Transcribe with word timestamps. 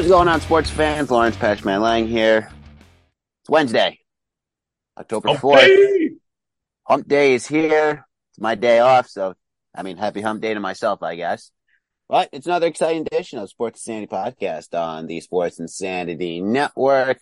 What's 0.00 0.08
going 0.08 0.28
on, 0.28 0.40
sports 0.40 0.70
fans? 0.70 1.10
Lawrence 1.10 1.36
Patchman 1.36 1.82
Lang 1.82 2.08
here. 2.08 2.50
It's 3.42 3.50
Wednesday, 3.50 3.98
October 4.96 5.28
4th. 5.34 6.16
Hump 6.84 7.06
Day 7.06 7.34
is 7.34 7.46
here. 7.46 8.06
It's 8.30 8.40
my 8.40 8.54
day 8.54 8.78
off, 8.78 9.10
so 9.10 9.34
I 9.74 9.82
mean, 9.82 9.98
happy 9.98 10.22
hump 10.22 10.40
day 10.40 10.54
to 10.54 10.60
myself, 10.60 11.02
I 11.02 11.16
guess. 11.16 11.50
But 12.08 12.30
it's 12.32 12.46
another 12.46 12.68
exciting 12.68 13.06
edition 13.12 13.40
of 13.40 13.50
Sports 13.50 13.86
Insanity 13.86 14.06
Podcast 14.06 14.72
on 14.72 15.06
the 15.06 15.20
Sports 15.20 15.60
Insanity 15.60 16.40
Network. 16.40 17.20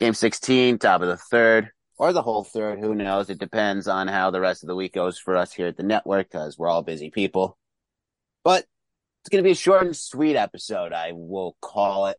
Game 0.00 0.14
16, 0.14 0.78
top 0.78 1.02
of 1.02 1.06
the 1.06 1.16
third, 1.16 1.70
or 1.98 2.12
the 2.12 2.20
whole 2.20 2.42
third, 2.42 2.80
who 2.80 2.96
knows? 2.96 3.30
It 3.30 3.38
depends 3.38 3.86
on 3.86 4.08
how 4.08 4.32
the 4.32 4.40
rest 4.40 4.64
of 4.64 4.66
the 4.66 4.74
week 4.74 4.92
goes 4.92 5.20
for 5.20 5.36
us 5.36 5.52
here 5.52 5.68
at 5.68 5.76
the 5.76 5.84
network, 5.84 6.32
because 6.32 6.58
we're 6.58 6.68
all 6.68 6.82
busy 6.82 7.10
people. 7.10 7.56
But 8.42 8.66
it's 9.26 9.32
going 9.32 9.42
to 9.42 9.48
be 9.48 9.52
a 9.52 9.56
short 9.56 9.84
and 9.84 9.96
sweet 9.96 10.36
episode, 10.36 10.92
I 10.92 11.10
will 11.12 11.56
call 11.60 12.06
it. 12.06 12.16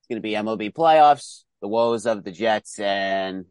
It's 0.00 0.08
going 0.08 0.16
to 0.16 0.20
be 0.20 0.32
MLB 0.32 0.72
playoffs, 0.72 1.44
the 1.60 1.68
woes 1.68 2.06
of 2.06 2.24
the 2.24 2.32
Jets, 2.32 2.80
and 2.80 3.44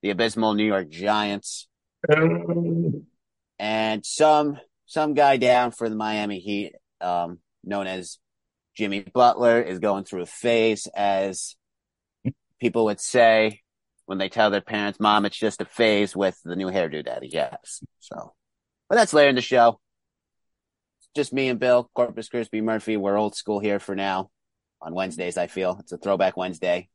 the 0.00 0.10
abysmal 0.10 0.54
New 0.54 0.66
York 0.66 0.88
Giants, 0.88 1.66
and 3.58 4.06
some 4.06 4.60
some 4.86 5.14
guy 5.14 5.36
down 5.36 5.72
for 5.72 5.88
the 5.88 5.96
Miami 5.96 6.38
Heat, 6.38 6.76
um, 7.00 7.40
known 7.64 7.88
as 7.88 8.18
Jimmy 8.76 9.00
Butler, 9.00 9.60
is 9.60 9.80
going 9.80 10.04
through 10.04 10.22
a 10.22 10.26
phase, 10.26 10.86
as 10.94 11.56
people 12.60 12.84
would 12.84 13.00
say 13.00 13.62
when 14.06 14.18
they 14.18 14.28
tell 14.28 14.50
their 14.50 14.60
parents, 14.60 15.00
"Mom, 15.00 15.24
it's 15.24 15.36
just 15.36 15.60
a 15.60 15.64
phase 15.64 16.14
with 16.14 16.38
the 16.44 16.54
new 16.54 16.68
hairdo 16.68 17.04
daddy." 17.04 17.30
Yes, 17.32 17.82
so, 17.98 18.32
but 18.88 18.94
that's 18.94 19.12
later 19.12 19.30
in 19.30 19.34
the 19.34 19.42
show 19.42 19.80
just 21.14 21.32
me 21.32 21.48
and 21.48 21.60
Bill, 21.60 21.88
Corpus 21.94 22.28
Christi 22.28 22.60
Murphy. 22.60 22.96
We're 22.96 23.16
old 23.16 23.36
school 23.36 23.60
here 23.60 23.78
for 23.78 23.94
now 23.94 24.30
on 24.82 24.94
Wednesdays. 24.94 25.36
I 25.38 25.46
feel 25.46 25.78
it's 25.80 25.92
a 25.92 25.98
throwback 25.98 26.36
Wednesday, 26.36 26.88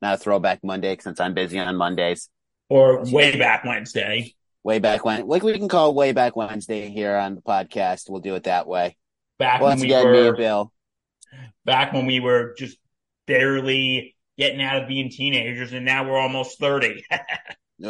not 0.00 0.14
a 0.14 0.16
throwback 0.16 0.64
Monday 0.64 0.96
since 1.00 1.20
I'm 1.20 1.34
busy 1.34 1.58
on 1.58 1.76
Mondays. 1.76 2.28
Or 2.68 3.04
way 3.04 3.38
back 3.38 3.64
Wednesday. 3.64 4.34
Way 4.64 4.80
back 4.80 5.04
when, 5.04 5.28
like 5.28 5.44
we 5.44 5.56
can 5.56 5.68
call 5.68 5.94
way 5.94 6.12
back 6.12 6.34
Wednesday 6.34 6.88
here 6.88 7.14
on 7.14 7.36
the 7.36 7.42
podcast. 7.42 8.10
We'll 8.10 8.20
do 8.20 8.34
it 8.34 8.44
that 8.44 8.66
way. 8.66 8.96
Back 9.38 9.60
Once 9.60 9.80
when 9.80 9.88
we 9.88 9.94
again, 9.94 10.06
were, 10.06 10.12
me 10.12 10.28
and 10.28 10.36
Bill. 10.36 10.72
back 11.64 11.92
when 11.92 12.06
we 12.06 12.18
were 12.18 12.54
just 12.58 12.76
barely 13.26 14.16
getting 14.36 14.60
out 14.60 14.82
of 14.82 14.88
being 14.88 15.10
teenagers, 15.10 15.72
and 15.72 15.84
now 15.84 16.08
we're 16.08 16.18
almost 16.18 16.58
thirty. 16.58 17.04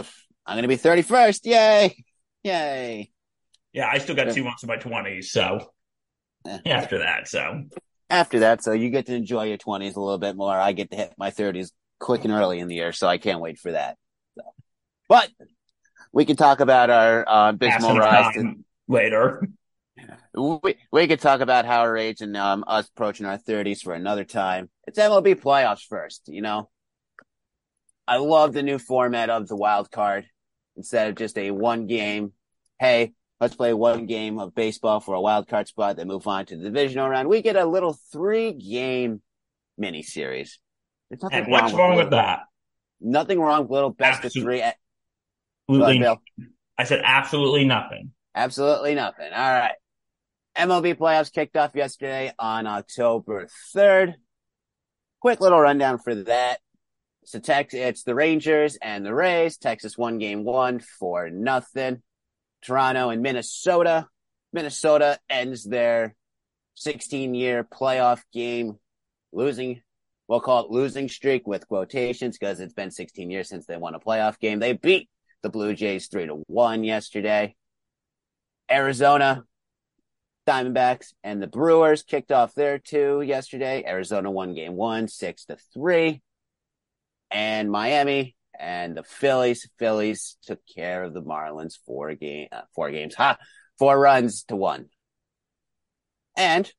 I'm 0.49 0.57
gonna 0.57 0.69
be 0.69 0.77
31st. 0.77 1.41
Yay! 1.45 2.05
Yay! 2.45 3.11
yeah, 3.73 3.89
I 3.91 3.99
still 3.99 4.15
got 4.15 4.33
two 4.33 4.45
months 4.45 4.63
of 4.63 4.69
my 4.69 4.77
twenties, 4.77 5.31
so. 5.31 5.73
after 6.67 6.99
that, 6.99 7.29
so 7.29 7.65
After 8.11 8.41
that, 8.41 8.63
so 8.63 8.73
you 8.73 8.91
get 8.91 9.07
to 9.07 9.15
enjoy 9.15 9.45
your 9.45 9.59
20s 9.59 9.97
a 9.97 10.01
little 10.01 10.19
bit 10.19 10.37
more. 10.37 10.55
I 10.55 10.73
get 10.73 10.91
to 10.91 10.97
hit 10.97 11.15
my 11.19 11.31
30s 11.31 11.71
quick 11.99 12.25
and 12.25 12.33
early 12.33 12.59
in 12.59 12.69
the 12.69 12.75
year, 12.75 12.93
so 12.93 13.07
I 13.07 13.19
can't 13.19 13.41
wait 13.41 13.59
for 13.59 13.73
that. 13.73 13.97
So. 14.37 14.43
But 15.09 15.31
we 16.13 16.25
can 16.25 16.37
talk 16.37 16.61
about 16.61 16.91
our 16.91 17.29
uh, 17.29 17.51
abysmal 17.51 17.99
rise 17.99 18.35
to 18.35 18.55
later. 18.89 19.47
we, 20.35 20.77
we 20.93 21.07
could 21.09 21.21
talk 21.21 21.41
about 21.41 21.65
how 21.65 21.81
our 21.81 21.97
age 21.97 22.21
and 22.21 22.37
um, 22.37 22.65
us 22.67 22.89
approaching 22.89 23.27
our 23.27 23.39
30s 23.39 23.81
for 23.81 23.95
another 23.95 24.25
time. 24.25 24.71
It's 24.87 24.99
MLB 24.99 25.41
playoffs 25.41 25.87
first, 25.89 26.23
you 26.29 26.43
know. 26.43 26.69
I 28.09 28.19
love 28.19 28.53
the 28.53 28.63
new 28.63 28.79
format 28.79 29.31
of 29.31 29.49
the 29.49 29.57
wild 29.57 29.91
card 29.91 30.27
instead 30.77 31.09
of 31.09 31.17
just 31.17 31.37
a 31.39 31.51
one 31.51 31.87
game. 31.87 32.33
Hey, 32.79 33.15
let's 33.41 33.55
play 33.55 33.73
one 33.73 34.07
game 34.07 34.39
of 34.39 34.55
baseball 34.55 35.01
for 35.01 35.15
a 35.15 35.21
wild 35.21 35.49
card 35.49 35.69
spot, 35.69 35.97
then 35.97 36.09
move 36.09 36.27
on 36.27 36.47
to 36.47 36.57
the 36.57 36.65
divisional 36.65 37.09
round. 37.09 37.29
We 37.29 37.43
get 37.43 37.57
a 37.57 37.65
little 37.65 37.99
three 38.13 38.53
game 38.53 39.23
mini 39.77 40.03
series. 40.03 40.59
There's 41.11 41.23
nothing 41.23 41.39
And 41.39 41.53
what's 41.53 41.73
wrong 41.73 41.97
with 41.97 42.11
that? 42.11 42.41
Nothing 43.01 43.41
wrong 43.41 43.63
with 43.63 43.71
little 43.71 43.91
best 43.91 44.25
of 44.25 44.33
three. 44.33 44.61
Ahead, 44.61 44.75
Absolutely. 45.69 46.07
I 46.79 46.85
said 46.85 47.03
absolutely 47.05 47.65
nothing. 47.65 48.13
Absolutely 48.35 48.95
nothing. 48.95 49.33
All 49.33 49.53
right. 49.53 49.75
MLB 50.57 50.95
playoffs 50.97 51.33
kicked 51.33 51.57
off 51.57 51.75
yesterday 51.75 52.33
on 52.39 52.67
October 52.67 53.49
3rd. 53.75 54.15
Quick 55.21 55.41
little 55.41 55.61
rundown 55.61 55.99
for 55.99 56.15
that. 56.15 56.59
So 57.25 57.41
Tex, 57.41 57.75
it's 57.75 58.05
the 58.05 58.15
Rangers 58.15 58.79
and 58.81 59.05
the 59.05 59.13
Rays. 59.13 59.59
Texas 59.59 59.99
won 59.99 60.19
game 60.19 60.45
one 60.45 60.79
for 60.79 61.29
nothing. 61.29 62.03
Toronto 62.67 63.11
and 63.11 63.23
Minnesota. 63.23 64.09
Minnesota 64.53 65.19
ends 65.31 65.65
their 65.65 66.15
16 66.75 67.35
year 67.35 67.65
playoff 67.65 68.21
game 68.33 68.79
losing. 69.33 69.83
We'll 70.29 70.41
call 70.41 70.65
it 70.65 70.71
losing 70.71 71.09
streak 71.09 71.47
with 71.47 71.69
quotations 71.69 72.37
because 72.37 72.59
it's 72.59 72.75
been 72.75 72.91
16 72.91 73.31
years 73.31 73.49
since 73.49 73.67
they 73.67 73.77
won 73.77 73.95
a 73.95 74.01
playoff 74.01 74.41
game. 74.41 74.59
They 74.59 74.73
beat 74.73 75.09
the 75.43 75.49
Blue 75.49 75.75
Jays 75.75 76.09
three 76.09 76.27
to 76.27 76.43
one 76.49 76.83
yesterday. 76.83 77.55
Arizona 78.69 79.45
Diamondbacks 80.49 81.13
and 81.23 81.41
the 81.41 81.47
Brewers 81.47 82.03
kicked 82.03 82.33
off 82.33 82.55
their 82.55 82.79
two 82.79 83.21
yesterday. 83.21 83.85
Arizona 83.87 84.31
won 84.31 84.55
game 84.55 84.75
one, 84.75 85.07
six 85.07 85.45
to 85.47 85.57
three. 85.73 86.23
And 87.31 87.71
Miami 87.71 88.36
and 88.59 88.97
the 88.97 89.03
Phillies. 89.03 89.69
Phillies 89.79 90.37
took 90.43 90.61
care 90.75 91.05
of 91.05 91.15
the 91.15 91.23
Marlins 91.23 91.75
four 91.87 92.15
game, 92.15 92.49
uh, 92.53 92.63
four 92.75 92.91
games, 92.91 93.15
ha, 93.15 93.39
four 93.79 93.99
runs 93.99 94.45
to 94.45 94.57
one. 94.57 94.87
And 96.37 96.71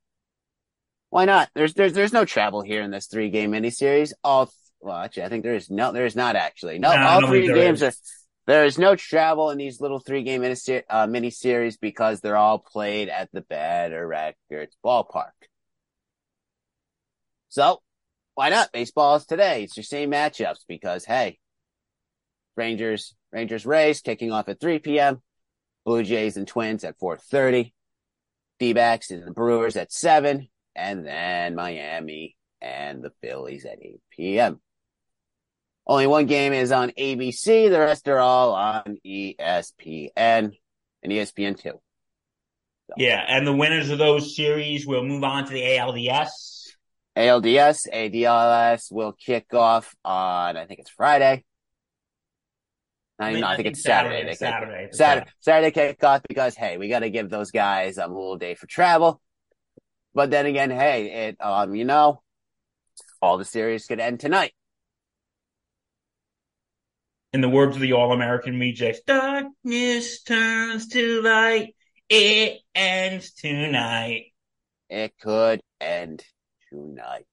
why 1.09 1.25
not? 1.25 1.49
There's 1.55 1.73
there's 1.73 1.93
there's 1.93 2.13
no 2.13 2.25
travel 2.25 2.61
here 2.61 2.81
in 2.81 2.91
this 2.91 3.07
three 3.07 3.29
game 3.29 3.51
miniseries. 3.51 4.13
All 4.23 4.51
well, 4.79 4.97
actually, 4.97 5.23
I 5.23 5.29
think 5.29 5.43
there 5.43 5.55
is 5.55 5.69
no, 5.69 5.91
there 5.91 6.05
is 6.05 6.15
not 6.15 6.35
actually. 6.35 6.79
No, 6.79 6.95
No, 6.95 7.07
all 7.07 7.27
three 7.27 7.47
games 7.47 7.81
is. 7.81 7.95
are. 7.95 7.97
There 8.47 8.65
is 8.65 8.77
no 8.77 8.95
travel 8.95 9.49
in 9.49 9.57
these 9.57 9.81
little 9.81 9.99
three 9.99 10.23
game 10.23 10.41
miniseries, 10.41 10.83
uh, 10.89 11.05
miniseries 11.05 11.75
because 11.79 12.21
they're 12.21 12.37
all 12.37 12.59
played 12.59 13.09
at 13.09 13.29
the 13.33 13.41
Better 13.41 14.07
Records 14.07 14.75
ballpark. 14.85 15.31
So 17.49 17.81
why 18.35 18.49
not? 18.49 18.71
Baseball 18.71 19.15
is 19.15 19.25
today. 19.25 19.63
It's 19.63 19.75
your 19.75 19.83
same 19.83 20.11
matchups 20.11 20.59
because 20.67 21.03
hey, 21.03 21.39
Rangers, 22.57 23.15
Rangers 23.31 23.65
Rays 23.65 24.01
kicking 24.01 24.31
off 24.31 24.49
at 24.49 24.59
3 24.59 24.79
p.m. 24.79 25.21
Blue 25.85 26.03
Jays 26.03 26.37
and 26.37 26.47
Twins 26.47 26.83
at 26.83 26.99
4:30. 26.99 27.71
D-backs 28.59 29.11
and 29.11 29.25
the 29.25 29.31
Brewers 29.31 29.75
at 29.75 29.91
7 29.91 30.47
and 30.75 31.05
then 31.05 31.55
Miami 31.55 32.35
and 32.59 33.03
the 33.03 33.11
Phillies 33.21 33.65
at 33.65 33.77
8 33.81 34.01
p.m. 34.11 34.59
Only 35.85 36.07
one 36.07 36.25
game 36.25 36.53
is 36.53 36.71
on 36.71 36.91
ABC. 36.91 37.69
The 37.69 37.79
rest 37.79 38.07
are 38.09 38.19
all 38.19 38.53
on 38.53 38.97
ESPN 39.05 40.11
and 40.15 41.13
E 41.13 41.17
ESPN2. 41.17 41.73
Yeah, 42.97 43.23
and 43.27 43.45
the 43.45 43.53
winners 43.53 43.89
of 43.89 43.97
those 43.97 44.35
series 44.35 44.87
will 44.87 45.03
move 45.03 45.23
on 45.23 45.45
to 45.45 45.53
the 45.53 45.61
ALDS. 45.61 46.73
ALDS, 47.15 47.87
ADLS 47.93 48.91
will 48.91 49.13
kick 49.13 49.53
off 49.53 49.95
on, 50.05 50.57
I 50.57 50.65
think 50.65 50.79
it's 50.79 50.89
Friday. 50.89 51.43
I, 53.19 53.33
mean, 53.33 53.43
I 53.43 53.55
think 53.55 53.69
it's 53.69 53.81
Saturday. 53.81 54.23
Kick- 54.29 54.37
Saturday. 54.37 54.89
Saturday, 54.91 55.31
Saturday 55.39 55.71
kickoff 55.71 56.21
because 56.27 56.55
hey, 56.55 56.77
we 56.77 56.87
got 56.87 56.99
to 56.99 57.09
give 57.09 57.29
those 57.29 57.51
guys 57.51 57.97
um, 57.97 58.11
a 58.11 58.13
little 58.13 58.37
day 58.37 58.53
for 58.53 58.67
travel. 58.67 59.21
But 60.13 60.29
then 60.29 60.45
again, 60.45 60.69
hey, 60.69 61.29
it 61.29 61.37
um, 61.39 61.73
you 61.75 61.85
know, 61.85 62.21
all 63.21 63.37
the 63.37 63.45
series 63.45 63.85
could 63.85 63.99
end 63.99 64.19
tonight. 64.19 64.53
In 67.33 67.41
the 67.41 67.49
words 67.49 67.75
of 67.75 67.81
the 67.81 67.93
All 67.93 68.13
American 68.13 68.59
Rejects, 68.59 69.01
darkness 69.05 70.21
turns 70.23 70.87
to 70.89 71.21
light. 71.21 71.75
It 72.09 72.59
ends 72.73 73.33
tonight. 73.33 74.27
It 74.89 75.13
could 75.19 75.61
end 75.81 76.23
tonight. 76.69 77.25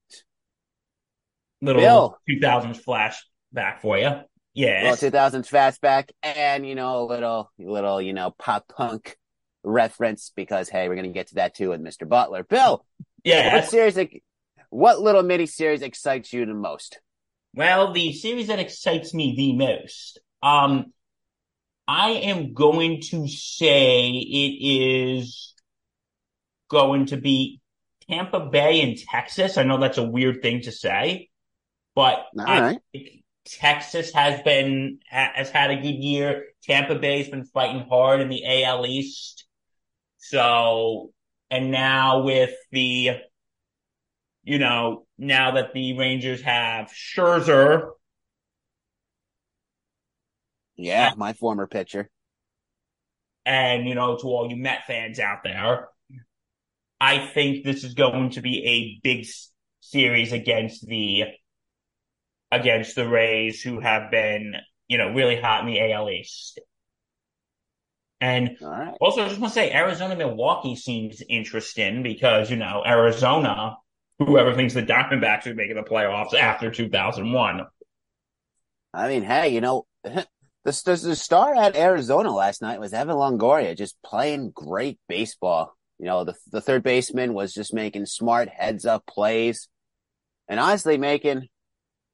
Little 1.60 1.82
2000s 2.28 2.82
flashback 2.84 3.80
for 3.80 3.98
you. 3.98 4.20
Well, 4.56 4.96
2000s 4.96 5.48
fastback 5.48 6.10
and 6.22 6.66
you 6.66 6.74
know 6.74 7.02
a 7.02 7.06
little, 7.06 7.50
little, 7.58 8.00
you 8.00 8.12
know, 8.12 8.34
pop 8.38 8.68
punk 8.68 9.16
reference 9.62 10.32
because 10.34 10.68
hey, 10.68 10.88
we're 10.88 10.94
going 10.94 11.06
to 11.06 11.12
get 11.12 11.28
to 11.28 11.36
that 11.36 11.54
too 11.54 11.70
with 11.70 11.80
Mr. 11.80 12.08
Butler. 12.08 12.44
Bill, 12.44 12.84
Yeah. 13.24 13.54
what 13.54 13.68
series? 13.68 13.98
What 14.70 15.00
little 15.00 15.22
mini 15.22 15.46
series 15.46 15.82
excites 15.82 16.32
you 16.32 16.44
the 16.46 16.54
most? 16.54 17.00
Well, 17.54 17.92
the 17.92 18.12
series 18.12 18.48
that 18.48 18.58
excites 18.58 19.14
me 19.14 19.34
the 19.36 19.52
most, 19.54 20.18
um, 20.42 20.92
I 21.86 22.10
am 22.10 22.52
going 22.54 23.00
to 23.10 23.28
say 23.28 24.10
it 24.10 24.64
is 25.20 25.54
going 26.68 27.06
to 27.06 27.16
be 27.16 27.60
Tampa 28.08 28.40
Bay 28.40 28.80
and 28.80 28.96
Texas. 28.98 29.56
I 29.56 29.62
know 29.62 29.78
that's 29.78 29.98
a 29.98 30.02
weird 30.02 30.42
thing 30.42 30.62
to 30.62 30.72
say, 30.72 31.28
but 31.94 32.24
All 32.38 32.44
I 32.46 32.60
right. 32.60 32.78
Texas 33.46 34.12
has 34.14 34.40
been 34.42 35.00
has 35.08 35.50
had 35.50 35.70
a 35.70 35.76
good 35.76 35.96
year. 36.02 36.44
Tampa 36.62 36.94
Bay's 36.96 37.28
been 37.28 37.44
fighting 37.44 37.86
hard 37.88 38.20
in 38.20 38.28
the 38.28 38.64
AL 38.64 38.86
East. 38.86 39.44
So, 40.18 41.12
and 41.50 41.70
now 41.70 42.22
with 42.22 42.54
the, 42.72 43.10
you 44.44 44.58
know, 44.58 45.06
now 45.18 45.52
that 45.52 45.74
the 45.74 45.96
Rangers 45.98 46.40
have 46.42 46.86
Scherzer, 46.92 47.90
Yeah, 50.76 51.12
my 51.16 51.32
former 51.32 51.66
pitcher. 51.66 52.10
and 53.46 53.88
you 53.88 53.94
know, 53.94 54.16
to 54.16 54.26
all 54.26 54.48
you 54.48 54.56
Met 54.56 54.86
fans 54.86 55.18
out 55.18 55.38
there, 55.44 55.88
I 57.00 57.26
think 57.26 57.64
this 57.64 57.84
is 57.84 57.94
going 57.94 58.30
to 58.30 58.40
be 58.40 58.64
a 58.66 59.00
big 59.02 59.26
series 59.80 60.32
against 60.32 60.86
the 60.86 61.24
against 62.60 62.96
the 62.96 63.08
Rays, 63.08 63.62
who 63.62 63.80
have 63.80 64.10
been, 64.10 64.54
you 64.88 64.98
know, 64.98 65.12
really 65.12 65.40
hot 65.40 65.60
in 65.60 65.66
the 65.66 65.92
AL 65.92 66.10
East. 66.10 66.60
And 68.20 68.56
right. 68.60 68.94
Also, 69.00 69.22
I 69.22 69.28
just 69.28 69.40
want 69.40 69.52
to 69.52 69.60
say 69.60 69.72
Arizona 69.72 70.16
Milwaukee 70.16 70.76
seems 70.76 71.22
interesting 71.28 72.02
because, 72.02 72.50
you 72.50 72.56
know, 72.56 72.82
Arizona, 72.86 73.76
whoever 74.18 74.54
thinks 74.54 74.72
the 74.72 74.82
Diamondbacks 74.82 75.46
are 75.46 75.54
making 75.54 75.76
the 75.76 75.82
playoffs 75.82 76.32
after 76.32 76.70
2001. 76.70 77.66
I 78.94 79.08
mean, 79.08 79.24
hey, 79.24 79.48
you 79.50 79.60
know, 79.60 79.84
the, 80.04 80.26
the, 80.64 81.00
the 81.04 81.16
star 81.16 81.54
at 81.54 81.76
Arizona 81.76 82.30
last 82.30 82.62
night 82.62 82.80
was 82.80 82.94
Evan 82.94 83.16
Longoria, 83.16 83.76
just 83.76 84.00
playing 84.02 84.52
great 84.54 84.98
baseball. 85.08 85.76
You 85.98 86.06
know, 86.06 86.24
the 86.24 86.34
the 86.50 86.60
third 86.60 86.82
baseman 86.82 87.34
was 87.34 87.54
just 87.54 87.72
making 87.72 88.06
smart 88.06 88.48
heads 88.48 88.84
up 88.84 89.06
plays, 89.06 89.68
and 90.48 90.58
honestly, 90.58 90.98
making 90.98 91.48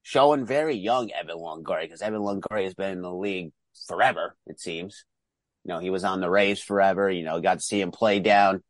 showing 0.02 0.46
very 0.46 0.76
young 0.76 1.10
Evan 1.10 1.36
Longoria 1.36 1.82
because 1.82 2.02
Evan 2.02 2.20
Longoria 2.20 2.64
has 2.64 2.74
been 2.74 2.92
in 2.92 3.02
the 3.02 3.12
league 3.12 3.52
forever. 3.88 4.36
It 4.46 4.60
seems. 4.60 5.04
You 5.64 5.74
know, 5.74 5.78
he 5.78 5.90
was 5.90 6.04
on 6.04 6.20
the 6.20 6.30
Rays 6.30 6.60
forever. 6.60 7.10
You 7.10 7.24
know, 7.24 7.40
got 7.40 7.58
to 7.58 7.64
see 7.64 7.80
him 7.80 7.90
play 7.90 8.20
down. 8.20 8.62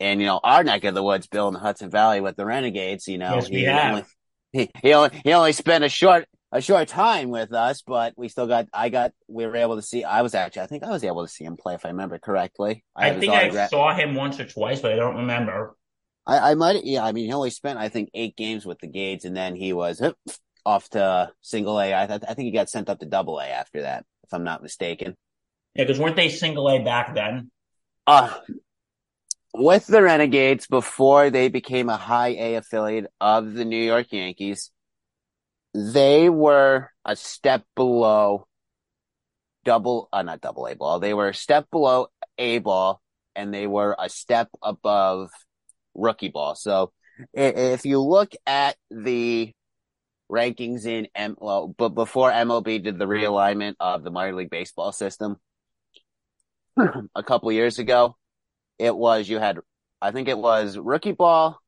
And 0.00 0.20
you 0.20 0.26
know, 0.26 0.40
our 0.42 0.64
neck 0.64 0.84
of 0.84 0.94
the 0.94 1.02
woods, 1.02 1.26
Bill 1.26 1.48
in 1.48 1.54
the 1.54 1.60
Hudson 1.60 1.90
Valley 1.90 2.20
with 2.20 2.36
the 2.36 2.44
Renegades. 2.44 3.08
You 3.08 3.18
know, 3.18 3.36
Yes, 3.36 3.48
he 3.48 3.66
only 3.66 4.04
he, 4.52 4.70
he 4.82 4.92
only 4.92 5.20
he 5.24 5.32
only 5.32 5.52
spent 5.52 5.84
a 5.84 5.88
short 5.88 6.26
a 6.52 6.60
short 6.60 6.88
time 6.88 7.30
with 7.30 7.52
us, 7.52 7.82
but 7.82 8.14
we 8.16 8.28
still 8.28 8.46
got 8.46 8.66
I 8.72 8.88
got 8.88 9.12
we 9.28 9.46
were 9.46 9.56
able 9.56 9.76
to 9.76 9.82
see 9.82 10.04
I 10.04 10.22
was 10.22 10.34
actually 10.34 10.62
I 10.62 10.66
think 10.66 10.84
I 10.84 10.90
was 10.90 11.04
able 11.04 11.24
to 11.24 11.32
see 11.32 11.44
him 11.44 11.56
play 11.56 11.74
if 11.74 11.84
I 11.84 11.88
remember 11.88 12.18
correctly. 12.18 12.84
I, 12.94 13.10
his 13.10 13.20
think 13.20 13.32
I 13.32 13.66
saw 13.68 13.94
him 13.94 14.14
once 14.14 14.38
or 14.38 14.46
twice, 14.46 14.80
but 14.80 14.92
I 14.92 14.96
don't 14.96 15.16
remember. 15.16 15.76
I, 16.26 16.50
I 16.50 16.54
might 16.54 16.84
yeah, 16.84 17.04
I 17.04 17.12
mean 17.12 17.26
he 17.26 17.32
only 17.32 17.50
spent 17.50 17.78
I 17.78 17.88
think 17.88 18.10
eight 18.14 18.36
games 18.36 18.64
with 18.64 18.78
the 18.80 18.86
Gades 18.86 19.24
and 19.24 19.36
then 19.36 19.56
he 19.56 19.72
was 19.72 20.00
off 20.66 20.90
to 20.90 21.30
single 21.40 21.80
A. 21.80 21.94
I, 21.94 22.06
th- 22.06 22.22
I 22.28 22.34
think 22.34 22.46
he 22.46 22.50
got 22.50 22.68
sent 22.68 22.90
up 22.90 22.98
to 22.98 23.06
double 23.06 23.38
A 23.38 23.46
after 23.46 23.82
that, 23.82 24.04
if 24.24 24.34
I'm 24.34 24.44
not 24.44 24.62
mistaken. 24.62 25.16
Yeah, 25.74 25.84
because 25.84 26.00
weren't 26.00 26.16
they 26.16 26.28
single 26.28 26.68
A 26.68 26.82
back 26.82 27.14
then? 27.14 27.50
Uh 28.06 28.34
with 29.54 29.86
the 29.86 30.02
Renegades 30.02 30.66
before 30.66 31.30
they 31.30 31.48
became 31.48 31.88
a 31.88 31.96
high 31.96 32.30
A 32.30 32.54
affiliate 32.56 33.06
of 33.20 33.54
the 33.54 33.64
New 33.64 33.82
York 33.82 34.08
Yankees, 34.10 34.70
they 35.72 36.28
were 36.28 36.90
a 37.04 37.16
step 37.16 37.64
below 37.74 38.46
double 39.64 40.08
uh 40.12 40.22
not 40.22 40.40
double 40.40 40.66
A 40.66 40.74
ball. 40.74 40.98
They 40.98 41.14
were 41.14 41.28
a 41.28 41.34
step 41.34 41.70
below 41.70 42.08
A 42.38 42.58
ball 42.58 43.00
and 43.34 43.54
they 43.54 43.66
were 43.66 43.94
a 43.98 44.08
step 44.08 44.48
above 44.62 45.30
rookie 45.94 46.28
ball. 46.28 46.54
So 46.54 46.92
if 47.32 47.84
you 47.86 48.00
look 48.00 48.32
at 48.46 48.76
the 48.90 49.52
rankings 50.30 50.86
in 50.86 51.08
M 51.14 51.36
well, 51.38 51.68
but 51.68 51.90
before 51.90 52.30
MLB 52.30 52.82
did 52.82 52.98
the 52.98 53.06
realignment 53.06 53.74
of 53.80 54.02
the 54.02 54.10
minor 54.10 54.34
league 54.34 54.50
baseball 54.50 54.92
system 54.92 55.36
a 56.76 57.22
couple 57.22 57.50
years 57.52 57.78
ago, 57.78 58.16
it 58.78 58.94
was 58.94 59.28
you 59.28 59.38
had 59.38 59.58
I 60.00 60.10
think 60.10 60.28
it 60.28 60.38
was 60.38 60.76
rookie 60.76 61.12
ball, 61.12 61.60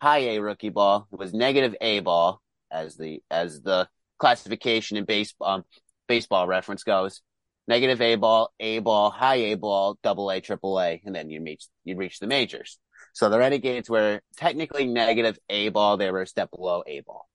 high 0.00 0.20
A 0.20 0.40
rookie 0.40 0.70
ball. 0.70 1.08
It 1.12 1.18
was 1.18 1.34
negative 1.34 1.74
A 1.80 2.00
ball 2.00 2.40
as 2.70 2.96
the 2.96 3.22
as 3.30 3.60
the 3.62 3.88
classification 4.18 4.96
in 4.96 5.04
base 5.04 5.34
um 5.40 5.64
baseball 6.06 6.46
reference 6.46 6.84
goes. 6.84 7.22
Negative 7.68 8.00
A 8.00 8.14
ball, 8.14 8.52
A 8.60 8.78
ball, 8.78 9.10
high 9.10 9.36
A 9.36 9.54
ball, 9.56 9.98
double 10.02 10.30
A, 10.30 10.40
triple 10.40 10.80
A, 10.80 11.02
and 11.04 11.14
then 11.14 11.30
you 11.30 11.42
reach 11.42 11.66
you 11.84 11.96
reach 11.96 12.20
the 12.20 12.26
majors. 12.28 12.78
So 13.12 13.28
the 13.28 13.38
Renegades 13.38 13.90
were 13.90 14.20
technically 14.36 14.86
negative 14.86 15.38
A 15.48 15.70
ball. 15.70 15.96
They 15.96 16.10
were 16.10 16.22
a 16.22 16.26
step 16.26 16.50
below 16.50 16.82
A 16.86 17.00
ball. 17.00 17.28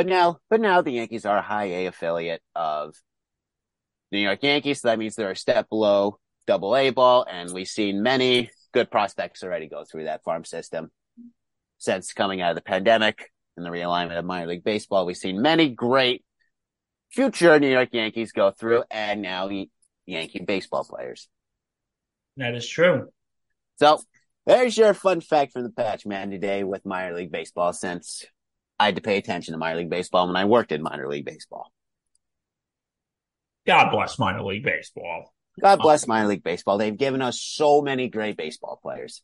But 0.00 0.06
now, 0.06 0.38
but 0.48 0.62
now 0.62 0.80
the 0.80 0.92
Yankees 0.92 1.26
are 1.26 1.36
a 1.36 1.42
high 1.42 1.66
A 1.66 1.86
affiliate 1.86 2.40
of 2.54 2.94
New 4.10 4.18
York 4.18 4.42
Yankees. 4.42 4.80
So 4.80 4.88
that 4.88 4.98
means 4.98 5.14
they're 5.14 5.32
a 5.32 5.36
step 5.36 5.68
below 5.68 6.18
double 6.46 6.74
A 6.74 6.88
ball. 6.88 7.26
And 7.30 7.52
we've 7.52 7.68
seen 7.68 8.02
many 8.02 8.48
good 8.72 8.90
prospects 8.90 9.42
already 9.42 9.68
go 9.68 9.84
through 9.84 10.04
that 10.04 10.24
farm 10.24 10.46
system 10.46 10.90
since 11.76 12.14
coming 12.14 12.40
out 12.40 12.48
of 12.48 12.54
the 12.54 12.62
pandemic 12.62 13.30
and 13.58 13.66
the 13.66 13.68
realignment 13.68 14.18
of 14.18 14.24
minor 14.24 14.46
league 14.46 14.64
baseball. 14.64 15.04
We've 15.04 15.18
seen 15.18 15.42
many 15.42 15.68
great 15.68 16.24
future 17.10 17.60
New 17.60 17.68
York 17.68 17.90
Yankees 17.92 18.32
go 18.32 18.52
through 18.52 18.84
and 18.90 19.20
now 19.20 19.50
Yankee 20.06 20.44
baseball 20.46 20.84
players. 20.84 21.28
That 22.38 22.54
is 22.54 22.66
true. 22.66 23.10
So 23.78 24.00
there's 24.46 24.78
your 24.78 24.94
fun 24.94 25.20
fact 25.20 25.52
from 25.52 25.64
the 25.64 25.68
patch 25.68 26.06
man 26.06 26.30
today 26.30 26.64
with 26.64 26.86
minor 26.86 27.14
league 27.14 27.30
baseball 27.30 27.74
since 27.74 28.24
I 28.80 28.86
had 28.86 28.96
to 28.96 29.02
pay 29.02 29.18
attention 29.18 29.52
to 29.52 29.58
minor 29.58 29.78
league 29.80 29.90
baseball 29.90 30.26
when 30.26 30.36
I 30.36 30.46
worked 30.46 30.72
in 30.72 30.82
minor 30.82 31.06
league 31.06 31.26
baseball. 31.26 31.70
God 33.66 33.90
bless 33.90 34.18
minor 34.18 34.42
league 34.42 34.64
baseball. 34.64 35.34
God 35.60 35.80
bless 35.80 36.06
minor 36.06 36.28
league 36.28 36.42
baseball. 36.42 36.78
They've 36.78 36.96
given 36.96 37.20
us 37.20 37.38
so 37.42 37.82
many 37.82 38.08
great 38.08 38.38
baseball 38.38 38.80
players 38.82 39.22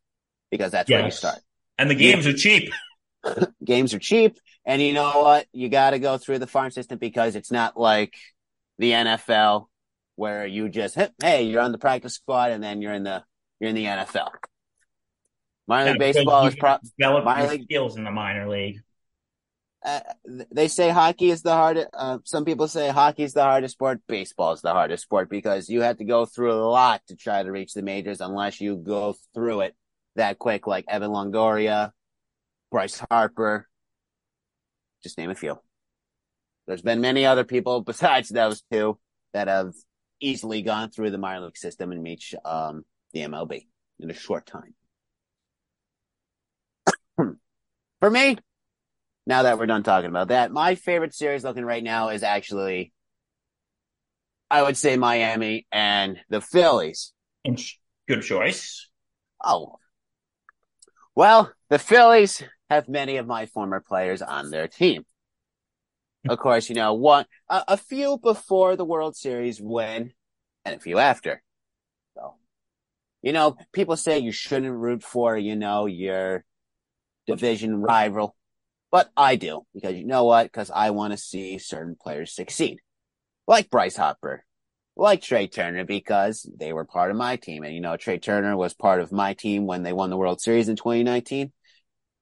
because 0.50 0.72
that's 0.72 0.90
where 0.90 1.04
you 1.06 1.10
start. 1.10 1.38
And 1.78 1.88
the 1.90 1.94
games 1.94 2.26
are 2.26 2.34
cheap. 2.34 2.70
Games 3.64 3.92
are 3.92 3.98
cheap. 3.98 4.38
And 4.64 4.80
you 4.80 4.92
know 4.92 5.10
what? 5.22 5.46
You 5.52 5.68
got 5.68 5.90
to 5.90 5.98
go 5.98 6.16
through 6.16 6.38
the 6.38 6.46
farm 6.46 6.70
system 6.70 6.96
because 6.98 7.34
it's 7.34 7.50
not 7.50 7.76
like 7.76 8.14
the 8.78 8.92
NFL 8.92 9.66
where 10.14 10.46
you 10.46 10.68
just, 10.68 10.96
hey, 11.20 11.42
you're 11.44 11.60
on 11.62 11.72
the 11.72 11.78
practice 11.78 12.14
squad 12.14 12.52
and 12.52 12.62
then 12.62 12.82
you're 12.82 12.92
in 12.92 13.02
the, 13.02 13.24
you're 13.58 13.70
in 13.70 13.74
the 13.74 13.86
NFL. 13.86 14.28
Minor 15.66 15.92
league 15.92 16.00
Yeah, 16.00 16.12
baseball 16.12 16.46
is 16.46 16.54
pro, 16.54 16.76
Develop 16.98 17.24
minor 17.24 17.48
league- 17.48 17.64
skills 17.64 17.96
in 17.96 18.04
the 18.04 18.12
minor 18.12 18.48
league. 18.48 18.80
They 20.50 20.66
say 20.68 20.90
hockey 20.90 21.30
is 21.30 21.42
the 21.42 21.52
hardest. 21.52 21.88
Uh, 21.94 22.18
some 22.24 22.44
people 22.44 22.66
say 22.66 22.88
hockey 22.88 23.22
is 23.22 23.34
the 23.34 23.42
hardest 23.42 23.72
sport. 23.72 24.00
Baseball 24.08 24.52
is 24.52 24.60
the 24.60 24.72
hardest 24.72 25.04
sport 25.04 25.30
because 25.30 25.68
you 25.68 25.82
have 25.82 25.98
to 25.98 26.04
go 26.04 26.26
through 26.26 26.52
a 26.52 26.66
lot 26.68 27.02
to 27.08 27.16
try 27.16 27.42
to 27.42 27.52
reach 27.52 27.72
the 27.72 27.82
majors 27.82 28.20
unless 28.20 28.60
you 28.60 28.76
go 28.76 29.14
through 29.34 29.60
it 29.60 29.76
that 30.16 30.38
quick, 30.38 30.66
like 30.66 30.86
Evan 30.88 31.10
Longoria, 31.10 31.92
Bryce 32.70 33.00
Harper, 33.10 33.68
just 35.02 35.18
name 35.18 35.30
a 35.30 35.34
few. 35.34 35.58
There's 36.66 36.82
been 36.82 37.00
many 37.00 37.24
other 37.24 37.44
people 37.44 37.80
besides 37.82 38.28
those 38.28 38.62
two 38.72 38.98
that 39.34 39.46
have 39.46 39.72
easily 40.18 40.62
gone 40.62 40.90
through 40.90 41.10
the 41.10 41.18
minor 41.18 41.44
league 41.44 41.56
system 41.56 41.92
and 41.92 42.02
reached 42.02 42.34
um, 42.44 42.84
the 43.12 43.20
MLB 43.20 43.66
in 44.00 44.10
a 44.10 44.14
short 44.14 44.46
time. 44.46 44.74
For 48.00 48.10
me, 48.10 48.38
now 49.26 49.42
that 49.42 49.58
we're 49.58 49.66
done 49.66 49.82
talking 49.82 50.08
about 50.10 50.28
that, 50.28 50.52
my 50.52 50.74
favorite 50.74 51.14
series 51.14 51.44
looking 51.44 51.64
right 51.64 51.82
now 51.82 52.10
is 52.10 52.22
actually, 52.22 52.92
I 54.50 54.62
would 54.62 54.76
say 54.76 54.96
Miami 54.96 55.66
and 55.72 56.18
the 56.28 56.40
Phillies. 56.40 57.12
Good 58.08 58.22
choice. 58.22 58.88
Oh, 59.44 59.78
well, 61.16 61.52
the 61.70 61.78
Phillies 61.78 62.42
have 62.70 62.88
many 62.88 63.16
of 63.16 63.26
my 63.26 63.46
former 63.46 63.80
players 63.80 64.22
on 64.22 64.50
their 64.50 64.68
team. 64.68 65.04
Of 66.28 66.38
course, 66.40 66.68
you 66.68 66.74
know, 66.74 66.92
one, 66.94 67.24
a, 67.48 67.62
a 67.68 67.76
few 67.76 68.18
before 68.18 68.74
the 68.74 68.84
World 68.84 69.16
Series 69.16 69.60
win 69.60 70.12
and 70.64 70.74
a 70.74 70.80
few 70.80 70.98
after. 70.98 71.40
So, 72.14 72.34
you 73.22 73.32
know, 73.32 73.56
people 73.72 73.96
say 73.96 74.18
you 74.18 74.32
shouldn't 74.32 74.72
root 74.72 75.04
for, 75.04 75.38
you 75.38 75.54
know, 75.54 75.86
your 75.86 76.44
division 77.28 77.80
rival, 77.80 78.34
but 78.90 79.10
I 79.16 79.36
do 79.36 79.62
because 79.74 79.94
you 79.94 80.06
know 80.06 80.24
what? 80.24 80.44
Because 80.44 80.70
I 80.70 80.90
want 80.90 81.12
to 81.12 81.18
see 81.18 81.58
certain 81.58 81.96
players 82.00 82.34
succeed, 82.34 82.78
like 83.46 83.70
Bryce 83.70 83.96
Harper, 83.96 84.44
like 84.96 85.20
Trea 85.22 85.46
Turner 85.46 85.84
because 85.84 86.48
they 86.58 86.72
were 86.72 86.84
part 86.84 87.10
of 87.10 87.16
my 87.16 87.36
team. 87.36 87.62
And, 87.62 87.74
you 87.74 87.80
know, 87.80 87.96
Trea 87.96 88.18
Turner 88.18 88.56
was 88.56 88.74
part 88.74 89.00
of 89.00 89.12
my 89.12 89.34
team 89.34 89.66
when 89.66 89.82
they 89.82 89.92
won 89.92 90.10
the 90.10 90.16
World 90.16 90.40
Series 90.40 90.68
in 90.68 90.76
2019. 90.76 91.52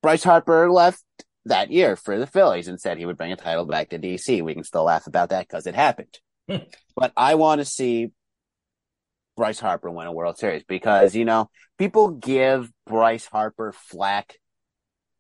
Bryce 0.02 0.24
Harper 0.24 0.70
left 0.70 1.02
that 1.46 1.70
year 1.70 1.96
for 1.96 2.18
the 2.18 2.26
Phillies 2.26 2.68
and 2.68 2.80
said 2.80 2.98
he 2.98 3.06
would 3.06 3.16
bring 3.16 3.32
a 3.32 3.36
title 3.36 3.64
back 3.64 3.90
to 3.90 3.98
DC. 3.98 4.42
We 4.42 4.54
can 4.54 4.64
still 4.64 4.84
laugh 4.84 5.06
about 5.06 5.30
that 5.30 5.46
because 5.46 5.66
it 5.66 5.74
happened. 5.74 6.18
Hmm. 6.48 6.56
but 6.94 7.10
I 7.16 7.36
want 7.36 7.60
to 7.60 7.64
see 7.64 8.10
Bryce 9.34 9.60
Harper 9.60 9.90
win 9.90 10.06
a 10.06 10.12
World 10.12 10.36
Series 10.36 10.64
because, 10.64 11.14
you 11.14 11.24
know, 11.24 11.48
people 11.78 12.10
give 12.10 12.70
Bryce 12.86 13.24
Harper 13.24 13.72
flack 13.72 14.34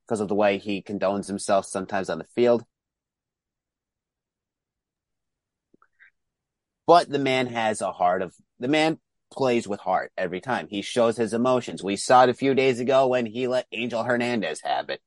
because 0.06 0.20
of 0.20 0.28
the 0.28 0.34
way 0.34 0.58
he 0.58 0.82
condones 0.82 1.26
himself 1.26 1.66
sometimes 1.66 2.10
on 2.10 2.18
the 2.18 2.24
field. 2.24 2.64
But 6.86 7.08
the 7.08 7.18
man 7.18 7.46
has 7.46 7.80
a 7.80 7.92
heart 7.92 8.22
of 8.22 8.34
the 8.58 8.68
man 8.68 8.98
plays 9.32 9.66
with 9.66 9.80
heart 9.80 10.12
every 10.16 10.40
time. 10.40 10.68
He 10.68 10.82
shows 10.82 11.16
his 11.16 11.32
emotions. 11.32 11.82
We 11.82 11.96
saw 11.96 12.24
it 12.24 12.30
a 12.30 12.34
few 12.34 12.54
days 12.54 12.78
ago 12.78 13.08
when 13.08 13.26
he 13.26 13.48
let 13.48 13.66
Angel 13.72 14.04
Hernandez 14.04 14.60
have 14.62 14.90
it. 14.90 15.00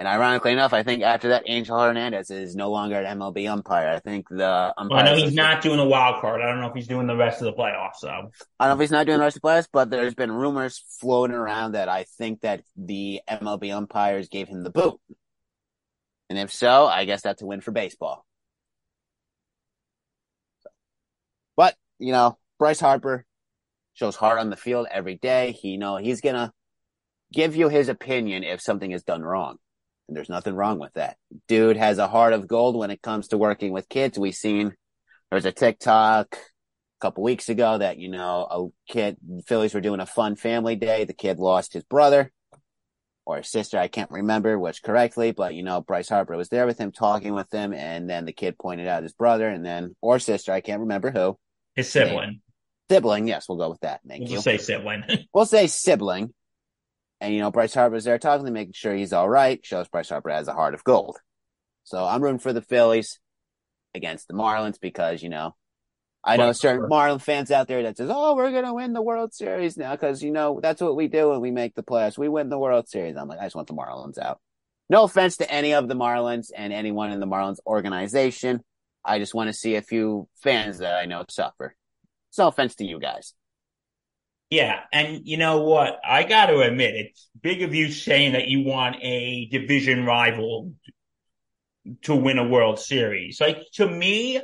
And 0.00 0.08
ironically 0.08 0.52
enough, 0.52 0.72
I 0.72 0.82
think 0.82 1.02
after 1.02 1.28
that, 1.28 1.42
Angel 1.44 1.78
Hernandez 1.78 2.30
is 2.30 2.56
no 2.56 2.70
longer 2.70 2.98
an 2.98 3.18
MLB 3.18 3.46
umpire. 3.52 3.90
I 3.90 3.98
think 3.98 4.30
the 4.30 4.72
umpire. 4.78 4.88
Well, 4.88 4.98
I 4.98 5.02
know 5.02 5.14
he's 5.14 5.34
not 5.34 5.60
doing 5.60 5.78
a 5.78 5.84
wild 5.84 6.22
card. 6.22 6.40
I 6.40 6.46
don't 6.46 6.62
know 6.62 6.68
if 6.68 6.74
he's 6.74 6.88
doing 6.88 7.06
the 7.06 7.14
rest 7.14 7.42
of 7.42 7.44
the 7.44 7.52
playoffs. 7.52 7.96
So 7.98 8.08
I 8.08 8.66
don't 8.66 8.70
know 8.70 8.74
if 8.76 8.80
he's 8.80 8.90
not 8.90 9.04
doing 9.04 9.18
the 9.18 9.24
rest 9.24 9.36
of 9.36 9.42
the 9.42 9.48
playoffs, 9.48 9.68
but 9.70 9.90
there's 9.90 10.14
been 10.14 10.32
rumors 10.32 10.82
floating 11.00 11.36
around 11.36 11.72
that 11.72 11.90
I 11.90 12.06
think 12.16 12.40
that 12.40 12.62
the 12.78 13.20
MLB 13.28 13.74
umpires 13.74 14.30
gave 14.30 14.48
him 14.48 14.62
the 14.62 14.70
boot. 14.70 14.98
And 16.30 16.38
if 16.38 16.50
so, 16.50 16.86
I 16.86 17.04
guess 17.04 17.20
that's 17.20 17.42
a 17.42 17.46
win 17.46 17.60
for 17.60 17.70
baseball. 17.70 18.24
But, 21.56 21.76
you 21.98 22.12
know, 22.12 22.38
Bryce 22.58 22.80
Harper 22.80 23.26
shows 23.92 24.16
heart 24.16 24.38
on 24.38 24.48
the 24.48 24.56
field 24.56 24.86
every 24.90 25.16
day. 25.16 25.52
He 25.52 25.72
you 25.72 25.78
know 25.78 25.98
he's 25.98 26.22
gonna 26.22 26.54
give 27.34 27.54
you 27.54 27.68
his 27.68 27.90
opinion 27.90 28.44
if 28.44 28.62
something 28.62 28.92
is 28.92 29.02
done 29.02 29.20
wrong. 29.22 29.58
And 30.10 30.16
there's 30.16 30.28
nothing 30.28 30.56
wrong 30.56 30.80
with 30.80 30.92
that. 30.94 31.16
Dude 31.46 31.76
has 31.76 31.98
a 31.98 32.08
heart 32.08 32.32
of 32.32 32.48
gold 32.48 32.74
when 32.76 32.90
it 32.90 33.00
comes 33.00 33.28
to 33.28 33.38
working 33.38 33.70
with 33.70 33.88
kids. 33.88 34.18
We've 34.18 34.34
seen 34.34 34.74
there's 35.30 35.44
a 35.44 35.52
TikTok 35.52 36.34
a 36.34 37.00
couple 37.00 37.22
weeks 37.22 37.48
ago 37.48 37.78
that, 37.78 37.98
you 37.98 38.10
know, 38.10 38.72
a 38.88 38.92
kid, 38.92 39.18
Phillies 39.46 39.72
were 39.72 39.80
doing 39.80 40.00
a 40.00 40.06
fun 40.06 40.34
family 40.34 40.74
day. 40.74 41.04
The 41.04 41.12
kid 41.12 41.38
lost 41.38 41.74
his 41.74 41.84
brother 41.84 42.32
or 43.24 43.36
his 43.36 43.48
sister. 43.48 43.78
I 43.78 43.86
can't 43.86 44.10
remember 44.10 44.58
which 44.58 44.82
correctly, 44.82 45.30
but 45.30 45.54
you 45.54 45.62
know, 45.62 45.80
Bryce 45.80 46.08
Harper 46.08 46.36
was 46.36 46.48
there 46.48 46.66
with 46.66 46.78
him, 46.78 46.90
talking 46.90 47.32
with 47.32 47.54
him. 47.54 47.72
And 47.72 48.10
then 48.10 48.24
the 48.24 48.32
kid 48.32 48.58
pointed 48.58 48.88
out 48.88 49.04
his 49.04 49.12
brother 49.12 49.48
and 49.48 49.64
then, 49.64 49.94
or 50.00 50.18
sister. 50.18 50.50
I 50.50 50.60
can't 50.60 50.80
remember 50.80 51.12
who. 51.12 51.38
His 51.76 51.88
sibling. 51.88 52.40
Sibling. 52.90 53.28
Yes, 53.28 53.48
we'll 53.48 53.58
go 53.58 53.70
with 53.70 53.82
that. 53.82 54.00
Thank 54.08 54.22
we'll 54.22 54.32
you. 54.32 54.40
say 54.40 54.58
sibling. 54.58 55.04
we'll 55.32 55.46
say 55.46 55.68
sibling. 55.68 56.34
And, 57.20 57.34
you 57.34 57.40
know, 57.40 57.50
Bryce 57.50 57.74
Harper's 57.74 58.04
there 58.04 58.18
talking 58.18 58.46
to 58.46 58.52
making 58.52 58.72
sure 58.72 58.94
he's 58.94 59.12
all 59.12 59.28
right. 59.28 59.64
Shows 59.64 59.88
Bryce 59.88 60.08
Harper 60.08 60.30
has 60.30 60.48
a 60.48 60.54
heart 60.54 60.74
of 60.74 60.84
gold. 60.84 61.18
So 61.84 62.04
I'm 62.04 62.22
rooting 62.22 62.38
for 62.38 62.52
the 62.52 62.62
Phillies 62.62 63.18
against 63.94 64.28
the 64.28 64.34
Marlins 64.34 64.80
because, 64.80 65.22
you 65.22 65.28
know, 65.28 65.54
I 66.22 66.36
know 66.36 66.52
certain 66.52 66.88
Marlin 66.88 67.18
fans 67.18 67.50
out 67.50 67.66
there 67.66 67.82
that 67.84 67.96
says, 67.96 68.10
"Oh, 68.12 68.36
we're 68.36 68.52
gonna 68.52 68.74
win 68.74 68.92
the 68.92 69.00
World 69.00 69.32
Series 69.32 69.78
now," 69.78 69.92
because 69.92 70.22
you 70.22 70.30
know 70.30 70.60
that's 70.62 70.82
what 70.82 70.94
we 70.94 71.08
do 71.08 71.30
when 71.30 71.40
we 71.40 71.50
make 71.50 71.74
the 71.74 71.82
playoffs. 71.82 72.18
We 72.18 72.28
win 72.28 72.50
the 72.50 72.58
World 72.58 72.88
Series. 72.88 73.16
I'm 73.16 73.26
like, 73.26 73.38
I 73.38 73.44
just 73.44 73.56
want 73.56 73.68
the 73.68 73.74
Marlins 73.74 74.18
out. 74.18 74.38
No 74.90 75.04
offense 75.04 75.38
to 75.38 75.50
any 75.50 75.72
of 75.72 75.88
the 75.88 75.94
Marlins 75.94 76.50
and 76.54 76.72
anyone 76.72 77.10
in 77.10 77.20
the 77.20 77.26
Marlins 77.26 77.60
organization. 77.66 78.62
I 79.02 79.18
just 79.18 79.34
want 79.34 79.48
to 79.48 79.54
see 79.54 79.76
a 79.76 79.82
few 79.82 80.28
fans 80.42 80.78
that 80.78 80.94
I 80.94 81.06
know 81.06 81.24
suffer. 81.28 81.74
It's 82.28 82.38
no 82.38 82.48
offense 82.48 82.74
to 82.76 82.84
you 82.84 83.00
guys. 83.00 83.32
Yeah, 84.50 84.80
and 84.92 85.20
you 85.24 85.36
know 85.36 85.62
what? 85.62 86.00
I 86.04 86.24
got 86.24 86.46
to 86.46 86.60
admit, 86.60 86.94
it's 86.96 87.28
big 87.40 87.62
of 87.62 87.72
you 87.72 87.92
saying 87.92 88.32
that 88.32 88.48
you 88.48 88.64
want 88.64 88.96
a 89.00 89.46
division 89.46 90.04
rival 90.04 90.72
to 92.02 92.14
win 92.16 92.38
a 92.38 92.48
World 92.48 92.78
Series. 92.78 93.40
Like 93.40 93.62
to 93.74 93.88
me, 93.88 94.40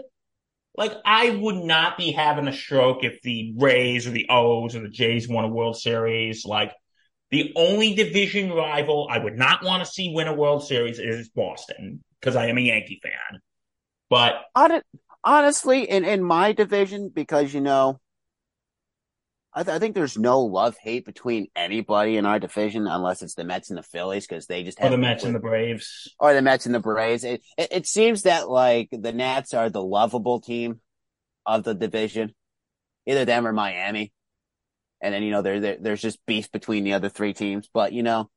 like 0.76 0.92
I 1.04 1.30
would 1.30 1.56
not 1.56 1.98
be 1.98 2.12
having 2.12 2.48
a 2.48 2.52
stroke 2.52 3.02
if 3.02 3.20
the 3.22 3.54
Rays 3.56 4.06
or 4.06 4.10
the 4.10 4.26
O's 4.28 4.76
or 4.76 4.80
the 4.80 4.88
Jays 4.88 5.28
won 5.28 5.44
a 5.44 5.48
World 5.48 5.76
Series. 5.76 6.44
Like 6.44 6.72
the 7.30 7.52
only 7.56 7.94
division 7.94 8.52
rival 8.52 9.08
I 9.10 9.18
would 9.18 9.36
not 9.36 9.64
want 9.64 9.84
to 9.84 9.90
see 9.90 10.12
win 10.14 10.28
a 10.28 10.34
World 10.34 10.64
Series 10.64 10.98
is 10.98 11.28
Boston 11.30 12.04
because 12.20 12.36
I 12.36 12.46
am 12.46 12.58
a 12.58 12.62
Yankee 12.62 13.00
fan. 13.02 13.40
But 14.08 14.36
honestly, 15.24 15.88
in 15.90 16.04
in 16.04 16.22
my 16.22 16.52
division, 16.52 17.08
because 17.08 17.52
you 17.52 17.60
know, 17.60 18.00
I, 19.56 19.62
th- 19.62 19.74
I 19.74 19.78
think 19.78 19.94
there's 19.94 20.18
no 20.18 20.42
love 20.42 20.76
hate 20.78 21.06
between 21.06 21.48
anybody 21.56 22.18
in 22.18 22.26
our 22.26 22.38
division 22.38 22.86
unless 22.86 23.22
it's 23.22 23.36
the 23.36 23.44
Mets 23.44 23.70
and 23.70 23.78
the 23.78 23.82
Phillies 23.82 24.26
because 24.26 24.46
they 24.46 24.62
just 24.62 24.78
have 24.78 24.88
or 24.88 24.96
the 24.96 24.98
Mets 24.98 25.24
and 25.24 25.34
the 25.34 25.40
Braves 25.40 26.14
or 26.20 26.34
the 26.34 26.42
Mets 26.42 26.66
and 26.66 26.74
the 26.74 26.80
Braves. 26.80 27.24
It, 27.24 27.40
it, 27.56 27.68
it 27.70 27.86
seems 27.86 28.22
that 28.22 28.50
like 28.50 28.90
the 28.92 29.14
Nats 29.14 29.54
are 29.54 29.70
the 29.70 29.82
lovable 29.82 30.40
team 30.40 30.80
of 31.46 31.64
the 31.64 31.72
division, 31.72 32.34
either 33.06 33.24
them 33.24 33.46
or 33.46 33.52
Miami, 33.54 34.12
and 35.00 35.14
then 35.14 35.22
you 35.22 35.30
know 35.30 35.40
there 35.40 35.78
there's 35.78 36.02
just 36.02 36.18
beef 36.26 36.52
between 36.52 36.84
the 36.84 36.92
other 36.92 37.08
three 37.08 37.32
teams. 37.32 37.66
But 37.72 37.94
you 37.94 38.02
know, 38.02 38.28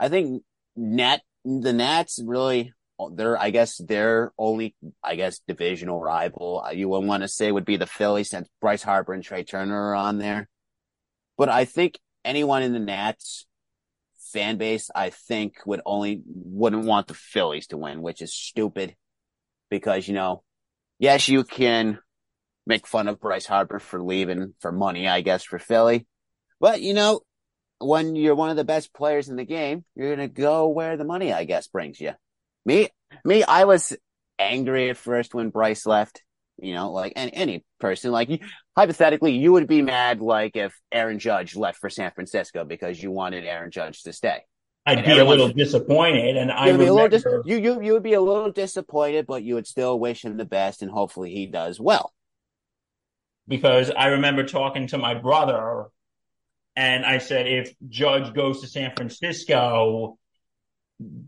I 0.00 0.08
think 0.08 0.42
Nat 0.74 1.20
the 1.44 1.74
Nats 1.74 2.18
really 2.24 2.72
they're 3.12 3.38
I 3.38 3.50
guess 3.50 3.76
their 3.76 4.32
only 4.38 4.74
I 5.04 5.16
guess 5.16 5.40
divisional 5.46 6.00
rival 6.00 6.64
you 6.72 6.88
would 6.88 7.04
want 7.04 7.24
to 7.24 7.28
say 7.28 7.52
would 7.52 7.66
be 7.66 7.76
the 7.76 7.86
Phillies 7.86 8.30
since 8.30 8.48
Bryce 8.58 8.82
Harper 8.82 9.12
and 9.12 9.22
Trea 9.22 9.44
Turner 9.44 9.90
are 9.90 9.94
on 9.94 10.16
there. 10.16 10.48
But 11.42 11.48
I 11.48 11.64
think 11.64 11.98
anyone 12.24 12.62
in 12.62 12.72
the 12.72 12.78
Nats 12.78 13.46
fan 14.32 14.58
base, 14.58 14.90
I 14.94 15.10
think 15.10 15.56
would 15.66 15.80
only 15.84 16.22
wouldn't 16.24 16.84
want 16.84 17.08
the 17.08 17.14
Phillies 17.14 17.66
to 17.66 17.76
win, 17.76 18.00
which 18.00 18.22
is 18.22 18.32
stupid 18.32 18.94
because, 19.68 20.06
you 20.06 20.14
know, 20.14 20.44
yes, 21.00 21.26
you 21.26 21.42
can 21.42 21.98
make 22.64 22.86
fun 22.86 23.08
of 23.08 23.18
Bryce 23.18 23.44
Harper 23.44 23.80
for 23.80 24.00
leaving 24.00 24.54
for 24.60 24.70
money, 24.70 25.08
I 25.08 25.20
guess, 25.20 25.42
for 25.42 25.58
Philly. 25.58 26.06
But, 26.60 26.80
you 26.80 26.94
know, 26.94 27.22
when 27.80 28.14
you're 28.14 28.36
one 28.36 28.50
of 28.50 28.56
the 28.56 28.62
best 28.62 28.94
players 28.94 29.28
in 29.28 29.34
the 29.34 29.44
game, 29.44 29.84
you're 29.96 30.14
going 30.14 30.28
to 30.28 30.32
go 30.32 30.68
where 30.68 30.96
the 30.96 31.02
money, 31.02 31.32
I 31.32 31.42
guess, 31.42 31.66
brings 31.66 32.00
you. 32.00 32.12
Me, 32.64 32.88
me, 33.24 33.42
I 33.42 33.64
was 33.64 33.96
angry 34.38 34.90
at 34.90 34.96
first 34.96 35.34
when 35.34 35.50
Bryce 35.50 35.86
left 35.86 36.22
you 36.58 36.74
know, 36.74 36.92
like 36.92 37.12
any, 37.16 37.34
any 37.34 37.64
person, 37.80 38.12
like 38.12 38.42
hypothetically, 38.76 39.32
you 39.32 39.52
would 39.52 39.66
be 39.66 39.82
mad, 39.82 40.20
like 40.20 40.56
if 40.56 40.74
Aaron 40.90 41.18
Judge 41.18 41.56
left 41.56 41.78
for 41.78 41.90
San 41.90 42.10
Francisco 42.12 42.64
because 42.64 43.02
you 43.02 43.10
wanted 43.10 43.44
Aaron 43.44 43.70
Judge 43.70 44.02
to 44.02 44.12
stay. 44.12 44.40
I'd 44.84 44.98
and 44.98 45.06
be 45.06 45.18
a 45.18 45.24
little 45.24 45.48
disappointed, 45.48 46.36
and 46.36 46.50
I 46.50 46.72
would 46.72 46.80
remember... 46.80 47.08
dis- 47.08 47.24
you 47.44 47.56
you 47.56 47.82
you 47.82 47.92
would 47.92 48.02
be 48.02 48.14
a 48.14 48.20
little 48.20 48.50
disappointed, 48.50 49.26
but 49.26 49.44
you 49.44 49.54
would 49.54 49.66
still 49.66 49.98
wish 49.98 50.24
him 50.24 50.36
the 50.36 50.44
best, 50.44 50.82
and 50.82 50.90
hopefully 50.90 51.32
he 51.32 51.46
does 51.46 51.78
well. 51.78 52.12
Because 53.46 53.90
I 53.90 54.06
remember 54.06 54.44
talking 54.44 54.88
to 54.88 54.98
my 54.98 55.14
brother, 55.14 55.86
and 56.74 57.04
I 57.04 57.18
said, 57.18 57.46
if 57.46 57.74
Judge 57.88 58.34
goes 58.34 58.60
to 58.60 58.66
San 58.66 58.92
Francisco, 58.96 60.18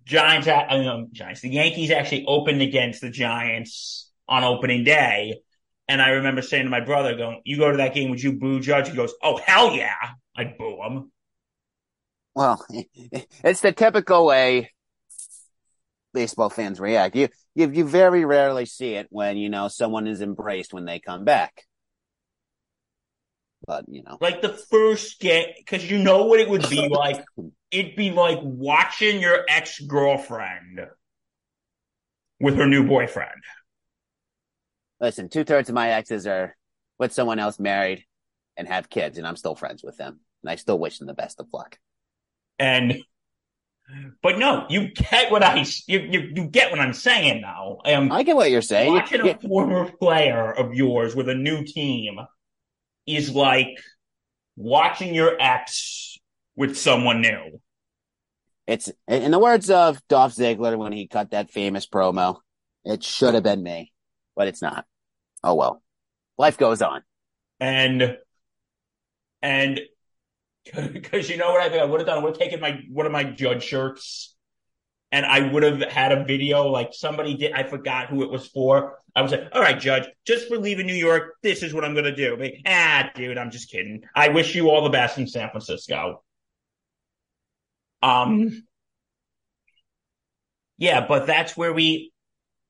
Giants, 0.04 0.48
um, 0.48 1.08
Giants, 1.12 1.40
the 1.40 1.50
Yankees 1.50 1.92
actually 1.92 2.24
opened 2.26 2.60
against 2.60 3.02
the 3.02 3.10
Giants 3.10 4.03
on 4.28 4.44
opening 4.44 4.84
day. 4.84 5.40
And 5.88 6.00
I 6.00 6.10
remember 6.10 6.42
saying 6.42 6.64
to 6.64 6.70
my 6.70 6.80
brother, 6.80 7.14
going, 7.16 7.42
you 7.44 7.58
go 7.58 7.70
to 7.70 7.76
that 7.78 7.94
game, 7.94 8.10
would 8.10 8.22
you 8.22 8.32
boo 8.32 8.60
Judge? 8.60 8.88
He 8.88 8.96
goes, 8.96 9.12
oh, 9.22 9.36
hell 9.36 9.72
yeah. 9.72 9.94
I'd 10.36 10.56
boo 10.56 10.78
him. 10.82 11.12
Well, 12.34 12.64
it's 13.44 13.60
the 13.60 13.72
typical 13.72 14.26
way 14.26 14.70
baseball 16.12 16.48
fans 16.48 16.80
react. 16.80 17.16
You, 17.16 17.28
you, 17.54 17.70
you 17.70 17.84
very 17.86 18.24
rarely 18.24 18.66
see 18.66 18.94
it 18.94 19.08
when, 19.10 19.36
you 19.36 19.50
know, 19.50 19.68
someone 19.68 20.06
is 20.06 20.22
embraced 20.22 20.72
when 20.72 20.84
they 20.84 21.00
come 21.00 21.24
back. 21.24 21.64
But, 23.66 23.84
you 23.88 24.02
know. 24.02 24.18
Like 24.20 24.40
the 24.40 24.50
first 24.50 25.20
game, 25.20 25.46
cause 25.66 25.84
you 25.84 25.98
know 25.98 26.24
what 26.24 26.40
it 26.40 26.48
would 26.48 26.68
be 26.68 26.88
like? 26.90 27.24
It'd 27.70 27.96
be 27.96 28.10
like 28.10 28.38
watching 28.42 29.20
your 29.20 29.44
ex-girlfriend 29.48 30.86
with 32.40 32.56
her 32.56 32.66
new 32.66 32.86
boyfriend 32.86 33.42
listen, 35.04 35.28
two 35.28 35.44
thirds 35.44 35.68
of 35.68 35.74
my 35.74 35.90
exes 35.90 36.26
are 36.26 36.56
with 36.98 37.12
someone 37.12 37.38
else 37.38 37.58
married 37.58 38.04
and 38.56 38.66
have 38.66 38.88
kids, 38.88 39.18
and 39.18 39.26
I'm 39.26 39.36
still 39.36 39.54
friends 39.54 39.82
with 39.84 39.96
them. 39.96 40.20
And 40.42 40.50
I 40.50 40.56
still 40.56 40.78
wish 40.78 40.98
them 40.98 41.06
the 41.06 41.14
best 41.14 41.40
of 41.40 41.46
luck. 41.52 41.78
And, 42.58 43.02
but 44.22 44.38
no, 44.38 44.66
you 44.70 44.88
get 44.88 45.30
what 45.30 45.42
I, 45.42 45.66
you, 45.86 45.98
you, 46.00 46.20
you 46.34 46.44
get 46.44 46.70
what 46.70 46.80
I'm 46.80 46.94
saying 46.94 47.42
now. 47.42 47.78
Um, 47.84 48.10
I 48.10 48.22
get 48.22 48.34
what 48.34 48.50
you're 48.50 48.62
saying. 48.62 48.92
Watching 48.92 49.28
a 49.28 49.38
former 49.38 49.90
player 49.92 50.52
of 50.52 50.74
yours 50.74 51.14
with 51.14 51.28
a 51.28 51.34
new 51.34 51.64
team 51.64 52.18
is 53.06 53.30
like 53.30 53.78
watching 54.56 55.14
your 55.14 55.36
ex 55.38 56.18
with 56.56 56.78
someone 56.78 57.20
new. 57.20 57.60
It's, 58.66 58.90
in 59.06 59.30
the 59.30 59.38
words 59.38 59.68
of 59.68 60.00
Dolph 60.08 60.34
Ziggler 60.34 60.78
when 60.78 60.92
he 60.92 61.06
cut 61.06 61.32
that 61.32 61.50
famous 61.50 61.86
promo, 61.86 62.38
it 62.84 63.02
should 63.02 63.34
have 63.34 63.42
been 63.42 63.62
me, 63.62 63.92
but 64.34 64.48
it's 64.48 64.62
not. 64.62 64.86
Oh 65.44 65.54
well. 65.54 65.82
life 66.38 66.56
goes 66.56 66.82
on. 66.82 67.02
And 67.60 68.18
and 69.42 69.80
because 70.92 71.28
you 71.28 71.36
know 71.36 71.52
what 71.52 71.60
I 71.60 71.68
think 71.68 71.82
I 71.82 71.84
would 71.84 72.00
have 72.00 72.06
done? 72.06 72.18
I 72.18 72.22
would 72.22 72.30
have 72.30 72.38
taken 72.38 72.60
my 72.60 72.80
one 72.90 73.06
of 73.06 73.12
my 73.12 73.24
judge 73.24 73.62
shirts 73.62 74.34
and 75.12 75.24
I 75.24 75.52
would 75.52 75.62
have 75.62 75.80
had 75.82 76.10
a 76.10 76.24
video 76.24 76.66
like 76.66 76.92
somebody 76.92 77.36
did. 77.36 77.52
I 77.52 77.62
forgot 77.62 78.08
who 78.08 78.24
it 78.24 78.30
was 78.30 78.48
for. 78.48 78.98
I 79.14 79.22
was 79.22 79.30
like, 79.30 79.46
all 79.52 79.60
right, 79.60 79.78
judge, 79.78 80.08
just 80.26 80.48
for 80.48 80.58
leaving 80.58 80.88
New 80.88 80.94
York, 80.94 81.34
this 81.40 81.62
is 81.62 81.72
what 81.72 81.84
I'm 81.84 81.92
going 81.92 82.12
to 82.12 82.16
do. 82.16 82.36
Ah, 82.66 83.10
dude, 83.14 83.38
I'm 83.38 83.52
just 83.52 83.70
kidding. 83.70 84.02
I 84.16 84.30
wish 84.30 84.56
you 84.56 84.70
all 84.70 84.82
the 84.82 84.90
best 84.90 85.16
in 85.16 85.28
San 85.28 85.50
Francisco. 85.50 86.24
Um, 88.02 88.66
yeah, 90.78 91.06
but 91.06 91.28
that's 91.28 91.56
where 91.56 91.72
we, 91.72 92.12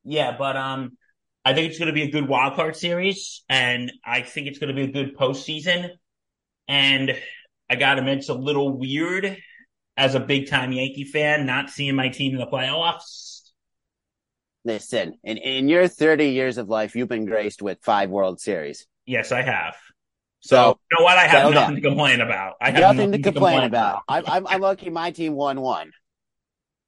yeah, 0.04 0.36
but, 0.36 0.54
um, 0.58 0.98
I 1.44 1.52
think 1.52 1.68
it's 1.68 1.78
going 1.78 1.88
to 1.88 1.92
be 1.92 2.02
a 2.02 2.10
good 2.10 2.26
wild 2.26 2.54
card 2.54 2.74
series 2.74 3.42
and 3.48 3.92
I 4.04 4.22
think 4.22 4.46
it's 4.46 4.58
going 4.58 4.68
to 4.68 4.74
be 4.74 4.84
a 4.84 4.92
good 4.92 5.16
postseason. 5.16 5.90
And 6.68 7.18
I 7.68 7.76
got 7.76 7.94
to 7.94 8.00
admit, 8.00 8.18
it's 8.18 8.30
a 8.30 8.34
little 8.34 8.78
weird 8.78 9.36
as 9.96 10.14
a 10.14 10.20
big 10.20 10.48
time 10.48 10.72
Yankee 10.72 11.04
fan, 11.04 11.44
not 11.44 11.70
seeing 11.70 11.94
my 11.94 12.08
team 12.08 12.32
in 12.32 12.38
the 12.38 12.46
playoffs. 12.46 13.42
Listen, 14.64 15.18
in, 15.22 15.36
in 15.36 15.68
your 15.68 15.86
30 15.88 16.30
years 16.30 16.56
of 16.56 16.70
life, 16.70 16.96
you've 16.96 17.08
been 17.08 17.26
graced 17.26 17.60
with 17.60 17.78
five 17.82 18.08
World 18.08 18.40
Series. 18.40 18.86
Yes, 19.04 19.30
I 19.30 19.42
have. 19.42 19.76
So, 20.40 20.56
so 20.56 20.78
you 20.90 20.98
know 20.98 21.04
what? 21.04 21.18
I 21.18 21.26
have 21.26 21.52
nothing 21.52 21.76
to 21.76 21.80
complain 21.82 22.20
about. 22.22 22.54
I 22.60 22.70
have 22.70 22.80
nothing, 22.80 22.96
nothing 22.96 23.12
to, 23.12 23.18
complain 23.18 23.54
to 23.54 23.60
complain, 23.60 23.64
about. 23.64 24.02
about. 24.08 24.28
I'm, 24.28 24.46
I'm 24.46 24.60
lucky 24.62 24.88
my 24.88 25.10
team 25.10 25.34
won 25.34 25.60
one. 25.60 25.92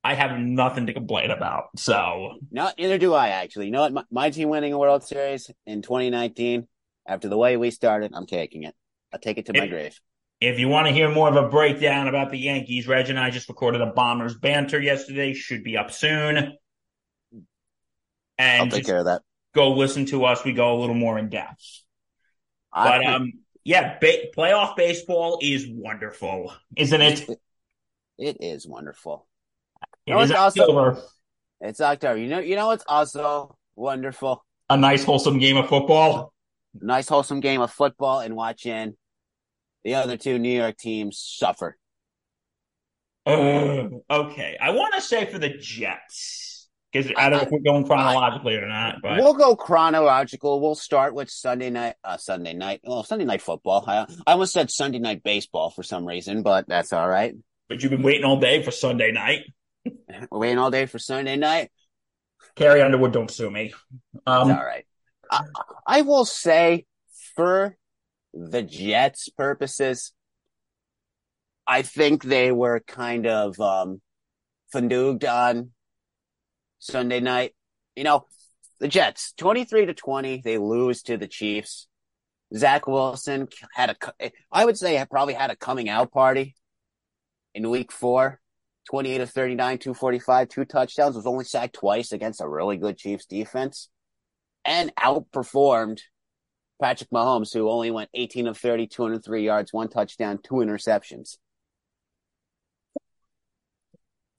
I 0.06 0.14
have 0.14 0.38
nothing 0.38 0.86
to 0.86 0.92
complain 0.92 1.32
about. 1.32 1.70
So, 1.76 2.38
no, 2.52 2.70
neither 2.78 2.96
do 2.96 3.12
I 3.12 3.30
actually. 3.30 3.66
You 3.66 3.72
know 3.72 3.80
what? 3.80 3.92
My, 3.92 4.04
my 4.08 4.30
team 4.30 4.48
winning 4.48 4.72
a 4.72 4.78
World 4.78 5.02
Series 5.02 5.50
in 5.66 5.82
2019, 5.82 6.68
after 7.08 7.28
the 7.28 7.36
way 7.36 7.56
we 7.56 7.72
started, 7.72 8.12
I'm 8.14 8.26
taking 8.26 8.62
it. 8.62 8.76
I'll 9.12 9.18
take 9.18 9.36
it 9.36 9.46
to 9.46 9.52
my 9.52 9.66
grave. 9.66 9.98
If 10.40 10.60
you 10.60 10.68
want 10.68 10.86
to 10.86 10.92
hear 10.92 11.10
more 11.10 11.28
of 11.28 11.34
a 11.34 11.48
breakdown 11.48 12.06
about 12.06 12.30
the 12.30 12.38
Yankees, 12.38 12.86
Reg 12.86 13.10
and 13.10 13.18
I 13.18 13.30
just 13.30 13.48
recorded 13.48 13.80
a 13.80 13.86
Bombers 13.86 14.36
banter 14.36 14.80
yesterday. 14.80 15.34
Should 15.34 15.64
be 15.64 15.76
up 15.76 15.90
soon. 15.90 16.56
And 18.38 18.62
I'll 18.62 18.68
take 18.68 18.86
care 18.86 18.98
of 18.98 19.06
that. 19.06 19.22
Go 19.56 19.72
listen 19.72 20.06
to 20.06 20.24
us. 20.24 20.44
We 20.44 20.52
go 20.52 20.76
a 20.76 20.78
little 20.78 20.94
more 20.94 21.18
in 21.18 21.30
depth. 21.30 21.82
I, 22.72 22.98
but 22.98 23.06
um, 23.06 23.32
yeah, 23.64 23.98
ba- 23.98 24.30
playoff 24.36 24.76
baseball 24.76 25.40
is 25.42 25.66
wonderful, 25.68 26.52
isn't 26.76 27.02
it? 27.02 27.28
It 28.18 28.36
is 28.40 28.68
wonderful. 28.68 29.26
You 30.06 30.14
know, 30.14 30.20
is 30.20 30.30
October. 30.30 30.90
Also, 30.90 31.02
it's 31.60 31.80
October. 31.80 32.18
You 32.18 32.28
know, 32.28 32.38
you 32.38 32.56
know, 32.56 32.70
it's 32.70 32.84
also 32.86 33.56
wonderful. 33.74 34.44
A 34.70 34.76
nice 34.76 35.04
wholesome 35.04 35.38
game 35.38 35.56
of 35.56 35.68
football. 35.68 36.32
Nice 36.80 37.08
wholesome 37.08 37.40
game 37.40 37.60
of 37.60 37.72
football 37.72 38.20
and 38.20 38.36
watching 38.36 38.94
the 39.84 39.94
other 39.94 40.16
two 40.16 40.38
New 40.38 40.56
York 40.56 40.76
teams 40.76 41.18
suffer. 41.18 41.76
Uh, 43.24 43.88
okay, 44.08 44.56
I 44.60 44.70
want 44.70 44.94
to 44.94 45.00
say 45.00 45.26
for 45.26 45.38
the 45.38 45.48
Jets 45.48 46.68
because 46.92 47.10
I 47.16 47.28
don't 47.28 47.38
know 47.38 47.44
if 47.44 47.50
we're 47.50 47.58
going 47.60 47.84
chronologically 47.84 48.54
or 48.54 48.68
not. 48.68 48.96
But 49.02 49.18
we'll 49.18 49.34
go 49.34 49.56
chronological. 49.56 50.60
We'll 50.60 50.76
start 50.76 51.14
with 51.14 51.30
Sunday 51.30 51.70
night. 51.70 51.94
Uh, 52.04 52.16
Sunday 52.16 52.52
night. 52.52 52.80
Well, 52.84 53.02
Sunday 53.02 53.24
night 53.24 53.42
football. 53.42 53.84
I, 53.86 54.06
I 54.26 54.32
almost 54.32 54.52
said 54.52 54.70
Sunday 54.70 54.98
night 54.98 55.22
baseball 55.24 55.70
for 55.70 55.82
some 55.82 56.06
reason, 56.06 56.42
but 56.42 56.68
that's 56.68 56.92
all 56.92 57.08
right. 57.08 57.34
But 57.68 57.82
you've 57.82 57.90
been 57.90 58.02
waiting 58.02 58.24
all 58.24 58.38
day 58.38 58.62
for 58.62 58.70
Sunday 58.70 59.10
night. 59.10 59.40
We're 60.30 60.38
waiting 60.38 60.58
all 60.58 60.70
day 60.70 60.86
for 60.86 60.98
Sunday 60.98 61.36
night. 61.36 61.70
Carrie 62.54 62.82
Underwood, 62.82 63.12
don't 63.12 63.30
sue 63.30 63.50
me. 63.50 63.74
Um, 64.26 64.50
all 64.50 64.64
right. 64.64 64.86
I, 65.30 65.44
I 65.86 66.02
will 66.02 66.24
say 66.24 66.86
for 67.34 67.76
the 68.32 68.62
Jets 68.62 69.28
purposes, 69.28 70.12
I 71.66 71.82
think 71.82 72.22
they 72.22 72.52
were 72.52 72.80
kind 72.80 73.26
of 73.26 73.60
um 73.60 74.00
on 74.74 75.70
Sunday 76.78 77.20
night. 77.20 77.54
You 77.94 78.04
know, 78.04 78.26
the 78.78 78.88
Jets, 78.88 79.32
23 79.38 79.86
to 79.86 79.94
20, 79.94 80.42
they 80.44 80.58
lose 80.58 81.02
to 81.04 81.16
the 81.16 81.26
Chiefs. 81.26 81.88
Zach 82.54 82.86
Wilson 82.86 83.48
had 83.74 83.96
a, 84.20 84.30
I 84.52 84.64
would 84.64 84.78
say, 84.78 85.02
probably 85.10 85.34
had 85.34 85.50
a 85.50 85.56
coming 85.56 85.88
out 85.88 86.12
party 86.12 86.54
in 87.54 87.70
week 87.70 87.90
four. 87.90 88.40
28 88.86 89.20
of 89.20 89.30
39, 89.30 89.78
245, 89.78 90.48
two 90.48 90.64
touchdowns, 90.64 91.16
was 91.16 91.26
only 91.26 91.44
sacked 91.44 91.74
twice 91.74 92.12
against 92.12 92.40
a 92.40 92.48
really 92.48 92.76
good 92.76 92.96
Chiefs 92.96 93.26
defense 93.26 93.88
and 94.64 94.94
outperformed 94.96 96.00
Patrick 96.80 97.10
Mahomes, 97.10 97.52
who 97.52 97.70
only 97.70 97.90
went 97.90 98.10
18 98.14 98.48
of 98.48 98.58
30, 98.58 98.86
203 98.86 99.44
yards, 99.44 99.72
one 99.72 99.88
touchdown, 99.88 100.38
two 100.42 100.56
interceptions. 100.56 101.36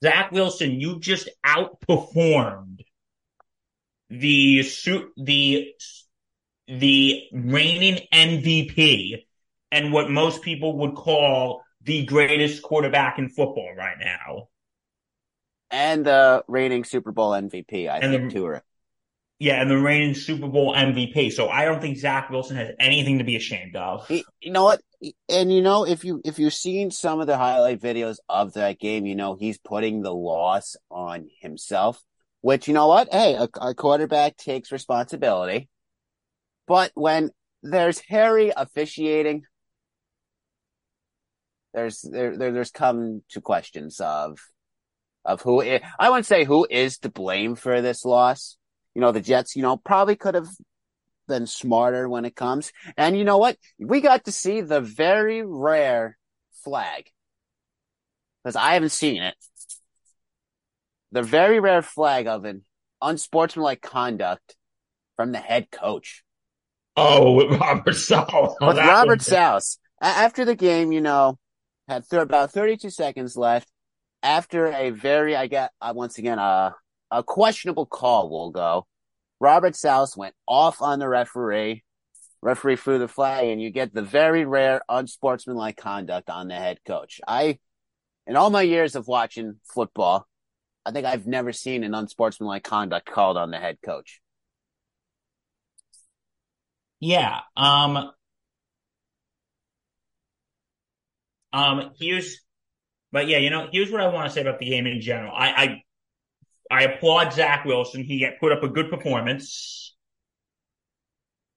Zach 0.02 0.30
Wilson, 0.30 0.80
you 0.80 1.00
just 1.00 1.28
outperformed 1.44 2.82
the 4.10 4.62
the 5.16 5.74
the 6.68 7.22
reigning 7.32 8.06
MVP 8.12 9.24
and 9.72 9.92
what 9.92 10.10
most 10.10 10.42
people 10.42 10.78
would 10.78 10.94
call 10.94 11.62
the 11.88 12.04
greatest 12.04 12.62
quarterback 12.62 13.18
in 13.18 13.30
football 13.30 13.72
right 13.74 13.96
now. 13.98 14.48
And 15.70 16.04
the 16.04 16.44
reigning 16.46 16.84
Super 16.84 17.12
Bowl 17.12 17.30
MVP, 17.30 17.88
I 17.88 17.98
and 17.98 18.12
think, 18.12 18.32
the, 18.32 18.38
too. 18.38 18.56
Yeah, 19.38 19.62
and 19.62 19.70
the 19.70 19.78
reigning 19.78 20.14
Super 20.14 20.48
Bowl 20.48 20.74
MVP. 20.74 21.32
So 21.32 21.48
I 21.48 21.64
don't 21.64 21.80
think 21.80 21.96
Zach 21.96 22.28
Wilson 22.28 22.58
has 22.58 22.74
anything 22.78 23.18
to 23.18 23.24
be 23.24 23.36
ashamed 23.36 23.74
of. 23.74 24.08
You 24.10 24.52
know 24.52 24.64
what? 24.64 24.82
And 25.30 25.50
you 25.50 25.62
know, 25.62 25.86
if 25.86 26.04
you 26.04 26.20
if 26.26 26.38
you've 26.38 26.52
seen 26.52 26.90
some 26.90 27.20
of 27.20 27.26
the 27.26 27.38
highlight 27.38 27.80
videos 27.80 28.18
of 28.28 28.52
that 28.54 28.78
game, 28.78 29.06
you 29.06 29.14
know 29.14 29.34
he's 29.34 29.56
putting 29.56 30.02
the 30.02 30.12
loss 30.12 30.76
on 30.90 31.28
himself. 31.40 32.02
Which 32.42 32.68
you 32.68 32.74
know 32.74 32.88
what? 32.88 33.08
Hey, 33.10 33.34
a, 33.34 33.48
a 33.60 33.74
quarterback 33.74 34.36
takes 34.36 34.72
responsibility. 34.72 35.70
But 36.66 36.92
when 36.94 37.30
there's 37.62 38.00
Harry 38.08 38.52
officiating, 38.54 39.44
there's 41.74 42.00
there, 42.02 42.36
there 42.36 42.52
there's 42.52 42.70
come 42.70 43.22
to 43.30 43.40
questions 43.40 44.00
of 44.00 44.38
of 45.24 45.42
who 45.42 45.60
is, 45.60 45.80
I 45.98 46.08
wouldn't 46.08 46.26
say 46.26 46.44
who 46.44 46.66
is 46.70 46.98
to 46.98 47.10
blame 47.10 47.54
for 47.54 47.82
this 47.82 48.04
loss 48.04 48.58
you 48.98 49.02
know, 49.02 49.12
the 49.12 49.20
Jets, 49.20 49.54
you 49.54 49.62
know, 49.62 49.76
probably 49.76 50.16
could 50.16 50.34
have 50.34 50.48
been 51.28 51.46
smarter 51.46 52.08
when 52.08 52.24
it 52.24 52.34
comes. 52.34 52.72
And 52.96 53.16
you 53.16 53.24
know 53.24 53.38
what? 53.38 53.56
We 53.78 54.00
got 54.00 54.24
to 54.24 54.32
see 54.32 54.60
the 54.60 54.80
very 54.80 55.44
rare 55.46 56.18
flag 56.64 57.08
because 58.42 58.56
I 58.56 58.74
haven't 58.74 58.88
seen 58.88 59.22
it. 59.22 59.36
The 61.12 61.22
very 61.22 61.60
rare 61.60 61.82
flag 61.82 62.26
of 62.26 62.44
an 62.44 62.64
unsportsmanlike 63.00 63.82
conduct 63.82 64.56
from 65.14 65.30
the 65.30 65.38
head 65.38 65.70
coach. 65.70 66.24
Oh, 66.96 67.34
with 67.34 67.52
Robert. 67.52 67.94
Oh, 68.10 68.56
with 68.60 68.78
Robert 68.78 69.22
Saleh. 69.22 69.62
After 70.00 70.44
the 70.44 70.56
game, 70.56 70.90
you 70.90 71.00
know, 71.00 71.38
had 71.88 72.08
th- 72.08 72.22
about 72.22 72.52
32 72.52 72.90
seconds 72.90 73.36
left. 73.36 73.68
After 74.22 74.66
a 74.66 74.90
very, 74.90 75.34
I 75.34 75.46
get, 75.46 75.72
uh, 75.80 75.92
once 75.94 76.18
again, 76.18 76.38
uh, 76.38 76.72
a 77.10 77.22
questionable 77.22 77.86
call 77.86 78.28
will 78.28 78.50
go. 78.50 78.86
Robert 79.40 79.76
Saleh 79.76 80.16
went 80.16 80.34
off 80.46 80.82
on 80.82 80.98
the 80.98 81.08
referee. 81.08 81.84
Referee 82.42 82.76
threw 82.76 82.98
the 82.98 83.08
flag, 83.08 83.48
and 83.48 83.60
you 83.60 83.70
get 83.70 83.94
the 83.94 84.02
very 84.02 84.44
rare 84.44 84.80
unsportsmanlike 84.88 85.76
conduct 85.76 86.30
on 86.30 86.48
the 86.48 86.54
head 86.54 86.78
coach. 86.86 87.20
I, 87.26 87.58
in 88.26 88.36
all 88.36 88.50
my 88.50 88.62
years 88.62 88.94
of 88.94 89.08
watching 89.08 89.60
football, 89.64 90.26
I 90.84 90.92
think 90.92 91.06
I've 91.06 91.26
never 91.26 91.52
seen 91.52 91.84
an 91.84 91.94
unsportsmanlike 91.94 92.64
conduct 92.64 93.06
called 93.06 93.36
on 93.36 93.50
the 93.50 93.58
head 93.58 93.78
coach. 93.84 94.20
Yeah. 97.00 97.40
Um. 97.56 98.10
Um. 101.58 101.92
Here's, 101.98 102.40
but 103.12 103.28
yeah, 103.28 103.38
you 103.38 103.50
know, 103.50 103.68
here's 103.72 103.90
what 103.90 104.00
I 104.00 104.08
want 104.08 104.28
to 104.28 104.34
say 104.34 104.40
about 104.42 104.58
the 104.58 104.68
game 104.68 104.86
in 104.86 105.00
general. 105.00 105.32
I, 105.34 105.48
I 105.48 105.82
I 106.70 106.82
applaud 106.84 107.32
Zach 107.32 107.64
Wilson. 107.64 108.04
He 108.04 108.28
put 108.40 108.52
up 108.52 108.62
a 108.62 108.68
good 108.68 108.90
performance. 108.90 109.96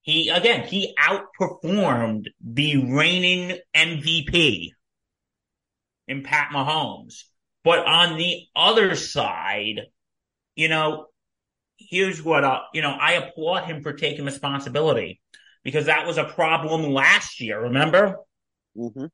He, 0.01 0.29
again, 0.29 0.67
he 0.67 0.95
outperformed 0.99 2.25
the 2.43 2.77
reigning 2.91 3.59
MVP 3.75 4.71
in 6.07 6.23
Pat 6.23 6.49
Mahomes. 6.51 7.23
But 7.63 7.85
on 7.85 8.17
the 8.17 8.47
other 8.55 8.95
side, 8.95 9.81
you 10.55 10.69
know, 10.69 11.07
here's 11.77 12.23
what, 12.23 12.43
uh, 12.43 12.61
you 12.73 12.81
know, 12.81 12.91
I 12.99 13.13
applaud 13.13 13.65
him 13.65 13.83
for 13.83 13.93
taking 13.93 14.25
responsibility 14.25 15.21
because 15.63 15.85
that 15.85 16.07
was 16.07 16.17
a 16.17 16.23
problem 16.23 16.91
last 16.91 17.39
year. 17.39 17.61
Remember? 17.61 18.17
Mm-hmm. 18.75 19.05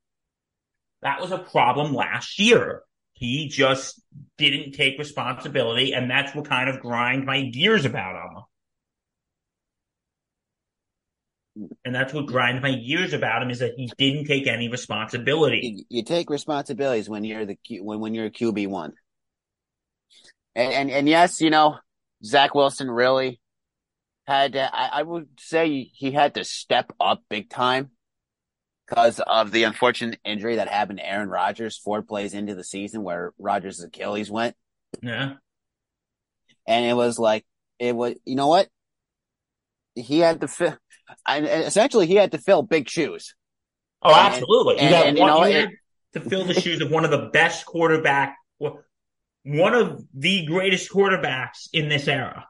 That 1.02 1.20
was 1.20 1.30
a 1.30 1.38
problem 1.38 1.94
last 1.94 2.38
year. 2.38 2.82
He 3.12 3.48
just 3.48 4.00
didn't 4.36 4.72
take 4.72 4.98
responsibility, 4.98 5.92
and 5.92 6.10
that's 6.10 6.34
what 6.34 6.48
kind 6.48 6.68
of 6.68 6.80
grind 6.80 7.24
my 7.24 7.42
gears 7.42 7.84
about 7.84 8.14
him. 8.14 8.42
And 11.84 11.92
that's 11.92 12.12
what 12.12 12.26
grinds 12.26 12.62
my 12.62 12.76
gears 12.76 13.12
about 13.12 13.42
him 13.42 13.50
is 13.50 13.58
that 13.58 13.72
he 13.76 13.90
didn't 13.98 14.26
take 14.26 14.46
any 14.46 14.68
responsibility. 14.68 15.84
You, 15.88 15.98
you 15.98 16.04
take 16.04 16.30
responsibilities 16.30 17.08
when 17.08 17.24
you're 17.24 17.46
the 17.46 17.58
when 17.80 17.98
when 17.98 18.14
you're 18.14 18.26
a 18.26 18.30
QB 18.30 18.68
one. 18.68 18.92
And, 20.54 20.72
and 20.72 20.90
and 20.90 21.08
yes, 21.08 21.40
you 21.40 21.50
know, 21.50 21.78
Zach 22.24 22.54
Wilson 22.54 22.88
really 22.88 23.40
had 24.28 24.52
to, 24.52 24.76
I, 24.76 25.00
I 25.00 25.02
would 25.02 25.28
say 25.40 25.90
he 25.94 26.12
had 26.12 26.34
to 26.34 26.44
step 26.44 26.92
up 27.00 27.22
big 27.28 27.48
time 27.48 27.90
because 28.88 29.20
of 29.20 29.50
the 29.50 29.64
unfortunate 29.64 30.18
injury 30.24 30.56
that 30.56 30.68
happened 30.68 30.98
to 30.98 31.06
Aaron 31.06 31.28
Rodgers 31.28 31.76
four 31.76 32.02
plays 32.02 32.34
into 32.34 32.54
the 32.54 32.64
season 32.64 33.02
where 33.02 33.32
Rodgers' 33.38 33.82
Achilles 33.82 34.30
went. 34.30 34.56
Yeah. 35.02 35.34
And 36.66 36.86
it 36.86 36.94
was 36.94 37.18
like, 37.18 37.44
it 37.78 37.94
was, 37.94 38.14
you 38.24 38.34
know 38.34 38.48
what? 38.48 38.68
He 39.94 40.20
had 40.20 40.40
to 40.40 40.48
fill, 40.48 40.76
and 41.26 41.44
essentially 41.46 42.06
he 42.06 42.14
had 42.14 42.32
to 42.32 42.38
fill 42.38 42.62
big 42.62 42.88
shoes. 42.88 43.34
Oh, 44.02 44.14
absolutely. 44.14 44.78
And, 44.78 44.90
you, 44.90 44.96
and, 44.96 45.08
and, 45.08 45.18
you 45.18 45.26
know, 45.26 45.68
to 46.14 46.20
fill 46.20 46.44
the 46.44 46.54
shoes 46.54 46.80
of 46.80 46.90
one 46.90 47.04
of 47.04 47.10
the 47.10 47.30
best 47.32 47.66
quarterback, 47.66 48.36
one 48.58 49.74
of 49.74 50.02
the 50.14 50.46
greatest 50.46 50.90
quarterbacks 50.90 51.68
in 51.72 51.88
this 51.88 52.06
era. 52.08 52.46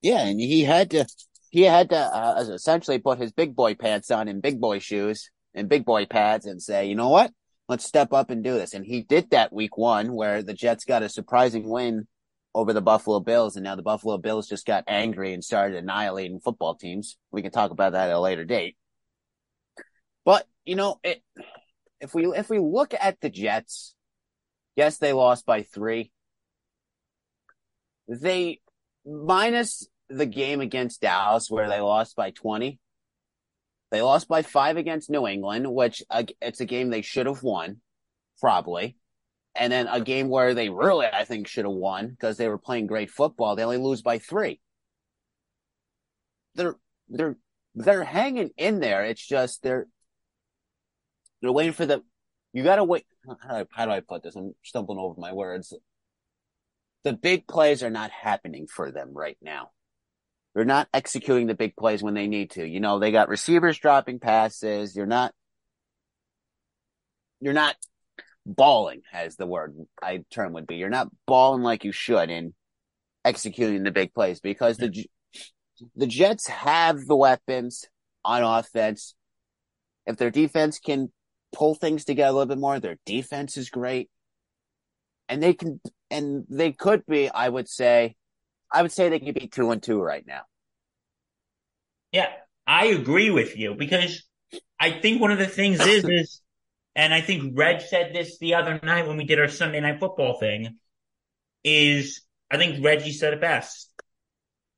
Yeah, 0.00 0.24
and 0.24 0.40
he 0.40 0.62
had 0.62 0.90
to 0.92 1.06
he 1.50 1.62
had 1.62 1.90
to 1.90 1.96
uh, 1.96 2.44
essentially 2.52 2.98
put 2.98 3.18
his 3.18 3.32
big 3.32 3.56
boy 3.56 3.74
pants 3.74 4.10
on 4.10 4.28
and 4.28 4.42
big 4.42 4.60
boy 4.60 4.78
shoes 4.78 5.30
and 5.54 5.68
big 5.68 5.84
boy 5.84 6.06
pads 6.06 6.46
and 6.46 6.62
say, 6.62 6.86
you 6.86 6.94
know 6.94 7.08
what? 7.08 7.32
Let's 7.68 7.84
step 7.84 8.12
up 8.12 8.30
and 8.30 8.42
do 8.42 8.54
this. 8.54 8.74
And 8.74 8.84
he 8.84 9.02
did 9.02 9.30
that 9.30 9.52
week 9.52 9.76
one 9.76 10.12
where 10.12 10.42
the 10.42 10.54
Jets 10.54 10.84
got 10.84 11.02
a 11.02 11.08
surprising 11.08 11.68
win 11.68 12.06
over 12.54 12.72
the 12.72 12.80
Buffalo 12.80 13.20
Bills. 13.20 13.56
And 13.56 13.64
now 13.64 13.76
the 13.76 13.82
Buffalo 13.82 14.18
Bills 14.18 14.48
just 14.48 14.66
got 14.66 14.84
angry 14.86 15.34
and 15.34 15.44
started 15.44 15.76
annihilating 15.76 16.40
football 16.40 16.74
teams. 16.74 17.16
We 17.30 17.42
can 17.42 17.50
talk 17.50 17.70
about 17.70 17.92
that 17.92 18.08
at 18.08 18.16
a 18.16 18.20
later 18.20 18.44
date. 18.44 18.76
But, 20.24 20.46
you 20.64 20.76
know, 20.76 20.98
it, 21.02 21.22
if 22.00 22.14
we, 22.14 22.26
if 22.26 22.48
we 22.48 22.58
look 22.58 22.94
at 22.98 23.20
the 23.20 23.30
Jets, 23.30 23.94
yes, 24.76 24.98
they 24.98 25.12
lost 25.12 25.44
by 25.44 25.62
three. 25.62 26.12
They, 28.08 28.60
minus 29.04 29.86
the 30.08 30.26
game 30.26 30.60
against 30.60 31.00
Dallas 31.00 31.50
where 31.50 31.68
they 31.68 31.80
lost 31.80 32.16
by 32.16 32.30
20. 32.30 32.78
They 33.90 34.02
lost 34.02 34.28
by 34.28 34.42
five 34.42 34.76
against 34.76 35.10
New 35.10 35.26
England, 35.26 35.72
which 35.72 36.02
uh, 36.10 36.24
it's 36.42 36.60
a 36.60 36.66
game 36.66 36.90
they 36.90 37.02
should 37.02 37.26
have 37.26 37.42
won, 37.42 37.80
probably. 38.40 38.96
And 39.54 39.72
then 39.72 39.88
a 39.88 40.00
game 40.00 40.28
where 40.28 40.54
they 40.54 40.68
really, 40.68 41.06
I 41.06 41.24
think, 41.24 41.48
should 41.48 41.64
have 41.64 41.74
won 41.74 42.08
because 42.08 42.36
they 42.36 42.48
were 42.48 42.58
playing 42.58 42.86
great 42.86 43.10
football. 43.10 43.56
They 43.56 43.64
only 43.64 43.78
lose 43.78 44.02
by 44.02 44.18
three. 44.18 44.60
They're, 46.54 46.76
they're, 47.08 47.36
they're 47.74 48.04
hanging 48.04 48.50
in 48.56 48.80
there. 48.80 49.04
It's 49.04 49.26
just 49.26 49.62
they're, 49.62 49.86
they're 51.40 51.52
waiting 51.52 51.72
for 51.72 51.86
the, 51.86 52.02
you 52.52 52.62
gotta 52.62 52.84
wait. 52.84 53.06
How 53.26 53.34
do 53.34 53.54
I, 53.54 53.64
how 53.72 53.86
do 53.86 53.92
I 53.92 54.00
put 54.00 54.22
this? 54.22 54.36
I'm 54.36 54.54
stumbling 54.62 54.98
over 54.98 55.18
my 55.18 55.32
words. 55.32 55.72
The 57.04 57.12
big 57.12 57.46
plays 57.46 57.82
are 57.82 57.90
not 57.90 58.10
happening 58.10 58.66
for 58.66 58.90
them 58.90 59.12
right 59.14 59.38
now. 59.40 59.70
They're 60.58 60.64
not 60.64 60.88
executing 60.92 61.46
the 61.46 61.54
big 61.54 61.76
plays 61.76 62.02
when 62.02 62.14
they 62.14 62.26
need 62.26 62.50
to. 62.50 62.66
You 62.66 62.80
know, 62.80 62.98
they 62.98 63.12
got 63.12 63.28
receivers 63.28 63.78
dropping 63.78 64.18
passes. 64.18 64.96
You're 64.96 65.06
not, 65.06 65.32
you're 67.40 67.52
not 67.52 67.76
balling 68.44 69.02
as 69.12 69.36
the 69.36 69.46
word 69.46 69.76
I 70.02 70.24
term 70.32 70.54
would 70.54 70.66
be. 70.66 70.74
You're 70.74 70.88
not 70.88 71.12
balling 71.28 71.62
like 71.62 71.84
you 71.84 71.92
should 71.92 72.28
in 72.28 72.54
executing 73.24 73.84
the 73.84 73.92
big 73.92 74.12
plays 74.12 74.40
because 74.40 74.78
the, 74.78 75.06
the 75.94 76.08
Jets 76.08 76.48
have 76.48 77.06
the 77.06 77.14
weapons 77.14 77.84
on 78.24 78.42
offense. 78.42 79.14
If 80.06 80.16
their 80.16 80.32
defense 80.32 80.80
can 80.80 81.12
pull 81.52 81.76
things 81.76 82.04
together 82.04 82.30
a 82.30 82.32
little 82.32 82.46
bit 82.46 82.58
more, 82.58 82.80
their 82.80 82.98
defense 83.06 83.56
is 83.56 83.70
great. 83.70 84.10
And 85.28 85.40
they 85.40 85.54
can, 85.54 85.80
and 86.10 86.46
they 86.50 86.72
could 86.72 87.06
be, 87.06 87.30
I 87.30 87.48
would 87.48 87.68
say, 87.68 88.16
I 88.72 88.82
would 88.82 88.90
say 88.90 89.08
they 89.08 89.20
could 89.20 89.36
be 89.36 89.46
two 89.46 89.70
and 89.70 89.80
two 89.80 90.00
right 90.00 90.26
now. 90.26 90.40
Yeah, 92.12 92.28
I 92.66 92.86
agree 92.86 93.30
with 93.30 93.56
you 93.56 93.74
because 93.74 94.24
I 94.78 95.00
think 95.00 95.20
one 95.20 95.30
of 95.30 95.38
the 95.38 95.46
things 95.46 95.80
is 95.80 96.04
is, 96.08 96.40
and 96.94 97.12
I 97.12 97.20
think 97.20 97.58
Reg 97.58 97.80
said 97.80 98.12
this 98.14 98.38
the 98.38 98.54
other 98.54 98.80
night 98.82 99.06
when 99.06 99.16
we 99.16 99.24
did 99.24 99.38
our 99.38 99.48
Sunday 99.48 99.80
night 99.80 100.00
football 100.00 100.38
thing, 100.38 100.78
is 101.64 102.22
I 102.50 102.56
think 102.56 102.84
Reggie 102.84 103.12
said 103.12 103.34
it 103.34 103.40
best. 103.40 103.90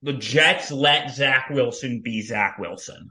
The 0.02 0.14
Jets 0.14 0.70
let 0.70 1.10
Zach 1.10 1.50
Wilson 1.50 2.00
be 2.02 2.22
Zach 2.22 2.58
Wilson. 2.58 3.10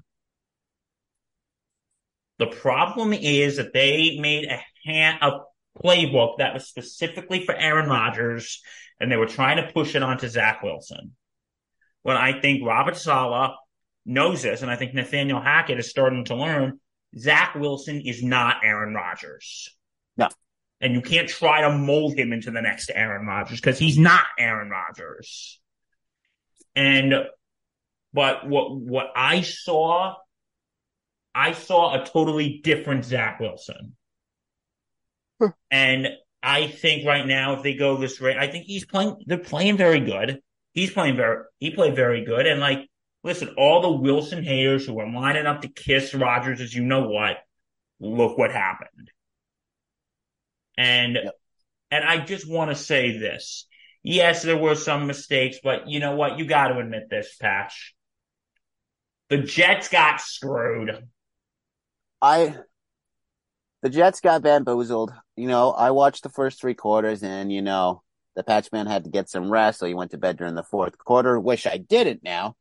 The 2.39 2.47
problem 2.47 3.13
is 3.13 3.57
that 3.57 3.73
they 3.73 4.17
made 4.19 4.45
a 4.45 4.59
hand, 4.85 5.19
a 5.21 5.41
playbook 5.83 6.37
that 6.37 6.53
was 6.53 6.67
specifically 6.67 7.45
for 7.45 7.53
Aaron 7.53 7.89
Rodgers, 7.89 8.61
and 8.99 9.11
they 9.11 9.17
were 9.17 9.27
trying 9.27 9.57
to 9.57 9.71
push 9.71 9.95
it 9.95 10.03
onto 10.03 10.27
Zach 10.27 10.63
Wilson. 10.63 11.15
When 12.01 12.17
I 12.17 12.39
think 12.39 12.65
Robert 12.65 12.95
Saleh 12.95 13.51
knows 14.05 14.41
this, 14.41 14.61
and 14.61 14.71
I 14.71 14.75
think 14.75 14.93
Nathaniel 14.93 15.41
Hackett 15.41 15.79
is 15.79 15.89
starting 15.89 16.25
to 16.25 16.35
learn, 16.35 16.79
Zach 17.17 17.55
Wilson 17.55 18.01
is 18.01 18.23
not 18.23 18.57
Aaron 18.63 18.93
Rodgers. 18.93 19.75
No. 20.17 20.29
And 20.81 20.93
you 20.93 21.01
can't 21.01 21.27
try 21.27 21.61
to 21.61 21.77
mold 21.77 22.17
him 22.17 22.31
into 22.31 22.51
the 22.51 22.61
next 22.61 22.91
Aaron 22.93 23.25
Rodgers 23.25 23.59
because 23.59 23.79
he's 23.79 23.97
not 23.97 24.23
Aaron 24.37 24.69
Rodgers. 24.69 25.59
And, 26.75 27.13
but 28.13 28.47
what, 28.47 28.75
what 28.75 29.07
I 29.15 29.41
saw, 29.41 30.15
I 31.35 31.53
saw 31.53 32.01
a 32.01 32.05
totally 32.05 32.61
different 32.63 33.05
Zach 33.05 33.39
Wilson. 33.39 33.95
And 35.69 36.07
I 36.41 36.67
think 36.67 37.05
right 37.05 37.25
now, 37.25 37.53
if 37.53 37.63
they 37.63 37.73
go 37.73 37.97
this 37.97 38.19
way, 38.19 38.37
I 38.37 38.47
think 38.47 38.65
he's 38.65 38.85
playing, 38.85 39.17
they're 39.25 39.37
playing 39.37 39.77
very 39.77 39.99
good. 39.99 40.41
He's 40.73 40.91
playing 40.91 41.17
very, 41.17 41.43
he 41.59 41.71
played 41.71 41.95
very 41.95 42.23
good. 42.23 42.45
And 42.45 42.59
like, 42.59 42.87
listen, 43.23 43.53
all 43.57 43.81
the 43.81 43.91
Wilson 43.91 44.43
haters 44.43 44.85
who 44.85 44.99
are 44.99 45.11
lining 45.11 45.45
up 45.45 45.61
to 45.61 45.67
kiss 45.67 46.13
Rodgers 46.13 46.61
as 46.61 46.73
you 46.73 46.83
know 46.83 47.09
what, 47.09 47.37
look 47.99 48.37
what 48.37 48.51
happened. 48.51 49.11
And, 50.77 51.15
yep. 51.15 51.33
and 51.91 52.05
I 52.05 52.23
just 52.23 52.49
want 52.49 52.71
to 52.71 52.75
say 52.75 53.17
this. 53.17 53.67
Yes, 54.01 54.43
there 54.43 54.57
were 54.57 54.75
some 54.75 55.07
mistakes, 55.07 55.57
but 55.61 55.89
you 55.89 55.99
know 55.99 56.15
what? 56.15 56.39
You 56.39 56.45
got 56.45 56.69
to 56.69 56.79
admit 56.79 57.09
this, 57.09 57.35
Patch. 57.35 57.93
The 59.29 59.39
Jets 59.39 59.89
got 59.89 60.21
screwed. 60.21 61.03
I, 62.21 62.55
the 63.81 63.89
Jets 63.89 64.21
got 64.21 64.41
bamboozled. 64.41 65.13
You 65.35 65.47
know, 65.47 65.71
I 65.71 65.91
watched 65.91 66.23
the 66.23 66.29
first 66.29 66.61
three 66.61 66.73
quarters 66.73 67.23
and, 67.23 67.51
you 67.51 67.61
know, 67.61 68.01
the 68.35 68.43
Patchman 68.43 68.87
had 68.87 69.03
to 69.03 69.09
get 69.09 69.29
some 69.29 69.51
rest, 69.51 69.79
so 69.79 69.85
he 69.85 69.93
went 69.93 70.11
to 70.11 70.17
bed 70.17 70.37
during 70.37 70.55
the 70.55 70.63
fourth 70.63 70.97
quarter. 70.97 71.37
Wish 71.37 71.67
I 71.67 71.77
didn't 71.77 72.23
now 72.23 72.55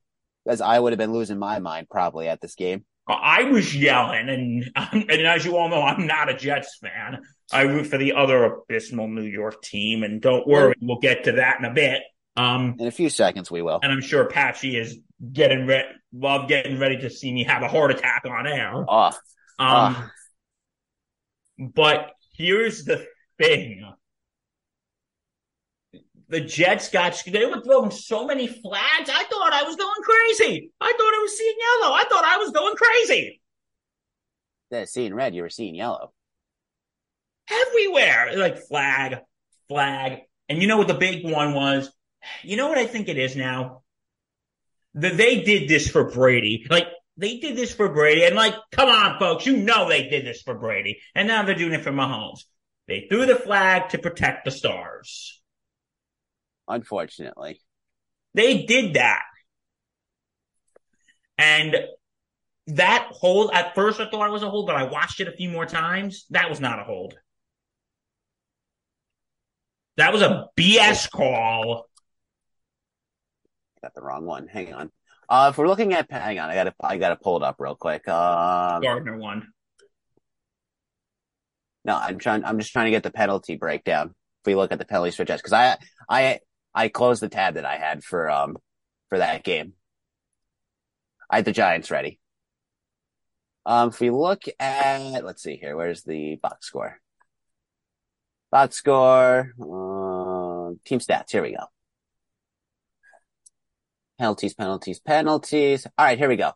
because 0.48 0.62
I 0.62 0.80
would 0.80 0.94
have 0.94 0.98
been 0.98 1.12
losing 1.12 1.38
my 1.38 1.58
mind 1.58 1.90
probably 1.90 2.26
at 2.26 2.40
this 2.40 2.54
game. 2.54 2.86
I 3.06 3.44
was 3.44 3.76
yelling, 3.76 4.28
and 4.28 4.70
and 4.92 5.26
as 5.26 5.44
you 5.44 5.56
all 5.58 5.68
know, 5.68 5.82
I'm 5.82 6.06
not 6.06 6.30
a 6.30 6.34
Jets 6.34 6.78
fan. 6.80 7.22
I 7.52 7.62
root 7.62 7.86
for 7.86 7.98
the 7.98 8.14
other 8.14 8.44
abysmal 8.44 9.08
New 9.08 9.24
York 9.24 9.62
team, 9.62 10.02
and 10.02 10.22
don't 10.22 10.46
worry, 10.46 10.74
we'll 10.80 11.00
get 11.00 11.24
to 11.24 11.32
that 11.32 11.58
in 11.58 11.66
a 11.66 11.72
bit. 11.72 12.02
Um, 12.36 12.76
in 12.78 12.86
a 12.86 12.90
few 12.90 13.10
seconds, 13.10 13.50
we 13.50 13.62
will. 13.62 13.80
And 13.82 13.92
I'm 13.92 14.00
sure 14.00 14.26
Patchy 14.26 14.76
is 14.76 14.98
getting 15.32 15.66
ready, 15.66 15.88
love 16.14 16.48
getting 16.48 16.78
ready 16.78 16.98
to 16.98 17.10
see 17.10 17.32
me 17.32 17.44
have 17.44 17.62
a 17.62 17.68
heart 17.68 17.90
attack 17.90 18.22
on 18.26 18.46
air. 18.46 18.84
Oh, 18.88 19.12
um, 19.58 19.96
oh. 19.98 20.10
but 21.74 22.12
here's 22.34 22.84
the 22.84 23.06
thing: 23.38 23.90
the 26.28 26.40
Jets 26.40 26.90
got 26.90 27.22
they 27.26 27.46
were 27.46 27.62
throwing 27.62 27.90
so 27.90 28.26
many 28.26 28.46
flags. 28.46 29.10
I 29.10 29.24
thought 29.24 29.52
I 29.52 29.62
was 29.62 29.76
going 29.76 30.02
crazy. 30.02 30.70
I 30.80 30.92
thought 30.92 31.14
I 31.14 31.20
was 31.22 31.38
seeing 31.38 31.56
yellow. 31.58 31.94
I 31.94 32.04
thought 32.04 32.24
I 32.24 32.36
was 32.36 32.50
going 32.50 32.76
crazy. 32.76 33.40
Yeah, 34.70 34.84
seeing 34.84 35.14
red, 35.14 35.34
you 35.34 35.42
were 35.42 35.48
seeing 35.48 35.74
yellow. 35.74 36.12
Everywhere, 37.50 38.32
like 38.36 38.58
flag, 38.58 39.20
flag, 39.68 40.20
and 40.50 40.60
you 40.60 40.68
know 40.68 40.76
what 40.76 40.88
the 40.88 40.94
big 40.94 41.24
one 41.24 41.54
was? 41.54 41.90
You 42.42 42.58
know 42.58 42.68
what 42.68 42.76
I 42.76 42.86
think 42.86 43.08
it 43.08 43.16
is 43.16 43.34
now? 43.34 43.82
That 44.94 45.16
they 45.16 45.42
did 45.42 45.68
this 45.68 45.88
for 45.88 46.10
Brady. 46.10 46.66
Like 46.68 46.88
they 47.16 47.38
did 47.38 47.56
this 47.56 47.74
for 47.74 47.88
Brady, 47.88 48.24
and 48.24 48.36
like, 48.36 48.54
come 48.70 48.90
on, 48.90 49.18
folks, 49.18 49.46
you 49.46 49.56
know 49.56 49.88
they 49.88 50.08
did 50.08 50.26
this 50.26 50.42
for 50.42 50.54
Brady, 50.54 51.00
and 51.14 51.26
now 51.26 51.42
they're 51.42 51.54
doing 51.54 51.72
it 51.72 51.82
for 51.82 51.92
Mahomes. 51.92 52.44
They 52.86 53.06
threw 53.08 53.24
the 53.24 53.36
flag 53.36 53.90
to 53.90 53.98
protect 53.98 54.44
the 54.44 54.50
stars 54.50 55.37
unfortunately. 56.68 57.60
They 58.34 58.64
did 58.64 58.94
that. 58.94 59.22
And 61.36 61.76
that 62.68 63.08
hold, 63.10 63.50
at 63.52 63.74
first 63.74 64.00
I 64.00 64.10
thought 64.10 64.28
it 64.28 64.32
was 64.32 64.42
a 64.42 64.50
hold, 64.50 64.66
but 64.66 64.76
I 64.76 64.84
watched 64.84 65.20
it 65.20 65.28
a 65.28 65.32
few 65.32 65.48
more 65.48 65.66
times. 65.66 66.26
That 66.30 66.50
was 66.50 66.60
not 66.60 66.78
a 66.78 66.84
hold. 66.84 67.14
That 69.96 70.12
was 70.12 70.22
a 70.22 70.46
BS 70.56 71.10
call. 71.10 71.88
Got 73.82 73.94
the 73.94 74.02
wrong 74.02 74.24
one. 74.26 74.46
Hang 74.46 74.72
on. 74.72 74.90
Uh, 75.28 75.48
if 75.50 75.58
we're 75.58 75.66
looking 75.68 75.92
at, 75.92 76.10
hang 76.10 76.38
on, 76.38 76.50
I 76.50 76.54
gotta, 76.54 76.74
I 76.80 76.96
gotta 76.98 77.16
pull 77.16 77.36
it 77.36 77.42
up 77.42 77.56
real 77.58 77.74
quick. 77.74 78.06
Um, 78.08 78.82
Gardner 78.82 79.18
won. 79.18 79.48
no, 81.84 81.96
I'm 81.96 82.18
trying, 82.18 82.44
I'm 82.44 82.58
just 82.58 82.72
trying 82.72 82.86
to 82.86 82.90
get 82.90 83.02
the 83.02 83.10
penalty 83.10 83.56
breakdown. 83.56 84.14
If 84.42 84.46
we 84.46 84.54
look 84.54 84.72
at 84.72 84.78
the 84.78 84.84
penalty 84.84 85.10
for 85.10 85.24
because 85.24 85.52
I, 85.52 85.76
I, 86.08 86.40
I 86.74 86.88
closed 86.88 87.22
the 87.22 87.28
tab 87.28 87.54
that 87.54 87.64
I 87.64 87.76
had 87.76 88.04
for, 88.04 88.30
um, 88.30 88.56
for 89.08 89.18
that 89.18 89.44
game. 89.44 89.74
I 91.30 91.36
had 91.36 91.44
the 91.44 91.52
Giants 91.52 91.90
ready. 91.90 92.18
Um, 93.66 93.90
if 93.90 94.00
we 94.00 94.10
look 94.10 94.44
at, 94.58 95.24
let's 95.24 95.42
see 95.42 95.56
here, 95.56 95.76
where's 95.76 96.02
the 96.02 96.36
box 96.36 96.66
score? 96.66 97.00
Box 98.50 98.76
score, 98.76 99.52
uh, 99.60 100.74
team 100.86 101.00
stats. 101.00 101.30
Here 101.30 101.42
we 101.42 101.52
go. 101.52 101.64
Penalties, 104.18 104.54
penalties, 104.54 105.00
penalties. 105.00 105.86
All 105.98 106.06
right, 106.06 106.18
here 106.18 106.30
we 106.30 106.36
go. 106.36 106.52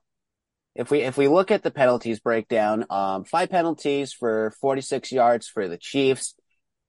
If 0.74 0.90
we 0.90 1.00
if 1.00 1.18
we 1.18 1.28
look 1.28 1.50
at 1.50 1.62
the 1.62 1.70
penalties 1.70 2.18
breakdown, 2.18 2.86
um, 2.88 3.24
five 3.24 3.50
penalties 3.50 4.14
for 4.14 4.54
46 4.62 5.12
yards 5.12 5.46
for 5.48 5.68
the 5.68 5.76
Chiefs, 5.76 6.34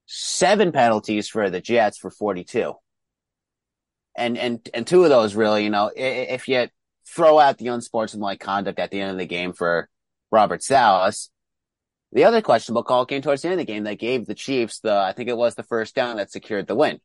seven 0.06 0.72
penalties 0.72 1.28
for 1.28 1.50
the 1.50 1.60
Jets 1.60 1.98
for 1.98 2.10
42. 2.10 2.72
And 4.16 4.38
and 4.38 4.68
and 4.72 4.86
two 4.86 5.02
of 5.02 5.10
those 5.10 5.34
really, 5.34 5.64
you 5.64 5.70
know, 5.70 5.90
if 5.94 6.48
you 6.48 6.68
throw 7.06 7.38
out 7.38 7.58
the 7.58 7.68
unsportsmanlike 7.68 8.40
conduct 8.40 8.78
at 8.78 8.90
the 8.90 9.00
end 9.00 9.10
of 9.10 9.18
the 9.18 9.26
game 9.26 9.52
for 9.52 9.88
Robert 10.30 10.62
Saleh, 10.62 11.14
the 12.12 12.24
other 12.24 12.40
questionable 12.40 12.84
call 12.84 13.06
came 13.06 13.22
towards 13.22 13.42
the 13.42 13.48
end 13.48 13.60
of 13.60 13.66
the 13.66 13.72
game 13.72 13.84
that 13.84 13.98
gave 13.98 14.26
the 14.26 14.34
Chiefs 14.34 14.80
the 14.80 14.94
I 14.94 15.12
think 15.12 15.28
it 15.28 15.36
was 15.36 15.54
the 15.54 15.64
first 15.64 15.94
down 15.94 16.16
that 16.16 16.30
secured 16.30 16.66
the 16.66 16.76
win. 16.76 17.00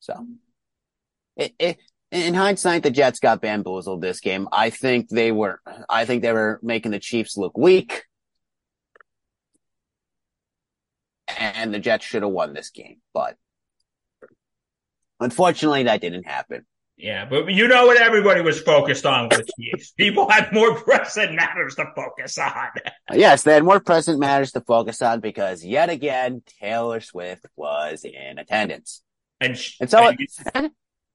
So 0.00 0.26
it, 1.36 1.54
it, 1.58 1.78
in 2.12 2.34
hindsight, 2.34 2.82
the 2.82 2.90
Jets 2.90 3.18
got 3.18 3.40
bamboozled 3.40 4.00
this 4.00 4.20
game. 4.20 4.48
I 4.52 4.70
think 4.70 5.08
they 5.08 5.32
were, 5.32 5.60
I 5.88 6.04
think 6.04 6.22
they 6.22 6.32
were 6.32 6.60
making 6.62 6.92
the 6.92 7.00
Chiefs 7.00 7.36
look 7.36 7.58
weak. 7.58 8.04
And 11.38 11.74
the 11.74 11.80
Jets 11.80 12.06
should 12.06 12.22
have 12.22 12.30
won 12.30 12.54
this 12.54 12.70
game, 12.70 12.98
but 13.12 13.36
unfortunately 15.20 15.84
that 15.84 16.00
didn't 16.00 16.24
happen. 16.24 16.66
Yeah, 16.98 17.26
but 17.26 17.52
you 17.52 17.68
know 17.68 17.86
what 17.86 18.00
everybody 18.00 18.40
was 18.40 18.60
focused 18.60 19.04
on 19.04 19.28
with 19.28 19.46
Chiefs. 19.60 19.90
People 19.90 20.30
had 20.30 20.50
more 20.52 20.74
pressing 20.74 21.36
matters 21.36 21.74
to 21.74 21.84
focus 21.94 22.38
on. 22.38 22.68
yes, 23.12 23.42
they 23.42 23.52
had 23.52 23.64
more 23.64 23.80
pressing 23.80 24.18
matters 24.18 24.52
to 24.52 24.62
focus 24.62 25.02
on 25.02 25.20
because 25.20 25.62
yet 25.62 25.90
again, 25.90 26.42
Taylor 26.60 27.00
Swift 27.00 27.44
was 27.54 28.04
in 28.04 28.38
attendance. 28.38 29.02
And, 29.40 29.60
and 29.78 29.90
so, 29.90 30.08
and, 30.08 30.18
and, 30.54 30.70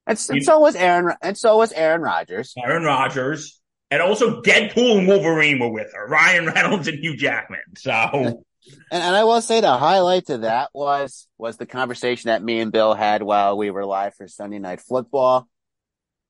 and 0.06 0.20
so 0.44 0.60
was 0.60 0.76
Aaron, 0.76 1.16
and 1.24 1.36
so 1.36 1.58
was 1.58 1.72
Aaron 1.72 2.02
Rodgers. 2.02 2.54
Aaron 2.64 2.84
Rodgers. 2.84 3.61
And 3.92 4.02
also 4.02 4.42
Deadpool 4.42 5.00
and 5.00 5.08
Wolverine 5.08 5.60
were 5.60 5.70
with 5.72 5.94
her. 5.94 6.08
Ryan 6.08 6.48
Reynolds 6.48 6.88
and 6.88 6.98
Hugh 6.98 7.18
Jackman. 7.18 7.60
So 7.78 7.92
and, 7.92 9.04
and 9.04 9.16
I 9.16 9.24
will 9.24 9.42
say 9.42 9.62
the 9.62 9.78
highlight 9.78 10.28
to 10.28 10.40
that 10.40 10.70
was 10.74 11.28
was 11.38 11.58
the 11.58 11.66
conversation 11.66 12.30
that 12.30 12.44
me 12.44 12.60
and 12.60 12.72
Bill 12.72 12.94
had 12.94 13.22
while 13.22 13.58
we 13.58 13.70
were 13.70 13.86
live 13.86 14.16
for 14.16 14.28
Sunday 14.28 14.60
night 14.60 14.82
football. 14.82 15.48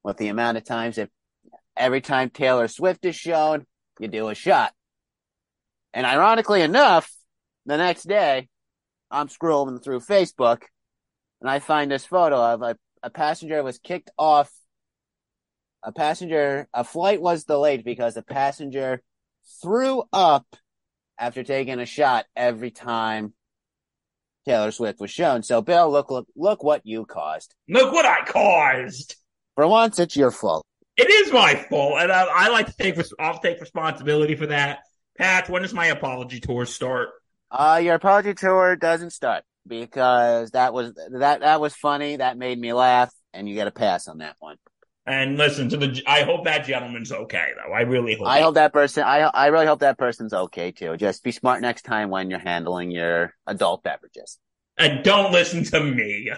With 0.04 0.18
the 0.18 0.30
amount 0.30 0.58
of 0.58 0.64
times 0.64 0.98
if 0.98 1.10
every 1.78 2.02
time 2.02 2.30
Taylor 2.30 2.68
Swift 2.68 3.06
is 3.06 3.16
shown, 3.16 3.66
you 4.00 4.08
do 4.08 4.30
a 4.30 4.36
shot. 4.36 4.74
And 5.94 6.06
ironically 6.06 6.62
enough, 6.62 7.12
the 7.66 7.78
next 7.78 8.08
day, 8.08 8.50
I'm 9.12 9.28
scrolling 9.28 9.84
through 9.84 10.00
Facebook 10.00 10.64
and 11.40 11.50
I 11.50 11.60
find 11.60 11.92
this 11.92 12.06
photo 12.06 12.54
of 12.54 12.62
a 12.64 12.78
a 13.04 13.10
passenger 13.10 13.64
was 13.64 13.80
kicked 13.80 14.12
off. 14.18 14.52
A 15.84 15.92
passenger, 15.92 16.68
a 16.74 16.84
flight 16.84 17.22
was 17.22 17.44
delayed 17.44 17.84
because 17.84 18.16
a 18.18 18.22
passenger 18.22 19.02
threw 19.62 20.04
up 20.14 20.46
after 21.18 21.44
taking 21.44 21.80
a 21.80 21.86
shot 21.86 22.26
every 22.36 22.72
time 22.72 23.34
Taylor 24.46 24.72
Swift 24.72 25.00
was 25.00 25.12
shown. 25.12 25.44
So, 25.44 25.62
Bill, 25.62 25.90
look, 25.92 26.12
look, 26.12 26.28
look 26.36 26.64
what 26.64 26.86
you 26.86 27.06
caused. 27.06 27.54
Look 27.68 27.92
what 27.92 28.06
I 28.06 28.26
caused. 28.26 29.16
For 29.56 29.68
once, 29.68 30.00
it's 30.00 30.16
your 30.16 30.32
fault. 30.32 30.66
It 30.98 31.10
is 31.10 31.32
my 31.32 31.56
fault, 31.56 32.00
and 32.00 32.12
I, 32.12 32.24
I 32.24 32.48
like 32.50 32.68
to 32.68 32.74
take. 32.78 33.00
I'll 33.20 33.40
take 33.40 33.60
responsibility 33.60 34.36
for 34.36 34.48
that. 34.48 34.80
Pat, 35.18 35.50
when 35.50 35.62
does 35.62 35.74
my 35.74 35.88
apology 35.88 36.40
tour 36.40 36.66
start? 36.66 37.10
Uh, 37.50 37.80
your 37.84 37.96
apology 37.96 38.34
tour 38.34 38.76
doesn't 38.76 39.12
start 39.12 39.44
because 39.68 40.52
that 40.52 40.74
was 40.74 40.94
that 41.12 41.42
that 41.42 41.62
was 41.62 41.76
funny. 41.76 42.18
That 42.18 42.38
made 42.38 42.60
me 42.60 42.74
laugh, 42.74 43.12
and 43.34 43.48
you 43.48 43.56
get 43.56 43.68
a 43.68 43.72
pass 43.72 44.08
on 44.08 44.20
that 44.20 44.36
one. 44.40 44.58
And 45.06 45.36
listen 45.36 45.68
to 45.70 45.78
the. 45.78 46.04
I 46.06 46.22
hope 46.22 46.46
that 46.46 46.66
gentleman's 46.66 47.12
okay, 47.12 47.52
though. 47.56 47.74
I 47.74 47.82
really 47.82 48.16
hope. 48.16 48.28
I 48.28 48.42
hope 48.42 48.54
that 48.54 48.72
person. 48.72 49.04
I 49.04 49.22
I 49.22 49.48
really 49.48 49.66
hope 49.66 49.80
that 49.80 49.98
person's 49.98 50.32
okay 50.32 50.72
too. 50.72 50.96
Just 50.96 51.24
be 51.24 51.32
smart 51.32 51.62
next 51.62 51.84
time 51.84 52.12
when 52.12 52.30
you're 52.30 52.40
handling 52.40 52.92
your 52.92 53.34
adult 53.48 53.82
beverages. 53.82 54.38
And 54.78 55.04
don't 55.04 55.32
listen 55.32 55.64
to 55.64 55.84
me. 55.84 56.32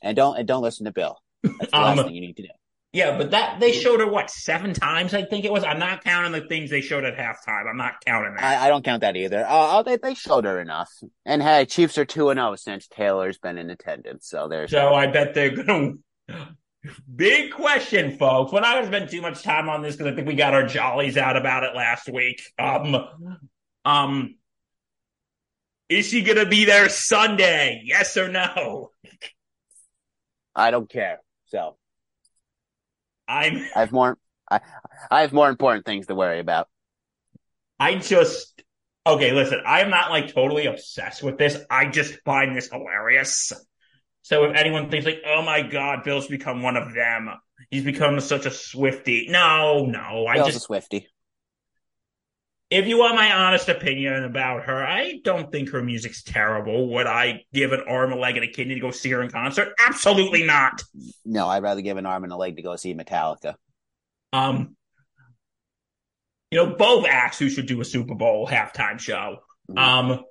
And 0.00 0.16
don't 0.16 0.38
and 0.38 0.46
don't 0.46 0.62
listen 0.62 0.84
to 0.84 0.92
Bill. 0.92 1.18
That's 1.42 1.58
the 1.58 1.76
um, 1.76 1.96
last 1.96 2.06
thing 2.06 2.14
you 2.14 2.20
need 2.20 2.36
to 2.36 2.42
do. 2.42 2.48
Yeah, 2.92 3.16
but 3.16 3.30
that 3.30 3.58
they 3.58 3.72
showed 3.72 4.00
her 4.00 4.06
what 4.06 4.30
seven 4.30 4.74
times? 4.74 5.14
I 5.14 5.24
think 5.24 5.46
it 5.46 5.52
was. 5.52 5.64
I'm 5.64 5.78
not 5.78 6.04
counting 6.04 6.32
the 6.32 6.46
things 6.46 6.68
they 6.68 6.82
showed 6.82 7.04
at 7.04 7.16
halftime. 7.16 7.68
I'm 7.68 7.78
not 7.78 7.94
counting 8.04 8.34
that. 8.34 8.44
I, 8.44 8.66
I 8.66 8.68
don't 8.68 8.84
count 8.84 9.00
that 9.00 9.16
either. 9.16 9.46
Uh, 9.46 9.78
oh, 9.78 9.82
they 9.82 9.96
they 9.96 10.12
showed 10.14 10.44
her 10.44 10.60
enough. 10.60 10.90
And 11.24 11.42
hey, 11.42 11.64
Chiefs 11.64 11.96
are 11.96 12.04
two 12.04 12.28
and 12.28 12.38
zero 12.38 12.54
since 12.54 12.86
Taylor's 12.88 13.38
been 13.38 13.56
in 13.56 13.70
attendance. 13.70 14.28
So 14.28 14.46
there's. 14.46 14.70
So 14.70 14.94
I 14.94 15.06
bet 15.06 15.32
they're 15.34 15.56
gonna. 15.56 15.94
Big 17.14 17.52
question, 17.52 18.16
folks. 18.18 18.52
We're 18.52 18.60
not 18.60 18.74
gonna 18.74 18.88
spend 18.88 19.10
too 19.10 19.20
much 19.20 19.42
time 19.42 19.68
on 19.68 19.82
this 19.82 19.94
because 19.94 20.12
I 20.12 20.16
think 20.16 20.26
we 20.26 20.34
got 20.34 20.54
our 20.54 20.66
jollies 20.66 21.16
out 21.16 21.36
about 21.36 21.62
it 21.62 21.76
last 21.76 22.08
week. 22.08 22.42
Um, 22.58 22.96
um, 23.84 24.34
is 25.88 26.06
she 26.06 26.22
gonna 26.22 26.46
be 26.46 26.64
there 26.64 26.88
Sunday? 26.88 27.82
Yes 27.84 28.16
or 28.16 28.28
no? 28.28 28.90
I 30.54 30.70
don't 30.70 30.88
care. 30.88 31.20
So 31.46 31.76
I'm 33.28 33.64
I 33.76 33.80
have 33.80 33.92
more 33.92 34.18
I 34.50 34.60
I 35.10 35.20
have 35.20 35.32
more 35.32 35.48
important 35.48 35.84
things 35.86 36.06
to 36.06 36.14
worry 36.14 36.40
about. 36.40 36.68
I 37.78 37.96
just 37.96 38.62
okay, 39.06 39.32
listen, 39.32 39.62
I'm 39.66 39.90
not 39.90 40.10
like 40.10 40.32
totally 40.32 40.66
obsessed 40.66 41.22
with 41.22 41.38
this. 41.38 41.58
I 41.70 41.86
just 41.86 42.20
find 42.24 42.56
this 42.56 42.70
hilarious. 42.70 43.52
So 44.22 44.44
if 44.44 44.56
anyone 44.56 44.88
thinks 44.88 45.04
like, 45.04 45.22
oh 45.26 45.42
my 45.42 45.62
god, 45.62 46.04
Bill's 46.04 46.28
become 46.28 46.62
one 46.62 46.76
of 46.76 46.94
them, 46.94 47.28
he's 47.70 47.84
become 47.84 48.18
such 48.20 48.46
a 48.46 48.50
Swifty. 48.50 49.26
No, 49.28 49.84
no, 49.86 50.26
I 50.26 50.34
Bill's 50.34 50.48
just 50.48 50.58
a 50.58 50.60
Swifty. 50.60 51.08
If 52.70 52.86
you 52.86 52.98
want 52.98 53.16
my 53.16 53.30
honest 53.30 53.68
opinion 53.68 54.24
about 54.24 54.64
her, 54.64 54.82
I 54.82 55.20
don't 55.22 55.52
think 55.52 55.70
her 55.70 55.82
music's 55.82 56.22
terrible. 56.22 56.88
Would 56.94 57.06
I 57.06 57.44
give 57.52 57.72
an 57.72 57.82
arm, 57.86 58.12
a 58.12 58.16
leg, 58.16 58.36
and 58.36 58.44
a 58.44 58.48
kidney 58.48 58.76
to 58.76 58.80
go 58.80 58.90
see 58.90 59.10
her 59.10 59.22
in 59.22 59.30
concert? 59.30 59.74
Absolutely 59.78 60.44
not. 60.44 60.82
No, 61.22 61.48
I'd 61.48 61.62
rather 61.62 61.82
give 61.82 61.98
an 61.98 62.06
arm 62.06 62.24
and 62.24 62.32
a 62.32 62.36
leg 62.36 62.56
to 62.56 62.62
go 62.62 62.76
see 62.76 62.94
Metallica. 62.94 63.56
Um, 64.32 64.74
you 66.50 66.58
know, 66.58 66.74
both 66.74 67.06
acts 67.06 67.38
who 67.38 67.50
should 67.50 67.66
do 67.66 67.80
a 67.82 67.84
Super 67.84 68.14
Bowl 68.14 68.46
halftime 68.46 68.98
show. 68.98 69.38
Mm-hmm. 69.70 69.78
Um, 69.78 70.24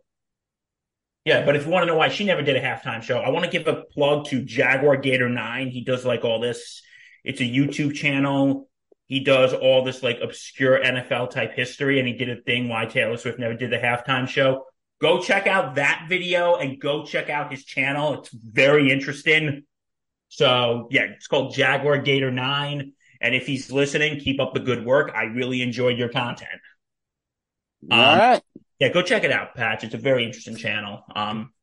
yeah, 1.25 1.45
but 1.45 1.55
if 1.55 1.65
you 1.65 1.71
want 1.71 1.83
to 1.83 1.87
know 1.87 1.97
why 1.97 2.09
she 2.09 2.25
never 2.25 2.41
did 2.41 2.55
a 2.55 2.61
halftime 2.61 3.01
show, 3.01 3.19
I 3.19 3.29
want 3.29 3.45
to 3.45 3.51
give 3.51 3.67
a 3.67 3.83
plug 3.83 4.25
to 4.27 4.43
Jaguar 4.43 4.97
Gator 4.97 5.29
Nine. 5.29 5.69
He 5.69 5.83
does 5.83 6.05
like 6.05 6.23
all 6.23 6.39
this. 6.39 6.81
It's 7.23 7.41
a 7.41 7.43
YouTube 7.43 7.93
channel 7.93 8.67
he 9.11 9.19
does 9.19 9.53
all 9.53 9.83
this 9.83 10.03
like 10.03 10.21
obscure 10.21 10.81
NFL 10.81 11.31
type 11.31 11.53
history, 11.53 11.99
and 11.99 12.07
he 12.07 12.13
did 12.13 12.29
a 12.29 12.41
thing 12.43 12.69
why 12.69 12.85
Taylor 12.85 13.17
Swift 13.17 13.39
never 13.39 13.53
did 13.53 13.69
the 13.69 13.77
halftime 13.77 14.25
show. 14.25 14.67
Go 15.01 15.21
check 15.21 15.47
out 15.47 15.75
that 15.75 16.05
video 16.07 16.55
and 16.55 16.79
go 16.79 17.05
check 17.05 17.29
out 17.29 17.51
his 17.51 17.65
channel. 17.65 18.13
It's 18.13 18.29
very 18.29 18.89
interesting. 18.89 19.63
So 20.29 20.87
yeah, 20.91 21.07
it's 21.13 21.27
called 21.27 21.53
Jaguar 21.53 21.97
Gator 21.97 22.31
Nine. 22.31 22.93
And 23.19 23.35
if 23.35 23.45
he's 23.45 23.69
listening, 23.69 24.21
keep 24.21 24.39
up 24.39 24.53
the 24.53 24.61
good 24.61 24.85
work. 24.85 25.11
I 25.13 25.23
really 25.23 25.61
enjoyed 25.61 25.97
your 25.97 26.07
content. 26.07 26.61
Um, 27.91 27.99
all 27.99 28.17
right. 28.17 28.41
Yeah, 28.81 28.89
go 28.89 29.03
check 29.03 29.23
it 29.23 29.31
out, 29.31 29.53
Patch. 29.53 29.83
It's 29.83 29.93
a 29.93 29.99
very 29.99 30.25
interesting 30.25 30.55
channel. 30.55 31.03
Um, 31.15 31.53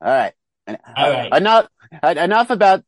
all 0.00 0.10
right. 0.10 0.32
All 0.66 0.76
right. 1.08 1.32
Enough. 1.32 1.68
Enough 2.02 2.50
about 2.50 2.82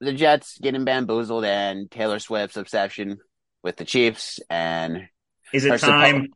the 0.00 0.14
Jets 0.14 0.56
getting 0.56 0.86
bamboozled 0.86 1.44
and 1.44 1.90
Taylor 1.90 2.18
Swift's 2.18 2.56
obsession 2.56 3.18
with 3.62 3.76
the 3.76 3.84
Chiefs 3.84 4.40
and 4.48 5.08
is 5.52 5.66
it 5.66 5.78
time 5.78 6.22
suppo- 6.22 6.26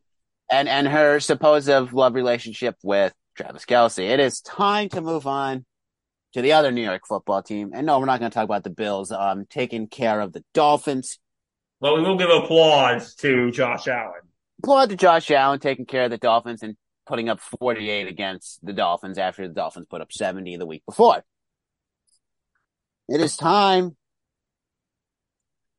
and 0.51 0.69
and 0.69 0.87
her 0.87 1.19
supposed 1.19 1.67
love 1.67 2.13
relationship 2.13 2.75
with 2.83 3.11
Travis 3.35 3.65
Kelce. 3.65 4.07
It 4.07 4.19
is 4.19 4.39
time 4.41 4.89
to 4.89 5.01
move 5.01 5.25
on 5.25 5.65
to 6.33 6.43
the 6.43 6.53
other 6.53 6.71
New 6.71 6.83
York 6.83 7.01
football 7.07 7.41
team. 7.41 7.71
And 7.73 7.87
no, 7.87 7.97
we're 7.97 8.05
not 8.05 8.19
going 8.19 8.29
to 8.29 8.35
talk 8.35 8.45
about 8.45 8.63
the 8.63 8.69
Bills 8.69 9.11
um 9.11 9.47
taking 9.49 9.87
care 9.87 10.21
of 10.21 10.31
the 10.31 10.43
Dolphins. 10.53 11.17
Well, 11.79 11.97
we 11.97 12.03
will 12.03 12.17
give 12.17 12.29
applause 12.29 13.15
to 13.15 13.49
Josh 13.49 13.87
Allen. 13.87 14.21
Applaud 14.63 14.89
to 14.89 14.95
Josh 14.95 15.31
Allen 15.31 15.59
taking 15.59 15.85
care 15.85 16.03
of 16.05 16.11
the 16.11 16.17
Dolphins 16.17 16.61
and 16.61 16.75
putting 17.07 17.29
up 17.29 17.39
48 17.39 18.07
against 18.07 18.63
the 18.63 18.73
Dolphins 18.73 19.17
after 19.17 19.47
the 19.47 19.53
Dolphins 19.53 19.87
put 19.89 20.01
up 20.01 20.13
70 20.13 20.57
the 20.57 20.67
week 20.67 20.83
before. 20.85 21.23
It 23.09 23.19
is 23.21 23.35
time 23.35 23.97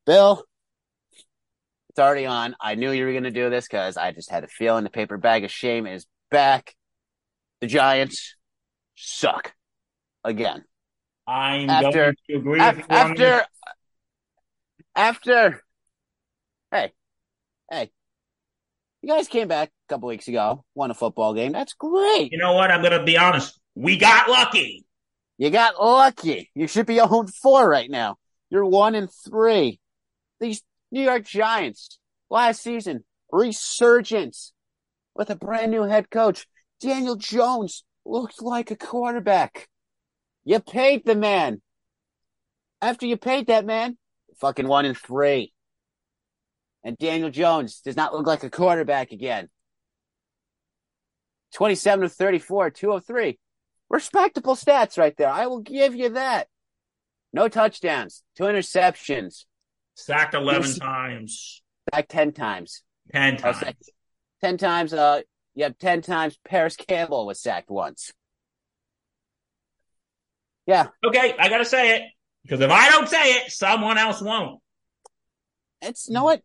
Bill, 0.05 0.43
it's 1.89 1.97
already 1.99 2.25
on. 2.25 2.57
I 2.59 2.75
knew 2.75 2.91
you 2.91 3.05
were 3.05 3.13
going 3.13 3.23
to 3.23 3.31
do 3.31 3.49
this 3.49 3.65
because 3.65 3.95
I 3.95 4.11
just 4.11 4.29
had 4.29 4.43
a 4.43 4.47
feeling 4.47 4.83
the 4.83 4.89
paper 4.89 5.15
bag 5.17 5.45
of 5.45 5.51
shame 5.51 5.87
is 5.87 6.05
back. 6.29 6.75
The 7.61 7.67
Giants 7.67 8.35
suck 8.95 9.53
again. 10.25 10.65
I'm 11.25 11.69
After- 11.69 11.91
going 11.91 12.15
to 12.29 12.35
agree 12.35 12.59
Af- 12.59 12.75
with 12.75 12.89
you 12.89 12.95
after, 12.97 13.45
after, 14.93 15.63
hey, 16.69 16.91
hey, 17.71 17.91
you 19.03 19.09
guys 19.09 19.27
came 19.27 19.49
back 19.49 19.67
a 19.67 19.93
couple 19.93 20.07
weeks 20.07 20.29
ago, 20.29 20.63
won 20.75 20.89
a 20.89 20.93
football 20.93 21.33
game. 21.33 21.51
That's 21.51 21.73
great. 21.73 22.31
You 22.31 22.37
know 22.37 22.53
what? 22.53 22.71
I'm 22.71 22.81
going 22.81 22.97
to 22.97 23.03
be 23.03 23.17
honest. 23.17 23.59
We 23.75 23.97
got 23.97 24.29
lucky. 24.29 24.85
You 25.37 25.49
got 25.49 25.75
lucky. 25.79 26.49
You 26.55 26.67
should 26.67 26.85
be 26.85 26.95
0 26.95 27.25
4 27.41 27.69
right 27.69 27.89
now. 27.89 28.15
You're 28.49 28.65
1 28.65 28.95
and 28.95 29.09
3. 29.29 29.77
These 30.39 30.63
New 30.89 31.01
York 31.01 31.25
Giants 31.25 31.99
last 32.29 32.63
season, 32.63 33.03
resurgence 33.29 34.53
with 35.15 35.29
a 35.29 35.35
brand 35.35 35.71
new 35.71 35.83
head 35.83 36.09
coach. 36.09 36.47
Daniel 36.79 37.17
Jones 37.17 37.83
looked 38.05 38.41
like 38.41 38.71
a 38.71 38.77
quarterback. 38.77 39.67
You 40.45 40.59
paid 40.59 41.05
the 41.05 41.15
man. 41.15 41.61
After 42.81 43.05
you 43.05 43.17
paid 43.17 43.47
that 43.47 43.65
man, 43.65 43.97
fucking 44.39 44.67
1 44.67 44.85
and 44.85 44.97
3. 44.97 45.52
And 46.83 46.97
Daniel 46.97 47.29
Jones 47.29 47.79
does 47.81 47.95
not 47.95 48.13
look 48.13 48.27
like 48.27 48.43
a 48.43 48.49
quarterback 48.49 49.11
again. 49.11 49.49
27 51.53 52.05
of 52.05 52.11
34, 52.13 52.71
203 52.71 53.39
respectable 53.89 54.55
stats 54.55 54.97
right 54.97 55.15
there. 55.17 55.29
I 55.29 55.45
will 55.47 55.59
give 55.61 55.95
you 55.95 56.09
that. 56.09 56.47
No 57.31 57.47
touchdowns, 57.47 58.23
two 58.35 58.43
interceptions, 58.43 59.45
Sacked 59.95 60.33
11 60.33 60.63
Yes. 60.63 60.79
times. 60.79 61.61
Sacked 61.93 62.09
10 62.09 62.31
times. 62.33 62.83
10 63.11 63.35
Oh, 63.35 63.37
times. 63.37 63.59
sack- 63.59 63.77
10 64.41 64.57
times, 64.57 64.93
uh, 64.93 65.21
you 65.53 65.63
have 65.65 65.77
10 65.77 66.01
times 66.01 66.37
Parris 66.43 66.75
Campbell 66.75 67.27
was 67.27 67.39
sacked 67.39 67.69
once. 67.69 68.11
Yeah, 70.65 70.87
Okay, 71.05 71.35
I 71.37 71.49
got 71.49 71.57
to 71.59 71.65
say 71.65 71.97
it. 71.97 72.03
Because 72.43 72.61
if 72.61 72.71
I 72.71 72.89
don't 72.89 73.07
say 73.07 73.33
it, 73.35 73.51
someone 73.51 73.97
else 73.97 74.21
won't. 74.21 74.61
it's, 75.81 76.07
you 76.07 76.13
know 76.13 76.23
what, 76.23 76.41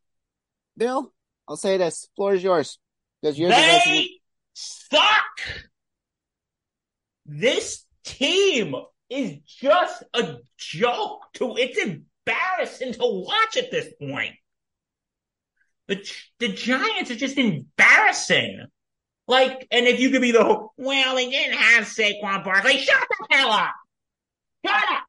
Bill? 0.79 1.13
I'll 1.49 1.57
say 1.57 1.77
this. 1.77 2.09
Floor 2.17 2.35
is 2.35 2.43
yours. 2.43 2.79
Because 3.21 3.39
you're 3.39 3.51
the. 3.51 3.57
They 3.57 4.11
suck. 4.55 5.25
This 7.27 7.85
team 8.05 8.75
is 9.11 9.39
just 9.47 10.03
a 10.15 10.37
joke 10.57 11.21
to 11.35 11.57
it's 11.57 11.79
embarrassing 11.79 12.93
to 12.95 13.01
watch 13.01 13.57
at 13.57 13.71
this 13.71 13.89
point. 14.01 14.35
The 15.89 16.11
the 16.39 16.49
Giants 16.49 17.11
are 17.11 17.17
just 17.17 17.39
embarrassing. 17.39 18.67
Like, 19.27 19.67
and 19.71 19.87
if 19.87 20.01
you 20.01 20.11
could 20.11 20.23
be 20.23 20.33
the 20.33 20.69
well, 20.77 21.15
they 21.17 21.31
didn't 21.31 21.59
have 21.59 21.85
Saquon 21.85 22.45
Barkley. 22.45 22.79
Shut 22.79 23.03
the 23.09 23.37
hell 23.37 23.51
up. 23.51 23.75
Shut 24.65 24.75
up. 24.75 25.05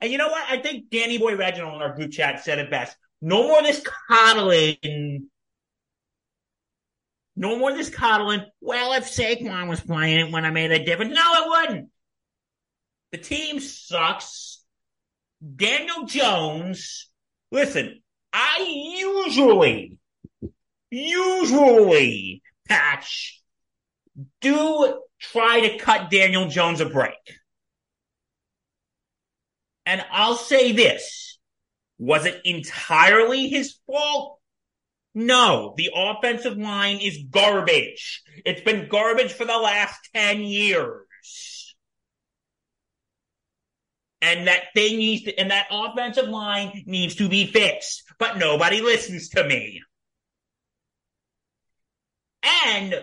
And 0.00 0.10
you 0.10 0.18
know 0.18 0.28
what? 0.28 0.44
I 0.48 0.60
think 0.60 0.90
Danny 0.90 1.18
Boy 1.18 1.36
Reginald 1.36 1.74
in 1.74 1.82
our 1.82 1.94
group 1.94 2.10
chat 2.10 2.42
said 2.42 2.58
it 2.58 2.70
best. 2.70 2.96
No 3.20 3.48
more 3.48 3.62
this 3.62 3.82
coddling 4.08 5.30
no 7.40 7.58
more 7.58 7.72
this 7.72 7.88
coddling. 7.88 8.44
Well, 8.60 8.92
if 8.92 9.04
Saquon 9.04 9.66
was 9.66 9.80
playing 9.80 10.26
it 10.26 10.30
when 10.30 10.44
I 10.44 10.50
made 10.50 10.72
a 10.72 10.84
difference, 10.84 11.14
no, 11.14 11.22
it 11.22 11.48
wouldn't. 11.48 11.88
The 13.12 13.18
team 13.18 13.60
sucks. 13.60 14.62
Daniel 15.56 16.04
Jones. 16.04 17.08
Listen, 17.50 18.02
I 18.30 18.58
usually, 18.98 19.96
usually, 20.90 22.42
Patch, 22.68 23.42
do 24.42 25.00
try 25.18 25.60
to 25.60 25.78
cut 25.78 26.10
Daniel 26.10 26.46
Jones 26.48 26.82
a 26.82 26.86
break. 26.86 27.14
And 29.86 30.04
I'll 30.12 30.36
say 30.36 30.72
this. 30.72 31.29
Was 32.00 32.24
it 32.24 32.40
entirely 32.46 33.48
his 33.48 33.76
fault? 33.86 34.38
No, 35.14 35.74
the 35.76 35.90
offensive 35.94 36.56
line 36.56 36.98
is 36.98 37.24
garbage. 37.30 38.22
It's 38.46 38.62
been 38.62 38.88
garbage 38.88 39.34
for 39.34 39.44
the 39.44 39.58
last 39.58 39.98
10 40.14 40.40
years. 40.40 41.76
And 44.22 44.46
that 44.46 44.72
thing 44.74 44.96
needs 44.96 45.24
to, 45.24 45.38
and 45.38 45.50
that 45.50 45.66
offensive 45.70 46.28
line 46.28 46.84
needs 46.86 47.16
to 47.16 47.28
be 47.28 47.44
fixed. 47.44 48.04
But 48.18 48.38
nobody 48.38 48.80
listens 48.80 49.28
to 49.30 49.46
me. 49.46 49.82
And, 52.66 52.94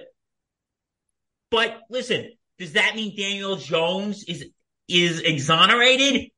but 1.51 1.81
listen, 1.91 2.31
does 2.57 2.73
that 2.73 2.95
mean 2.95 3.15
Daniel 3.15 3.57
Jones 3.57 4.23
is, 4.23 4.49
is 4.87 5.19
exonerated? 5.19 6.31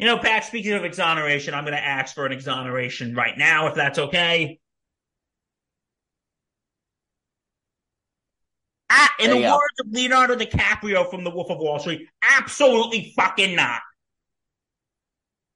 You 0.00 0.06
know, 0.06 0.16
Pat, 0.16 0.44
speaking 0.46 0.72
of 0.72 0.82
exoneration, 0.82 1.52
I'm 1.52 1.64
going 1.64 1.76
to 1.76 1.84
ask 1.84 2.14
for 2.14 2.24
an 2.24 2.32
exoneration 2.32 3.14
right 3.14 3.36
now, 3.36 3.66
if 3.66 3.74
that's 3.74 3.98
okay. 3.98 4.58
Ah, 8.88 9.14
in 9.20 9.28
There 9.28 9.34
the 9.40 9.46
go. 9.46 9.52
words 9.52 9.80
of 9.80 9.92
Leonardo 9.92 10.36
DiCaprio 10.36 11.10
from 11.10 11.22
The 11.22 11.28
Wolf 11.28 11.50
of 11.50 11.58
Wall 11.58 11.78
Street, 11.78 12.08
absolutely 12.22 13.12
fucking 13.14 13.54
not. 13.54 13.82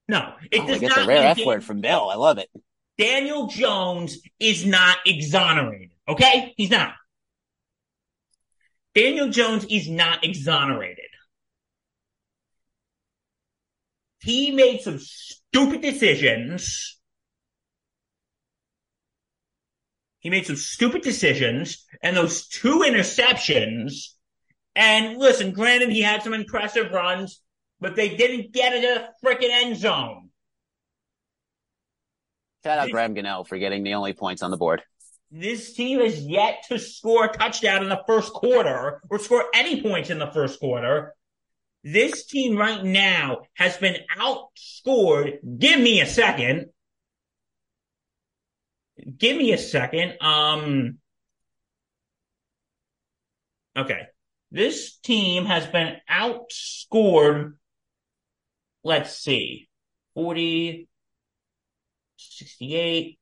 No, 0.09 0.35
it 0.51 0.61
Oh, 0.61 0.65
I 0.65 0.67
does 0.67 0.81
get 0.81 0.89
not 0.91 0.99
the 1.01 1.07
rare 1.07 1.29
F 1.29 1.39
word 1.47 1.65
from 1.65 1.81
Bill. 1.81 2.11
I 2.11 2.17
love 2.17 2.37
it. 2.37 2.51
Daniel 2.99 3.47
Jones 3.47 4.19
is 4.39 4.67
not 4.67 4.99
exonerated. 5.07 5.93
Okay? 6.07 6.53
He's 6.59 6.71
not. 6.71 6.93
Daniel 8.95 9.31
Jones 9.31 9.65
is 9.71 9.89
not 9.89 10.23
exonerated. 10.23 11.04
He 14.25 14.53
made 14.53 14.81
some 14.81 14.99
stupid 14.99 15.83
decisions. 15.83 16.99
He 20.21 20.31
made 20.31 20.47
some 20.47 20.57
stupid 20.57 21.03
decisions 21.03 21.85
and 22.03 22.17
those 22.17 22.49
two 22.49 22.79
interceptions. 22.87 24.15
And 24.75 25.19
listen, 25.19 25.53
granted, 25.53 25.91
he 25.91 26.01
had 26.01 26.23
some 26.23 26.33
impressive 26.33 26.91
runs, 26.91 27.43
but 27.81 27.97
they 27.97 28.17
didn't 28.17 28.53
get 28.53 28.73
into 28.73 28.89
the 29.23 29.29
freaking 29.29 29.51
end 29.51 29.77
zone. 29.77 30.31
Shout 32.65 32.79
out 32.79 32.91
Graham 32.91 33.15
Gannell 33.15 33.47
for 33.47 33.59
getting 33.59 33.83
the 33.83 33.93
only 33.93 34.15
points 34.15 34.43
on 34.43 34.51
the 34.51 34.57
board. 34.57 34.83
This 35.31 35.75
team 35.75 36.01
has 36.01 36.19
yet 36.19 36.65
to 36.71 36.79
score 36.79 37.27
a 37.27 37.29
touchdown 37.29 37.83
in 37.83 37.91
the 37.91 38.03
first 38.07 38.33
quarter 38.33 39.03
or 39.11 39.19
score 39.19 39.45
any 39.55 39.83
points 39.83 40.09
in 40.09 40.19
the 40.19 40.31
first 40.31 40.61
quarter. 40.61 41.15
This 41.85 42.25
team 42.25 42.57
right 42.57 42.83
now 42.83 43.42
has 43.53 43.77
been 43.77 43.99
outscored. 44.18 45.37
Give 45.59 45.79
me 45.79 46.01
a 46.01 46.07
second. 46.07 46.70
Give 49.18 49.37
me 49.37 49.53
a 49.53 49.59
second. 49.59 50.14
Um, 50.23 50.97
okay. 53.77 54.07
This 54.51 54.97
team 54.97 55.44
has 55.44 55.66
been 55.66 55.97
outscored. 56.11 57.53
Let's 58.83 59.18
see. 59.18 59.68
40, 60.14 60.88
68, 62.16 63.18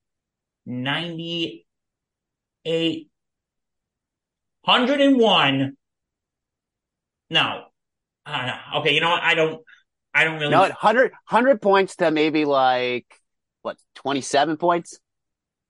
98, 0.66 3.08
101. 4.62 5.76
No. 7.30 7.71
Uh, 8.24 8.56
okay, 8.76 8.94
you 8.94 9.00
know 9.00 9.10
what? 9.10 9.22
I 9.22 9.34
don't, 9.34 9.62
I 10.14 10.24
don't 10.24 10.38
really. 10.38 10.50
No, 10.50 10.60
100, 10.60 11.10
100 11.10 11.62
points 11.62 11.96
to 11.96 12.10
maybe 12.10 12.44
like, 12.44 13.06
what, 13.62 13.76
27 13.96 14.56
points? 14.56 14.98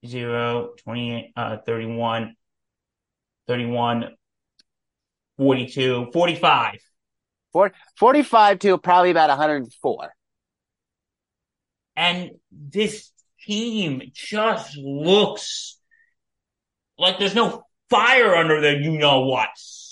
0, 0.06 0.72
28, 0.84 1.32
uh, 1.36 1.56
31, 1.64 2.34
31, 3.46 4.08
42, 5.36 6.10
45. 6.12 6.78
Four, 7.52 7.72
45 7.98 8.58
to 8.60 8.78
probably 8.78 9.10
about 9.10 9.28
104. 9.28 10.14
And 11.96 12.30
this 12.50 13.10
team 13.44 14.02
just 14.14 14.76
looks 14.76 15.78
like 16.98 17.18
there's 17.18 17.34
no 17.34 17.64
fire 17.90 18.34
under 18.34 18.60
their 18.60 18.80
you 18.80 18.98
know 18.98 19.20
what's. 19.26 19.91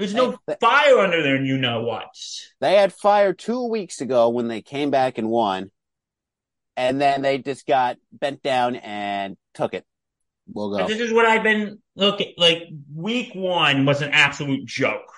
There's 0.00 0.14
no 0.14 0.38
Hey, 0.46 0.56
fire 0.62 0.98
under 1.00 1.22
their 1.22 1.44
you 1.44 1.58
know 1.58 1.82
what's. 1.82 2.50
They 2.58 2.76
had 2.76 2.90
fire 2.90 3.34
two 3.34 3.66
weeks 3.66 4.00
ago 4.00 4.30
when 4.30 4.48
they 4.48 4.62
came 4.62 4.90
back 4.90 5.18
and 5.18 5.28
won. 5.28 5.70
And 6.74 6.98
then 6.98 7.20
they 7.20 7.36
just 7.36 7.66
got 7.66 7.98
bent 8.10 8.42
down 8.42 8.76
and 8.76 9.36
took 9.52 9.74
it. 9.74 9.84
We'll 10.50 10.74
go. 10.74 10.86
This 10.86 11.00
is 11.00 11.12
what 11.12 11.26
I've 11.26 11.42
been 11.42 11.82
looking 11.96 12.32
like. 12.38 12.62
Week 12.94 13.34
one 13.34 13.84
was 13.84 14.00
an 14.00 14.08
absolute 14.12 14.64
joke. 14.64 15.12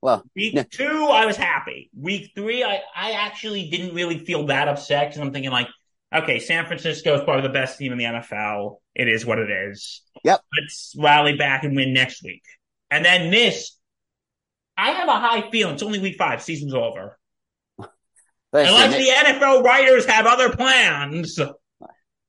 Well, 0.00 0.22
Week 0.36 0.54
no. 0.54 0.62
two, 0.62 1.08
I 1.10 1.26
was 1.26 1.36
happy. 1.36 1.90
Week 1.98 2.30
three, 2.36 2.62
I, 2.62 2.82
I 2.94 3.12
actually 3.12 3.68
didn't 3.68 3.96
really 3.96 4.24
feel 4.24 4.46
that 4.46 4.68
upset 4.68 5.08
because 5.08 5.20
I'm 5.20 5.32
thinking 5.32 5.50
like, 5.50 5.66
okay, 6.14 6.38
San 6.38 6.66
Francisco 6.66 7.16
is 7.16 7.24
probably 7.24 7.42
the 7.42 7.52
best 7.52 7.78
team 7.78 7.90
in 7.90 7.98
the 7.98 8.04
NFL. 8.04 8.76
It 8.94 9.08
is 9.08 9.26
what 9.26 9.40
it 9.40 9.50
is. 9.50 10.02
Yep. 10.22 10.40
Let's 10.56 10.94
rally 10.96 11.36
back 11.36 11.64
and 11.64 11.74
win 11.74 11.92
next 11.92 12.22
week. 12.22 12.44
And 12.94 13.04
then 13.04 13.30
this, 13.32 13.76
I 14.76 14.92
have 14.92 15.08
a 15.08 15.18
high 15.18 15.50
feeling. 15.50 15.74
It's 15.74 15.82
only 15.82 15.98
week 15.98 16.16
five. 16.16 16.40
Season's 16.42 16.74
over. 16.74 17.18
listen, 18.52 18.72
Unless 18.72 18.94
the 18.94 19.10
NFL 19.10 19.64
writers 19.64 20.06
have 20.06 20.26
other 20.26 20.50
plans. 20.54 21.40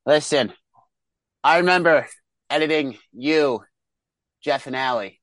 listen. 0.07 0.51
I 1.43 1.59
remember 1.59 2.07
editing 2.49 2.97
you, 3.13 3.61
Jeff 4.41 4.65
and 4.65 4.75
Allie, 4.75 5.21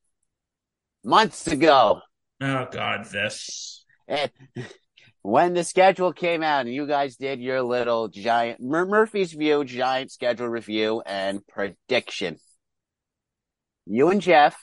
months 1.04 1.48
ago. 1.48 2.02
Oh 2.40 2.68
God, 2.70 3.06
this. 3.06 3.84
And 4.06 4.30
when 5.22 5.54
the 5.54 5.64
schedule 5.64 6.12
came 6.12 6.44
out 6.44 6.66
and 6.66 6.74
you 6.74 6.86
guys 6.86 7.16
did 7.16 7.40
your 7.40 7.62
little 7.62 8.06
giant 8.06 8.60
Mur- 8.60 8.86
Murphy's 8.86 9.32
View 9.32 9.64
giant 9.64 10.12
schedule 10.12 10.46
review 10.46 11.02
and 11.04 11.44
prediction, 11.48 12.36
you 13.86 14.10
and 14.10 14.20
Jeff, 14.20 14.56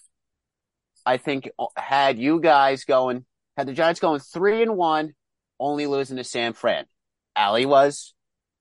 I 1.09 1.17
think, 1.17 1.49
had 1.75 2.19
you 2.19 2.39
guys 2.39 2.85
going, 2.85 3.25
had 3.57 3.67
the 3.67 3.73
Giants 3.73 3.99
going 3.99 4.19
three 4.19 4.61
and 4.61 4.77
one, 4.77 5.15
only 5.59 5.87
losing 5.87 6.17
to 6.17 6.23
San 6.23 6.53
Fran. 6.53 6.85
Allie 7.35 7.65
was 7.65 8.13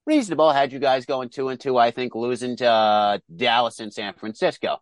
reasonable. 0.07 0.51
Had 0.51 0.73
you 0.73 0.79
guys 0.79 1.05
going 1.05 1.29
two 1.29 1.51
and 1.51 1.61
two, 1.61 1.77
I 1.77 1.91
think 1.91 2.15
losing 2.15 2.57
to 2.57 2.67
uh, 2.67 3.19
Dallas 3.37 3.81
and 3.81 3.93
San 3.93 4.15
Francisco. 4.15 4.79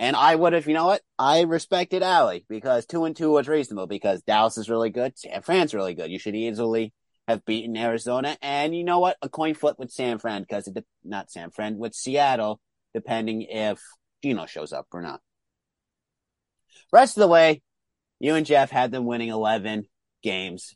And 0.00 0.16
I 0.16 0.34
would 0.34 0.52
have, 0.52 0.66
you 0.66 0.74
know 0.74 0.86
what? 0.86 1.02
I 1.16 1.42
respected 1.42 2.02
Allie 2.02 2.44
because 2.48 2.86
two 2.86 3.04
and 3.04 3.14
two 3.14 3.30
was 3.30 3.46
reasonable 3.46 3.86
because 3.86 4.22
Dallas 4.22 4.58
is 4.58 4.68
really 4.68 4.90
good. 4.90 5.16
San 5.16 5.42
Fran's 5.42 5.74
really 5.74 5.94
good. 5.94 6.10
You 6.10 6.18
should 6.18 6.34
easily 6.34 6.92
have 7.28 7.44
beaten 7.44 7.76
Arizona. 7.76 8.36
And 8.42 8.74
you 8.74 8.82
know 8.82 8.98
what? 8.98 9.16
A 9.22 9.28
coin 9.28 9.54
flip 9.54 9.78
with 9.78 9.92
San 9.92 10.18
Fran 10.18 10.42
because 10.42 10.66
it, 10.66 10.84
not 11.04 11.30
San 11.30 11.50
Fran, 11.52 11.78
with 11.78 11.94
Seattle, 11.94 12.58
depending 12.94 13.42
if 13.42 13.80
Geno 14.24 14.46
shows 14.46 14.72
up 14.72 14.88
or 14.90 15.02
not. 15.02 15.20
Rest 16.92 17.16
of 17.16 17.20
the 17.22 17.28
way, 17.28 17.62
you 18.20 18.34
and 18.34 18.46
Jeff 18.46 18.70
had 18.70 18.90
them 18.92 19.04
winning 19.06 19.28
11 19.30 19.84
games 20.22 20.74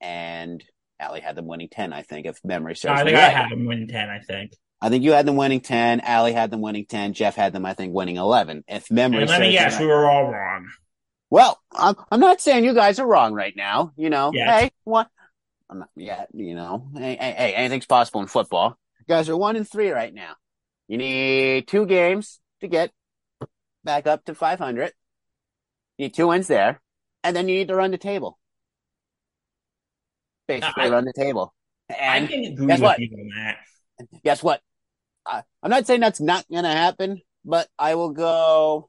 and 0.00 0.62
Allie 1.00 1.20
had 1.20 1.36
them 1.36 1.46
winning 1.46 1.68
10, 1.68 1.92
I 1.92 2.02
think, 2.02 2.26
if 2.26 2.38
memory 2.44 2.76
serves 2.76 3.00
I 3.00 3.04
me 3.04 3.10
think 3.10 3.22
I 3.22 3.28
had 3.28 3.50
them 3.50 3.66
win 3.66 3.86
10, 3.88 4.08
I 4.08 4.20
think. 4.20 4.52
I 4.80 4.88
think 4.90 5.02
you 5.02 5.12
had 5.12 5.26
them 5.26 5.36
winning 5.36 5.60
10. 5.60 6.00
Allie 6.00 6.32
had 6.32 6.50
them 6.50 6.60
winning 6.60 6.84
10. 6.86 7.14
Jeff 7.14 7.36
had 7.36 7.52
them, 7.52 7.64
I 7.64 7.74
think, 7.74 7.94
winning 7.94 8.16
11. 8.16 8.64
If 8.68 8.90
memory 8.90 9.22
And 9.22 9.30
let 9.30 9.36
serves 9.36 9.40
me 9.40 9.46
me 9.48 9.52
guess, 9.52 9.72
right. 9.74 9.80
we 9.80 9.86
were 9.86 10.08
all 10.08 10.30
wrong. 10.30 10.68
Well, 11.30 11.58
I'm, 11.72 11.94
I'm 12.10 12.20
not 12.20 12.40
saying 12.40 12.64
you 12.64 12.74
guys 12.74 12.98
are 12.98 13.06
wrong 13.06 13.32
right 13.32 13.54
now. 13.56 13.92
You 13.96 14.10
know, 14.10 14.30
Yes. 14.34 14.60
hey, 14.60 14.70
what? 14.84 15.08
I'm 15.70 15.78
not 15.80 15.88
yet. 15.96 16.28
You 16.34 16.54
know, 16.54 16.88
hey, 16.94 17.16
hey, 17.18 17.34
hey, 17.36 17.54
anything's 17.54 17.86
possible 17.86 18.20
in 18.20 18.26
football. 18.26 18.78
You 19.00 19.14
guys 19.14 19.28
are 19.28 19.36
one 19.36 19.56
and 19.56 19.68
three 19.68 19.90
right 19.90 20.12
now. 20.12 20.34
You 20.86 20.98
need 20.98 21.66
two 21.66 21.86
games 21.86 22.40
to 22.60 22.68
get 22.68 22.90
back 23.84 24.06
up 24.06 24.24
to 24.24 24.34
500. 24.34 24.92
You 25.98 26.06
need 26.06 26.14
two 26.14 26.28
wins 26.28 26.48
there, 26.48 26.80
and 27.22 27.36
then 27.36 27.48
you 27.48 27.56
need 27.56 27.68
to 27.68 27.76
run 27.76 27.90
the 27.90 27.98
table. 27.98 28.38
Basically, 30.48 30.84
I- 30.84 30.88
run 30.90 31.04
the 31.04 31.12
table. 31.12 31.54
I 31.90 31.94
And 32.16 32.28
can 32.28 32.44
agree 32.44 32.66
guess 32.66 32.78
with 32.80 32.82
what? 32.84 32.98
you 32.98 33.08
on 33.12 33.28
that. 33.44 33.58
guess 34.24 34.42
what? 34.42 34.60
I, 35.26 35.42
I'm 35.62 35.70
not 35.70 35.86
saying 35.86 36.00
that's 36.00 36.20
not 36.20 36.46
going 36.50 36.64
to 36.64 36.70
happen, 36.70 37.20
but 37.44 37.68
I 37.78 37.94
will 37.94 38.10
go. 38.10 38.88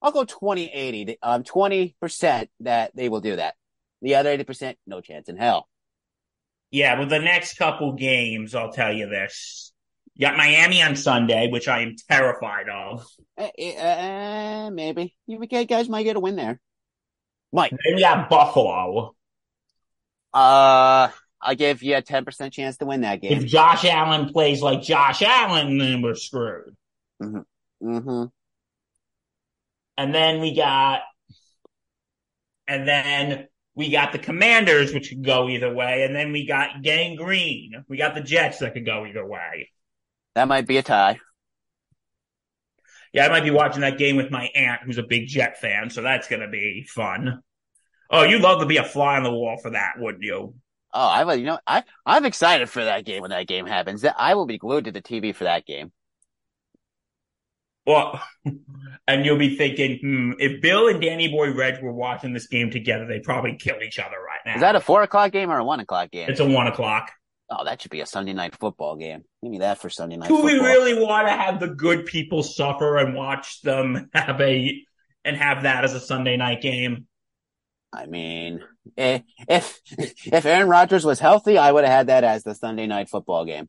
I'll 0.00 0.12
go 0.12 0.24
20 0.24 0.66
80. 0.72 1.18
Um, 1.22 1.42
20% 1.42 2.48
that 2.60 2.92
they 2.94 3.08
will 3.08 3.20
do 3.20 3.36
that. 3.36 3.54
The 4.00 4.14
other 4.14 4.36
80%, 4.36 4.76
no 4.86 5.00
chance 5.00 5.28
in 5.28 5.36
hell. 5.36 5.68
Yeah, 6.70 6.98
well, 6.98 7.08
the 7.08 7.18
next 7.18 7.56
couple 7.58 7.92
games, 7.94 8.54
I'll 8.54 8.72
tell 8.72 8.92
you 8.92 9.08
this. 9.08 9.67
You 10.18 10.26
got 10.26 10.36
Miami 10.36 10.82
on 10.82 10.96
Sunday, 10.96 11.48
which 11.48 11.68
I 11.68 11.82
am 11.82 11.94
terrified 12.10 12.68
of. 12.68 13.06
Eh, 13.36 13.50
eh, 13.56 14.68
maybe. 14.68 15.14
You 15.28 15.38
guys 15.46 15.88
might 15.88 16.02
get 16.02 16.16
a 16.16 16.20
win 16.20 16.34
there. 16.34 16.60
Mike, 17.52 17.70
Then 17.70 17.94
we 17.94 18.00
got 18.00 18.28
Buffalo. 18.28 19.14
uh, 20.34 21.08
I'll 21.40 21.54
give 21.54 21.84
you 21.84 21.96
a 21.96 22.02
10% 22.02 22.50
chance 22.50 22.78
to 22.78 22.84
win 22.84 23.02
that 23.02 23.22
game. 23.22 23.44
If. 23.44 23.46
Josh 23.46 23.84
Allen 23.84 24.32
plays 24.32 24.60
like 24.60 24.82
Josh 24.82 25.22
Allen, 25.22 25.78
then 25.78 26.02
we're 26.02 26.16
screwed. 26.16 26.76
Mm 27.22 27.44
hmm 27.80 28.24
And 29.96 30.12
then 30.12 30.40
we 30.40 30.56
got, 30.56 31.02
and 32.66 32.88
then 32.88 33.46
we 33.76 33.92
got 33.92 34.10
the 34.10 34.18
Commanders, 34.18 34.92
which 34.92 35.10
could 35.10 35.24
go 35.24 35.48
either 35.48 35.72
way. 35.72 36.02
And 36.02 36.14
then 36.14 36.32
we 36.32 36.44
got 36.44 36.82
Gang 36.82 37.14
Green. 37.14 37.84
We 37.88 37.96
got 37.96 38.16
the 38.16 38.20
Jets 38.20 38.58
that 38.58 38.74
could 38.74 38.84
go 38.84 39.06
either 39.06 39.24
way. 39.24 39.70
That 40.38 40.46
might 40.46 40.68
be 40.68 40.76
a 40.76 40.84
tie. 40.84 41.18
Yeah, 43.12 43.26
I 43.26 43.28
might 43.28 43.42
be 43.42 43.50
watching 43.50 43.80
that 43.80 43.98
game 43.98 44.14
with 44.14 44.30
my 44.30 44.48
aunt, 44.54 44.82
who's 44.84 44.96
a 44.96 45.02
big 45.02 45.26
Jet 45.26 45.60
fan, 45.60 45.90
so 45.90 46.00
that's 46.00 46.28
gonna 46.28 46.46
be 46.46 46.86
fun. 46.88 47.42
Oh, 48.08 48.22
you'd 48.22 48.40
love 48.40 48.60
to 48.60 48.66
be 48.66 48.76
a 48.76 48.84
fly 48.84 49.16
on 49.16 49.24
the 49.24 49.32
wall 49.32 49.58
for 49.60 49.70
that, 49.70 49.94
wouldn't 49.98 50.22
you? 50.22 50.54
Oh, 50.94 51.08
I 51.08 51.24
will, 51.24 51.34
you 51.34 51.44
know, 51.44 51.58
I, 51.66 51.82
I'm 52.06 52.24
excited 52.24 52.70
for 52.70 52.84
that 52.84 53.04
game 53.04 53.22
when 53.22 53.32
that 53.32 53.48
game 53.48 53.66
happens. 53.66 54.04
I 54.04 54.34
will 54.34 54.46
be 54.46 54.58
glued 54.58 54.84
to 54.84 54.92
the 54.92 55.02
TV 55.02 55.34
for 55.34 55.42
that 55.42 55.66
game. 55.66 55.90
Well, 57.84 58.22
and 59.08 59.26
you'll 59.26 59.38
be 59.38 59.56
thinking, 59.56 59.98
hmm, 60.00 60.32
if 60.38 60.62
Bill 60.62 60.86
and 60.86 61.02
Danny 61.02 61.26
Boy 61.26 61.52
Reg 61.52 61.82
were 61.82 61.92
watching 61.92 62.32
this 62.32 62.46
game 62.46 62.70
together, 62.70 63.08
they'd 63.08 63.24
probably 63.24 63.56
kill 63.56 63.82
each 63.82 63.98
other 63.98 64.16
right 64.24 64.38
now. 64.46 64.54
Is 64.54 64.60
that 64.60 64.76
a 64.76 64.80
four 64.80 65.02
o'clock 65.02 65.32
game 65.32 65.50
or 65.50 65.58
a 65.58 65.64
one 65.64 65.80
o'clock 65.80 66.12
game? 66.12 66.30
It's 66.30 66.38
a 66.38 66.46
one 66.46 66.68
o'clock. 66.68 67.10
Oh, 67.50 67.64
that 67.64 67.80
should 67.80 67.90
be 67.90 68.00
a 68.00 68.06
Sunday 68.06 68.34
night 68.34 68.54
football 68.58 68.96
game. 68.96 69.24
Give 69.42 69.50
me 69.50 69.58
that 69.60 69.78
for 69.78 69.88
Sunday 69.88 70.16
night 70.16 70.28
Do 70.28 70.36
football. 70.36 70.52
we 70.52 70.58
really 70.58 70.94
want 71.02 71.28
to 71.28 71.32
have 71.32 71.60
the 71.60 71.68
good 71.68 72.04
people 72.06 72.42
suffer 72.42 72.98
and 72.98 73.14
watch 73.14 73.62
them 73.62 74.10
have 74.14 74.40
a 74.40 74.82
and 75.24 75.36
have 75.36 75.62
that 75.62 75.84
as 75.84 75.94
a 75.94 76.00
Sunday 76.00 76.36
night 76.36 76.60
game? 76.60 77.06
I 77.92 78.04
mean, 78.06 78.60
eh, 78.98 79.20
if 79.48 79.80
if 80.26 80.44
Aaron 80.44 80.68
Rodgers 80.68 81.06
was 81.06 81.20
healthy, 81.20 81.56
I 81.56 81.72
would 81.72 81.84
have 81.84 81.92
had 81.92 82.06
that 82.08 82.22
as 82.24 82.42
the 82.44 82.54
Sunday 82.54 82.86
night 82.86 83.08
football 83.08 83.46
game 83.46 83.68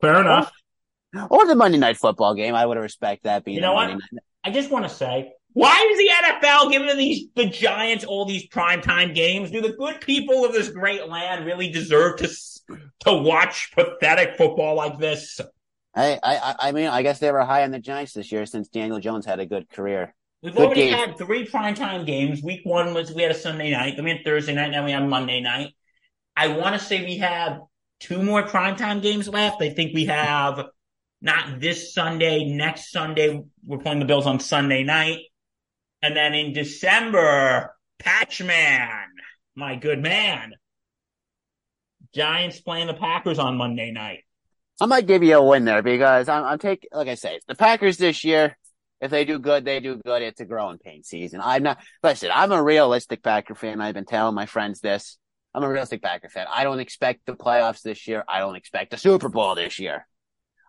Fair 0.00 0.20
enough. 0.20 0.52
or 1.30 1.46
the 1.46 1.54
Monday 1.54 1.78
night 1.78 1.96
football 1.96 2.34
game. 2.34 2.54
I 2.56 2.66
would 2.66 2.76
have 2.76 2.82
respect 2.82 3.22
that 3.22 3.44
being 3.44 3.54
You 3.54 3.60
know 3.60 3.72
a 3.72 3.74
what? 3.74 3.86
Night. 3.86 4.00
I 4.44 4.50
just 4.50 4.70
want 4.70 4.84
to 4.84 4.88
say, 4.88 5.32
why 5.56 5.88
is 5.90 5.96
the 5.96 6.10
NFL 6.26 6.70
giving 6.70 6.98
these 6.98 7.28
the 7.34 7.46
Giants 7.46 8.04
all 8.04 8.26
these 8.26 8.46
primetime 8.46 9.14
games? 9.14 9.50
Do 9.50 9.62
the 9.62 9.72
good 9.72 10.02
people 10.02 10.44
of 10.44 10.52
this 10.52 10.68
great 10.68 11.08
land 11.08 11.46
really 11.46 11.70
deserve 11.70 12.18
to 12.18 12.28
to 13.06 13.14
watch 13.14 13.72
pathetic 13.74 14.36
football 14.36 14.74
like 14.74 14.98
this? 14.98 15.40
I, 15.94 16.18
I 16.22 16.54
I 16.58 16.72
mean, 16.72 16.88
I 16.88 17.00
guess 17.00 17.20
they 17.20 17.32
were 17.32 17.42
high 17.42 17.62
on 17.62 17.70
the 17.70 17.78
Giants 17.78 18.12
this 18.12 18.30
year 18.30 18.44
since 18.44 18.68
Daniel 18.68 19.00
Jones 19.00 19.24
had 19.24 19.40
a 19.40 19.46
good 19.46 19.70
career. 19.70 20.14
We've 20.42 20.54
Good 20.54 20.62
already 20.62 20.90
game. 20.90 20.92
had 20.92 21.16
three 21.16 21.46
primetime 21.46 22.04
games. 22.04 22.42
Week 22.42 22.60
one 22.64 22.92
was 22.92 23.14
we 23.14 23.22
had 23.22 23.30
a 23.30 23.34
Sunday 23.34 23.70
night, 23.70 23.94
then 23.96 24.04
we 24.04 24.10
had 24.10 24.24
Thursday 24.26 24.52
night, 24.52 24.72
now 24.72 24.84
we 24.84 24.92
have 24.92 25.08
Monday 25.08 25.40
night. 25.40 25.72
I 26.36 26.48
want 26.48 26.78
to 26.78 26.78
say 26.78 27.02
we 27.02 27.16
have 27.18 27.60
two 28.00 28.22
more 28.22 28.42
primetime 28.42 29.00
games 29.00 29.26
left. 29.26 29.62
I 29.62 29.70
think 29.70 29.94
we 29.94 30.04
have 30.04 30.66
not 31.22 31.60
this 31.60 31.94
Sunday, 31.94 32.44
next 32.44 32.92
Sunday. 32.92 33.42
We're 33.64 33.78
playing 33.78 34.00
the 34.00 34.04
Bills 34.04 34.26
on 34.26 34.38
Sunday 34.38 34.82
night. 34.82 35.20
And 36.02 36.16
then 36.16 36.34
in 36.34 36.52
December, 36.52 37.74
Patchman, 37.98 39.08
my 39.54 39.76
good 39.76 40.00
man. 40.02 40.52
Giants 42.14 42.60
playing 42.60 42.86
the 42.86 42.94
Packers 42.94 43.38
on 43.38 43.56
Monday 43.56 43.90
night. 43.90 44.24
I 44.80 44.86
might 44.86 45.06
give 45.06 45.22
you 45.22 45.36
a 45.36 45.42
win 45.42 45.64
there 45.64 45.82
because 45.82 46.28
I'm, 46.28 46.44
I'm 46.44 46.58
taking, 46.58 46.90
like 46.92 47.08
I 47.08 47.14
say, 47.14 47.40
the 47.48 47.54
Packers 47.54 47.96
this 47.96 48.24
year. 48.24 48.56
If 49.00 49.10
they 49.10 49.26
do 49.26 49.38
good, 49.38 49.64
they 49.64 49.80
do 49.80 49.96
good. 49.96 50.22
It's 50.22 50.40
a 50.40 50.46
growing 50.46 50.78
pain 50.78 51.02
season. 51.02 51.40
I'm 51.42 51.62
not, 51.62 51.78
listen, 52.02 52.30
I'm 52.32 52.52
a 52.52 52.62
realistic 52.62 53.22
Packer 53.22 53.54
fan. 53.54 53.80
I've 53.80 53.94
been 53.94 54.06
telling 54.06 54.34
my 54.34 54.46
friends 54.46 54.80
this. 54.80 55.18
I'm 55.54 55.62
a 55.62 55.68
realistic 55.68 56.02
Packer 56.02 56.30
fan. 56.30 56.46
I 56.50 56.64
don't 56.64 56.80
expect 56.80 57.26
the 57.26 57.34
playoffs 57.34 57.82
this 57.82 58.06
year. 58.08 58.24
I 58.28 58.40
don't 58.40 58.56
expect 58.56 58.90
the 58.90 58.98
Super 58.98 59.28
Bowl 59.28 59.54
this 59.54 59.78
year. 59.78 60.06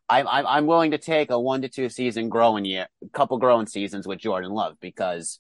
I'm, 0.10 0.28
I'm, 0.28 0.48
I'm 0.48 0.66
willing 0.68 0.92
to 0.92 0.98
take 0.98 1.32
a 1.32 1.40
one 1.40 1.62
to 1.64 1.70
two 1.70 1.90
season 1.90 2.30
growing 2.30 2.66
year, 2.66 2.88
a 3.04 3.10
couple 3.10 3.38
growing 3.38 3.68
seasons 3.68 4.08
with 4.08 4.20
Jordan 4.20 4.52
Love 4.52 4.78
because 4.80 5.40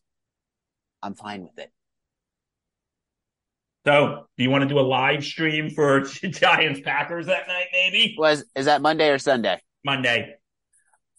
I'm 1.01 1.13
fine 1.13 1.43
with 1.43 1.57
it. 1.57 1.72
So, 3.86 4.26
do 4.38 4.43
you 4.43 4.49
want 4.49 4.63
to 4.63 4.68
do 4.68 4.80
a 4.80 4.82
live 4.82 5.24
stream 5.24 5.70
for 5.70 6.01
Giants 6.01 6.82
Packers 6.82 7.28
that 7.28 7.47
night, 7.47 7.68
maybe? 7.72 8.15
Was, 8.18 8.43
is 8.53 8.65
that 8.65 8.82
Monday 8.82 9.09
or 9.09 9.18
Sunday? 9.18 9.61
Monday. 9.86 10.36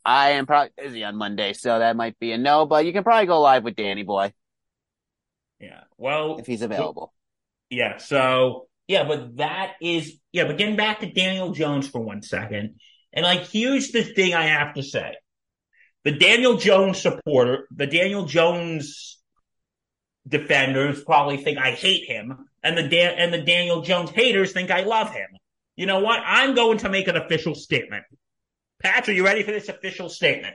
I 0.05 0.30
am 0.30 0.46
probably 0.46 0.70
busy 0.76 1.05
on 1.05 1.16
Monday, 1.16 1.53
so 1.53 1.78
that 1.78 1.96
might 1.96 2.18
be 2.18 2.32
a 2.32 2.38
no, 2.38 2.66
but 2.66 2.86
you 2.86 2.92
can 2.92 3.05
probably 3.05 3.26
go 3.26 3.40
live 3.40 3.64
with 3.64 3.76
Danny 3.76 4.03
Boy 4.03 4.32
Yeah. 5.61 5.80
Well, 5.96 6.38
if 6.38 6.46
he's 6.46 6.62
available. 6.62 7.12
Yeah. 7.70 7.99
So 7.99 8.68
yeah, 8.86 9.05
but 9.05 9.36
that 9.36 9.74
is 9.82 10.18
yeah. 10.32 10.44
But 10.44 10.57
getting 10.57 10.76
back 10.76 11.01
to 11.01 11.12
Daniel 11.12 11.53
Jones 11.53 11.88
for 11.88 12.01
one 12.01 12.22
second, 12.22 12.76
and 13.12 13.24
like 13.24 13.46
here's 13.48 13.90
the 13.90 14.02
thing 14.02 14.34
I 14.34 14.46
have 14.46 14.74
to 14.74 14.82
say: 14.82 15.16
the 16.04 16.12
Daniel 16.12 16.56
Jones 16.56 17.00
supporter, 17.00 17.66
the 17.74 17.86
Daniel 17.86 18.24
Jones 18.24 19.18
defenders 20.26 21.02
probably 21.04 21.38
think 21.38 21.59
I 21.59 21.72
hate 21.72 22.04
him, 22.06 22.48
and 22.62 22.76
the 22.76 22.88
Dan- 22.88 23.14
and 23.18 23.32
the 23.32 23.42
Daniel 23.42 23.82
Jones 23.82 24.11
haters 24.11 24.52
think 24.52 24.70
I 24.70 24.82
love 24.82 25.12
him. 25.12 25.28
You 25.76 25.86
know 25.86 26.00
what? 26.00 26.20
I'm 26.24 26.54
going 26.54 26.78
to 26.78 26.88
make 26.88 27.09
an 27.09 27.16
official 27.16 27.54
statement. 27.54 28.04
Pat, 28.82 29.09
are 29.09 29.12
you 29.12 29.24
ready 29.24 29.42
for 29.42 29.52
this 29.52 29.68
official 29.68 30.09
statement? 30.09 30.54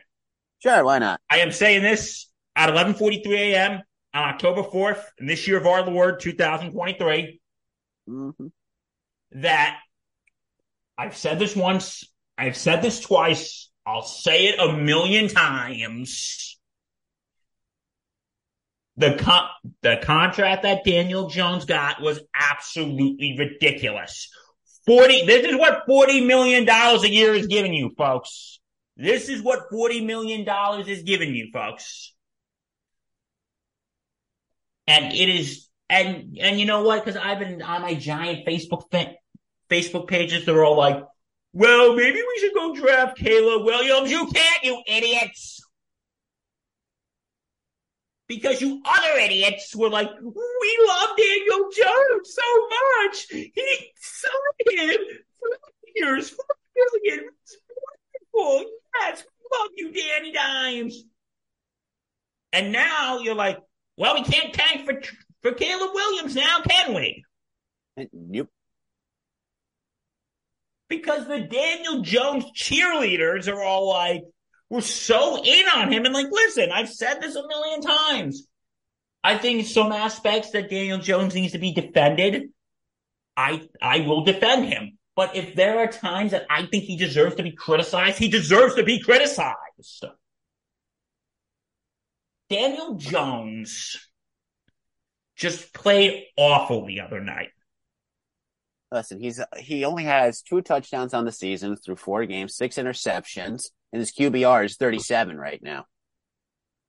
Sure, 0.60 0.84
why 0.84 1.00
not? 1.00 1.20
I 1.30 1.40
am 1.40 1.52
saying 1.52 1.82
this 1.82 2.30
at 2.56 2.70
11:43 2.70 3.26
a.m. 3.54 3.82
on 4.14 4.30
October 4.30 4.64
4th 4.64 5.04
in 5.20 5.26
this 5.26 5.48
year 5.48 5.58
of 5.58 5.68
our 5.68 5.84
Lord 5.84 6.20
2023 6.20 7.42
hmm 8.08 8.30
that 9.36 9.80
I've 10.98 11.18
said 11.18 11.40
this 11.40 11.56
once, 11.56 12.04
I've 12.38 12.58
said 12.58 12.82
this 12.82 13.00
twice, 13.00 13.70
I'll 13.86 14.04
say 14.04 14.48
it 14.48 14.60
a 14.60 14.74
million 14.76 15.28
times. 15.28 16.58
The 18.98 19.16
con- 19.16 19.50
the 19.82 20.00
contract 20.04 20.64
that 20.64 20.84
Daniel 20.84 21.30
Jones 21.30 21.66
got 21.66 22.02
was 22.02 22.20
absolutely 22.36 23.36
ridiculous. 23.38 24.30
40 24.86 25.26
this 25.26 25.46
is 25.46 25.56
what 25.58 25.84
40 25.88 26.26
million 26.26 26.66
dollars 26.66 27.04
a 27.04 27.10
year 27.10 27.34
is 27.34 27.48
giving 27.48 27.74
you, 27.74 27.92
folks. 27.98 28.60
This 28.96 29.30
is 29.30 29.42
what 29.42 29.70
40 29.72 30.06
million 30.06 30.46
dollars 30.46 30.88
is 30.88 31.04
giving 31.04 31.34
you, 31.34 31.50
folks. 31.52 32.14
And 34.86 35.14
it 35.14 35.30
is 35.30 35.68
and 35.90 36.38
and 36.40 36.60
you 36.60 36.66
know 36.66 36.84
what? 36.84 37.04
Because 37.04 37.20
I've 37.20 37.40
been 37.40 37.62
on 37.62 37.82
my 37.82 37.96
giant 37.96 38.46
Facebook 38.46 38.92
fa- 38.92 39.14
Facebook 39.70 40.08
pages, 40.08 40.46
they're 40.46 40.64
all 40.64 40.78
like, 40.78 41.04
"Well, 41.54 41.96
maybe 41.96 42.22
we 42.22 42.40
should 42.40 42.54
go 42.54 42.74
draft 42.74 43.18
Caleb 43.18 43.64
Williams." 43.64 44.12
You 44.12 44.28
can't, 44.28 44.64
you 44.64 44.82
idiots! 44.88 45.62
Because 48.28 48.62
you 48.62 48.82
other 48.86 49.20
idiots 49.20 49.76
were 49.76 49.90
like, 49.90 50.10
"We 50.20 50.86
love 50.88 51.18
Daniel 51.18 51.70
Jones 51.70 52.36
so 52.36 52.68
much. 52.70 53.28
He 53.30 53.92
signed 53.96 54.92
him 54.92 55.00
for 55.40 55.50
years, 55.96 56.30
four 56.30 56.46
million. 56.76 57.30
It's 57.44 57.58
wonderful. 58.34 58.72
Yes, 59.00 59.24
we 59.24 59.58
love 59.60 59.72
you, 59.76 59.92
Danny 59.92 60.32
Dimes." 60.32 61.04
And 62.52 62.72
now 62.72 63.20
you're 63.20 63.36
like, 63.36 63.60
"Well, 63.98 64.16
we 64.16 64.24
can't 64.24 64.54
tank 64.54 64.86
for 64.86 65.02
for 65.42 65.52
Caleb 65.54 65.92
Williams 65.94 66.36
now, 66.36 66.62
can 66.62 66.94
we?" 66.96 67.24
Yep. 67.98 68.48
Because 70.98 71.28
the 71.28 71.40
Daniel 71.40 72.02
Jones 72.02 72.46
cheerleaders 72.56 73.48
are 73.48 73.62
all 73.62 73.90
like, 73.90 74.24
we're 74.70 74.82
so 74.82 75.44
in 75.44 75.66
on 75.76 75.92
him. 75.92 76.06
And 76.06 76.14
like, 76.14 76.32
listen, 76.32 76.72
I've 76.72 76.90
said 76.90 77.22
this 77.22 77.36
a 77.36 77.48
million 77.48 77.82
times. 77.82 78.48
I 79.24 79.38
think 79.38 79.66
some 79.68 79.92
aspects 79.92 80.52
that 80.52 80.70
Daniel 80.70 80.98
Jones 80.98 81.36
needs 81.36 81.54
to 81.54 81.60
be 81.60 81.74
defended. 81.74 82.50
I 83.38 83.68
I 83.82 84.02
will 84.02 84.24
defend 84.24 84.66
him. 84.66 84.98
But 85.16 85.36
if 85.36 85.56
there 85.56 85.80
are 85.80 85.88
times 85.88 86.32
that 86.32 86.46
I 86.50 86.66
think 86.66 86.84
he 86.84 86.98
deserves 86.98 87.36
to 87.36 87.44
be 87.44 87.52
criticized, 87.52 88.18
he 88.18 88.30
deserves 88.30 88.76
to 88.76 88.84
be 88.84 89.00
criticized. 89.00 90.06
Daniel 92.50 92.96
Jones 92.96 94.10
just 95.36 95.74
played 95.74 96.26
awful 96.38 96.86
the 96.86 97.02
other 97.02 97.20
night. 97.20 97.50
Listen, 98.94 99.20
he's 99.20 99.42
he 99.58 99.86
only 99.86 100.04
has 100.04 100.44
two 100.44 100.62
touchdowns 100.62 101.16
on 101.16 101.26
the 101.26 101.32
season 101.32 101.76
through 101.76 101.96
four 101.96 102.26
games, 102.26 102.56
six 102.56 102.76
interceptions, 102.76 103.72
and 103.92 104.00
his 104.00 104.12
QBR 104.12 104.66
is 104.66 104.78
37 104.78 105.36
right 105.36 105.60
now. 105.64 105.86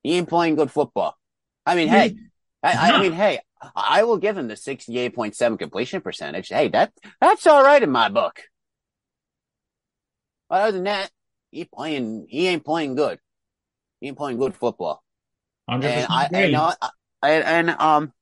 He 0.02 0.12
ain't 0.18 0.28
playing 0.28 0.56
good 0.56 0.70
football. 0.70 1.16
I 1.64 1.74
mean, 1.74 1.88
hey, 1.88 2.14
I, 2.62 2.92
I 2.92 3.00
mean, 3.00 3.12
hey, 3.12 3.38
I 3.74 4.02
will 4.02 4.18
give 4.18 4.36
him 4.36 4.48
the 4.48 4.54
68.7 4.54 5.58
completion 5.58 6.02
percentage. 6.02 6.48
Hey, 6.48 6.68
that 6.68 6.92
that's 7.22 7.46
all 7.46 7.64
right 7.64 7.82
in 7.82 7.90
my 7.90 8.10
book. 8.10 8.42
But 10.50 10.60
other 10.60 10.72
than 10.72 10.84
that, 10.84 11.10
he 11.50 11.64
playing 11.64 12.26
he 12.28 12.48
ain't 12.48 12.66
playing 12.66 12.96
good. 12.96 13.18
He 14.00 14.08
ain't 14.08 14.18
playing 14.18 14.36
good 14.36 14.54
football. 14.54 15.02
100% 15.70 15.84
And 15.84 16.06
I, 16.10 16.28
and, 16.30 16.52
know, 16.52 16.70
I 16.82 16.90
and, 17.22 17.44
and 17.44 17.80
um, 17.80 18.12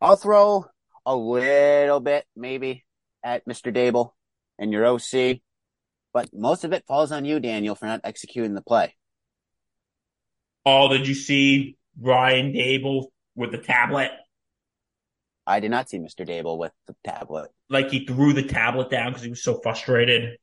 I'll 0.00 0.16
throw 0.16 0.66
a 1.06 1.14
little 1.14 2.00
bit 2.00 2.24
maybe 2.36 2.84
at 3.24 3.46
Mr. 3.46 3.74
Daboll 3.74 4.12
and 4.58 4.72
your 4.72 4.86
OC, 4.86 5.40
but 6.12 6.30
most 6.32 6.64
of 6.64 6.72
it 6.72 6.84
falls 6.86 7.12
on 7.12 7.24
you, 7.24 7.40
Daniel, 7.40 7.74
for 7.74 7.86
not 7.86 8.00
executing 8.04 8.54
the 8.54 8.62
play. 8.62 8.94
Oh, 10.64 10.88
did 10.88 11.08
you 11.08 11.14
see 11.14 11.76
Brian 11.96 12.52
Daboll 12.52 13.06
with 13.34 13.50
the 13.50 13.58
tablet? 13.58 14.10
I 15.46 15.60
did 15.60 15.70
not 15.70 15.88
see 15.88 15.98
Mr. 15.98 16.26
Daboll 16.26 16.58
with 16.58 16.72
the 16.86 16.94
tablet. 17.04 17.50
Like 17.68 17.90
he 17.90 18.06
threw 18.06 18.32
the 18.32 18.44
tablet 18.44 18.90
down 18.90 19.10
because 19.10 19.24
he 19.24 19.30
was 19.30 19.42
so 19.42 19.58
frustrated. 19.60 20.36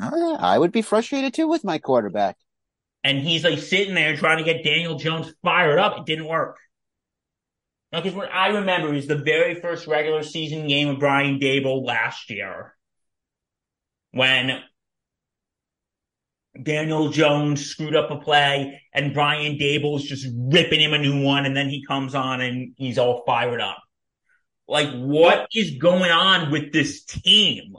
Uh, 0.00 0.36
I 0.40 0.58
would 0.58 0.72
be 0.72 0.82
frustrated 0.82 1.34
too 1.34 1.46
with 1.46 1.62
my 1.62 1.78
quarterback. 1.78 2.36
And 3.04 3.18
he's 3.18 3.44
like 3.44 3.58
sitting 3.58 3.94
there 3.94 4.16
trying 4.16 4.38
to 4.38 4.44
get 4.44 4.64
Daniel 4.64 4.98
Jones 4.98 5.32
fired 5.42 5.78
up. 5.78 5.98
It 5.98 6.06
didn't 6.06 6.26
work. 6.26 6.56
Because 7.94 8.14
what 8.14 8.32
I 8.32 8.48
remember 8.48 8.92
is 8.92 9.06
the 9.06 9.16
very 9.16 9.60
first 9.60 9.86
regular 9.86 10.22
season 10.22 10.66
game 10.66 10.88
of 10.88 10.98
Brian 10.98 11.38
Daboll 11.38 11.84
last 11.84 12.30
year 12.30 12.74
when 14.10 14.60
Daniel 16.60 17.10
Jones 17.10 17.66
screwed 17.66 17.96
up 17.96 18.10
a 18.10 18.16
play 18.16 18.80
and 18.92 19.14
Brian 19.14 19.58
Daboll 19.58 19.96
is 19.96 20.04
just 20.04 20.26
ripping 20.34 20.80
him 20.80 20.92
a 20.92 20.98
new 20.98 21.22
one 21.22 21.46
and 21.46 21.56
then 21.56 21.68
he 21.68 21.84
comes 21.84 22.14
on 22.14 22.40
and 22.40 22.74
he's 22.76 22.98
all 22.98 23.22
fired 23.26 23.60
up. 23.60 23.78
Like 24.66 24.90
what 24.92 25.46
is 25.54 25.76
going 25.78 26.10
on 26.10 26.50
with 26.50 26.72
this 26.72 27.04
team? 27.04 27.74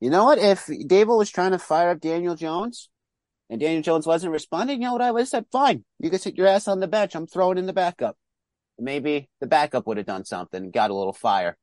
You 0.00 0.10
know 0.10 0.24
what? 0.24 0.38
If 0.38 0.66
Daboll 0.66 1.18
was 1.18 1.30
trying 1.30 1.50
to 1.50 1.58
fire 1.58 1.90
up 1.90 2.00
Daniel 2.00 2.36
Jones 2.36 2.88
and 3.50 3.60
Daniel 3.60 3.82
Jones 3.82 4.06
wasn't 4.06 4.32
responding, 4.32 4.80
you 4.80 4.86
know 4.86 4.92
what 4.92 5.02
I 5.02 5.10
would 5.10 5.20
have 5.20 5.28
said? 5.28 5.46
Fine. 5.52 5.84
You 5.98 6.10
can 6.10 6.20
sit 6.20 6.36
your 6.36 6.46
ass 6.46 6.68
on 6.68 6.80
the 6.80 6.88
bench. 6.88 7.14
I'm 7.14 7.26
throwing 7.26 7.58
in 7.58 7.66
the 7.66 7.72
backup. 7.72 8.16
Maybe 8.78 9.28
the 9.40 9.46
backup 9.46 9.86
would 9.86 9.96
have 9.96 10.06
done 10.06 10.24
something, 10.24 10.70
got 10.70 10.90
a 10.90 10.94
little 10.94 11.12
fire. 11.12 11.56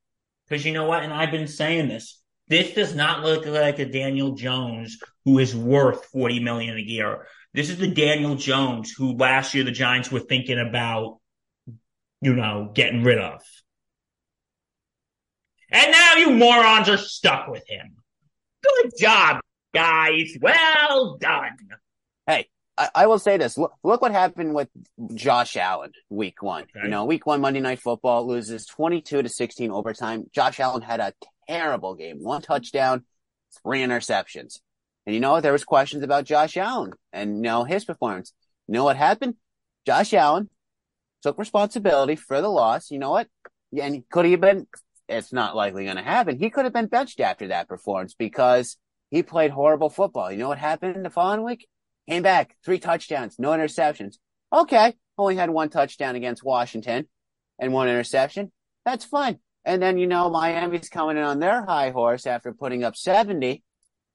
Because 0.48 0.66
you 0.66 0.74
know 0.74 0.86
what? 0.86 1.04
And 1.04 1.14
I've 1.14 1.32
been 1.32 1.48
saying 1.48 1.88
this. 1.88 2.22
This 2.48 2.74
does 2.74 2.94
not 2.94 3.24
look 3.24 3.46
like 3.46 3.80
a 3.80 3.86
Daniel 3.86 4.36
Jones 4.36 5.00
who 5.24 5.40
is 5.40 5.56
worth 5.56 6.06
40 6.06 6.42
million 6.42 6.78
a 6.78 6.82
year. 6.82 7.26
This 7.54 7.70
is 7.70 7.78
the 7.78 7.88
Daniel 7.88 8.36
Jones 8.36 8.92
who 8.92 9.16
last 9.18 9.56
year 9.56 9.64
the 9.64 9.72
Giants 9.72 10.12
were 10.12 10.20
thinking 10.20 10.60
about, 10.60 11.20
you 12.22 12.36
know, 12.36 12.72
getting 12.74 13.04
rid 13.04 13.18
of. 13.18 13.42
And 15.72 15.92
now 15.92 16.16
you 16.16 16.32
morons 16.32 16.90
are 16.90 16.98
stuck 16.98 17.48
with 17.48 17.64
him. 17.68 17.96
Good 18.62 18.92
job, 19.00 19.40
guys. 19.74 20.38
Well 20.40 21.18
done. 21.18 21.58
I, 22.78 22.90
I 22.96 23.08
will 23.08 23.20
say 23.20 23.38
this. 23.38 23.58
Look, 23.58 23.74
look 23.84 24.02
what 24.02 24.12
happened 24.12 24.54
with 24.54 24.70
Josh 25.14 25.56
Allen 25.56 25.92
week 26.10 26.42
one. 26.42 26.64
Okay. 26.64 26.82
You 26.84 26.90
know, 26.90 27.06
week 27.06 27.26
one 27.26 27.42
Monday 27.42 27.60
Night 27.62 27.80
Football 27.80 28.28
loses 28.28 28.66
22 28.66 29.24
to 29.24 29.30
16 29.30 29.72
overtime. 29.72 30.26
Josh 30.34 30.60
Allen 30.60 30.82
had 30.82 31.00
a 31.00 31.14
terrible 31.48 31.96
game. 31.96 32.22
One 32.22 32.42
touchdown, 32.42 33.06
three 33.64 33.82
interceptions. 33.82 34.60
And 35.06 35.14
you 35.14 35.22
know, 35.22 35.40
there 35.40 35.52
was 35.52 35.64
questions 35.64 36.04
about 36.04 36.26
Josh 36.26 36.58
Allen 36.58 36.94
and, 37.14 37.38
you 37.38 37.42
know, 37.44 37.64
his 37.64 37.86
performance. 37.86 38.34
You 38.68 38.74
know 38.74 38.84
what 38.84 38.98
happened? 38.98 39.36
Josh 39.86 40.14
Allen 40.14 40.50
took 41.22 41.38
responsibility 41.38 42.16
for 42.16 42.42
the 42.42 42.50
loss. 42.50 42.92
You 42.92 43.00
know 43.00 43.12
what? 43.12 43.28
And 43.80 44.08
could 44.10 44.26
he 44.26 44.32
have 44.32 44.42
been, 44.42 44.68
it's 45.08 45.32
not 45.32 45.56
likely 45.56 45.86
going 45.86 45.98
to 45.98 46.04
happen. 46.04 46.40
He 46.40 46.50
could 46.50 46.66
have 46.66 46.74
been 46.74 46.88
benched 46.88 47.20
after 47.20 47.48
that 47.50 47.68
performance 47.68 48.16
because 48.16 48.78
he 49.12 49.22
played 49.22 49.52
horrible 49.52 49.90
football. 49.90 50.32
You 50.32 50.40
know 50.40 50.48
what 50.48 50.58
happened 50.58 51.06
the 51.06 51.10
following 51.10 51.44
week? 51.44 51.68
Came 52.10 52.24
back, 52.24 52.56
three 52.64 52.80
touchdowns, 52.80 53.38
no 53.40 53.50
interceptions. 53.50 54.18
Okay. 54.54 54.94
Only 55.18 55.36
had 55.36 55.50
one 55.50 55.70
touchdown 55.70 56.16
against 56.16 56.44
Washington 56.44 57.08
and 57.58 57.74
one 57.74 57.88
interception. 57.88 58.52
That's 58.84 59.06
fine. 59.06 59.40
And 59.64 59.82
then, 59.82 59.98
you 59.98 60.06
know, 60.08 60.30
Miami's 60.30 60.90
coming 60.90 61.18
in 61.18 61.24
on 61.24 61.40
their 61.40 61.66
high 61.66 61.90
horse 61.90 62.28
after 62.28 62.54
putting 62.54 62.84
up 62.84 62.96
70. 62.96 63.64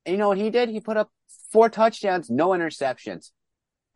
And 0.06 0.12
you 0.12 0.18
know 0.18 0.28
what 0.28 0.38
he 0.38 0.50
did? 0.50 0.68
He 0.68 0.80
put 0.80 0.96
up 0.96 1.10
four 1.50 1.68
touchdowns, 1.68 2.30
no 2.30 2.50
interceptions. 2.50 3.30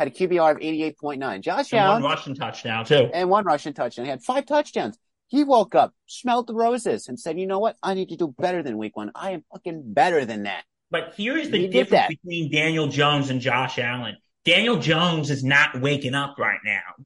Had 0.00 0.08
a 0.08 0.10
QBR 0.10 0.52
of 0.52 0.58
88.9. 0.58 1.40
Josh 1.40 1.72
And 1.72 1.80
Allen 1.80 2.02
one 2.02 2.10
rushing 2.10 2.34
touchdown, 2.34 2.84
too. 2.84 3.08
and 3.14 3.30
one 3.30 3.44
rushing 3.44 3.74
touchdown. 3.74 4.06
He 4.06 4.10
had 4.10 4.24
five 4.24 4.44
touchdowns. 4.46 4.98
He 5.28 5.44
woke 5.44 5.74
up, 5.76 5.94
smelled 6.06 6.48
the 6.48 6.54
roses, 6.54 7.06
and 7.08 7.18
said, 7.18 7.38
"You 7.38 7.46
know 7.46 7.58
what? 7.60 7.76
I 7.82 7.94
need 7.94 8.08
to 8.10 8.16
do 8.16 8.34
better 8.38 8.62
than 8.62 8.76
Week 8.76 8.96
One. 8.96 9.10
I 9.14 9.30
am 9.30 9.44
fucking 9.52 9.82
better 9.92 10.24
than 10.24 10.42
that." 10.44 10.64
But 10.94 11.14
here's 11.16 11.50
the 11.50 11.58
He 11.58 11.66
difference 11.66 12.06
between 12.06 12.52
Daniel 12.52 12.86
Jones 12.86 13.28
and 13.28 13.40
Josh 13.40 13.80
Allen. 13.80 14.16
Daniel 14.44 14.78
Jones 14.78 15.28
is 15.28 15.42
not 15.42 15.80
waking 15.80 16.14
up 16.14 16.38
right 16.38 16.60
now. 16.64 17.04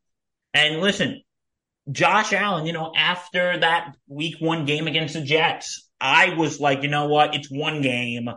And 0.52 0.82
listen, 0.82 1.22
Josh 1.90 2.34
Allen, 2.34 2.66
you 2.66 2.74
know, 2.74 2.92
after 2.94 3.56
that 3.60 3.96
week 4.06 4.34
one 4.40 4.66
game 4.66 4.88
against 4.88 5.14
the 5.14 5.22
Jets, 5.22 5.88
I 5.98 6.34
was 6.34 6.60
like, 6.60 6.82
you 6.82 6.90
know 6.90 7.08
what? 7.08 7.34
It's 7.34 7.50
one 7.50 7.80
game. 7.80 8.28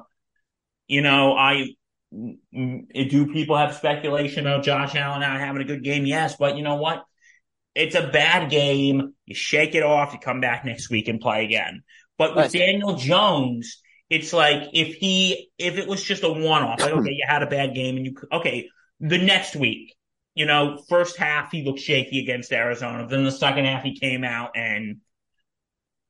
You 0.87 1.01
know, 1.01 1.35
I 1.35 1.75
mm, 2.15 3.09
do 3.09 3.33
people 3.33 3.57
have 3.57 3.75
speculation 3.75 4.47
about 4.47 4.63
Josh 4.63 4.95
Allen 4.95 5.19
not 5.19 5.37
having 5.37 5.61
a 5.61 5.65
good 5.65 5.83
game? 5.83 6.05
Yes, 6.05 6.37
but 6.39 6.55
you 6.55 6.63
know 6.63 6.75
what? 6.75 7.03
It's 7.75 7.95
a 7.95 8.07
bad 8.07 8.49
game. 8.49 9.15
You 9.25 9.35
shake 9.35 9.75
it 9.75 9.83
off. 9.83 10.13
You 10.13 10.19
come 10.19 10.39
back 10.39 10.63
next 10.63 10.89
week 10.89 11.09
and 11.09 11.19
play 11.19 11.43
again. 11.43 11.83
But 12.17 12.37
with 12.37 12.53
Daniel 12.53 12.95
Jones, 12.95 13.80
it's 14.11 14.33
like 14.33 14.71
if 14.73 14.95
he 14.95 15.49
if 15.57 15.77
it 15.77 15.87
was 15.87 16.03
just 16.03 16.23
a 16.23 16.29
one 16.29 16.63
off, 16.63 16.81
like 16.81 16.91
okay, 16.91 17.11
you 17.11 17.23
had 17.25 17.43
a 17.43 17.47
bad 17.47 17.73
game 17.73 17.95
and 17.95 18.05
you 18.05 18.13
okay, 18.33 18.67
the 18.99 19.17
next 19.17 19.55
week, 19.55 19.95
you 20.35 20.45
know, 20.45 20.83
first 20.89 21.15
half 21.15 21.49
he 21.49 21.63
looked 21.63 21.79
shaky 21.79 22.19
against 22.19 22.51
Arizona. 22.51 23.07
Then 23.07 23.23
the 23.23 23.31
second 23.31 23.63
half 23.63 23.83
he 23.83 23.97
came 23.97 24.25
out 24.25 24.51
and 24.57 24.97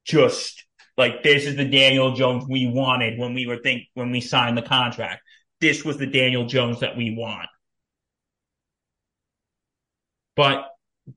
just 0.03 0.65
like 0.97 1.21
this 1.21 1.45
is 1.45 1.55
the 1.57 1.69
Daniel 1.69 2.15
Jones 2.15 2.45
we 2.49 2.65
wanted 2.65 3.19
when 3.19 3.35
we 3.35 3.45
were 3.45 3.57
think 3.57 3.83
when 3.93 4.09
we 4.09 4.19
signed 4.19 4.57
the 4.57 4.63
contract. 4.63 5.21
This 5.59 5.85
was 5.85 5.97
the 5.97 6.07
Daniel 6.07 6.47
Jones 6.47 6.79
that 6.79 6.97
we 6.97 7.15
want. 7.15 7.49
But 10.35 10.65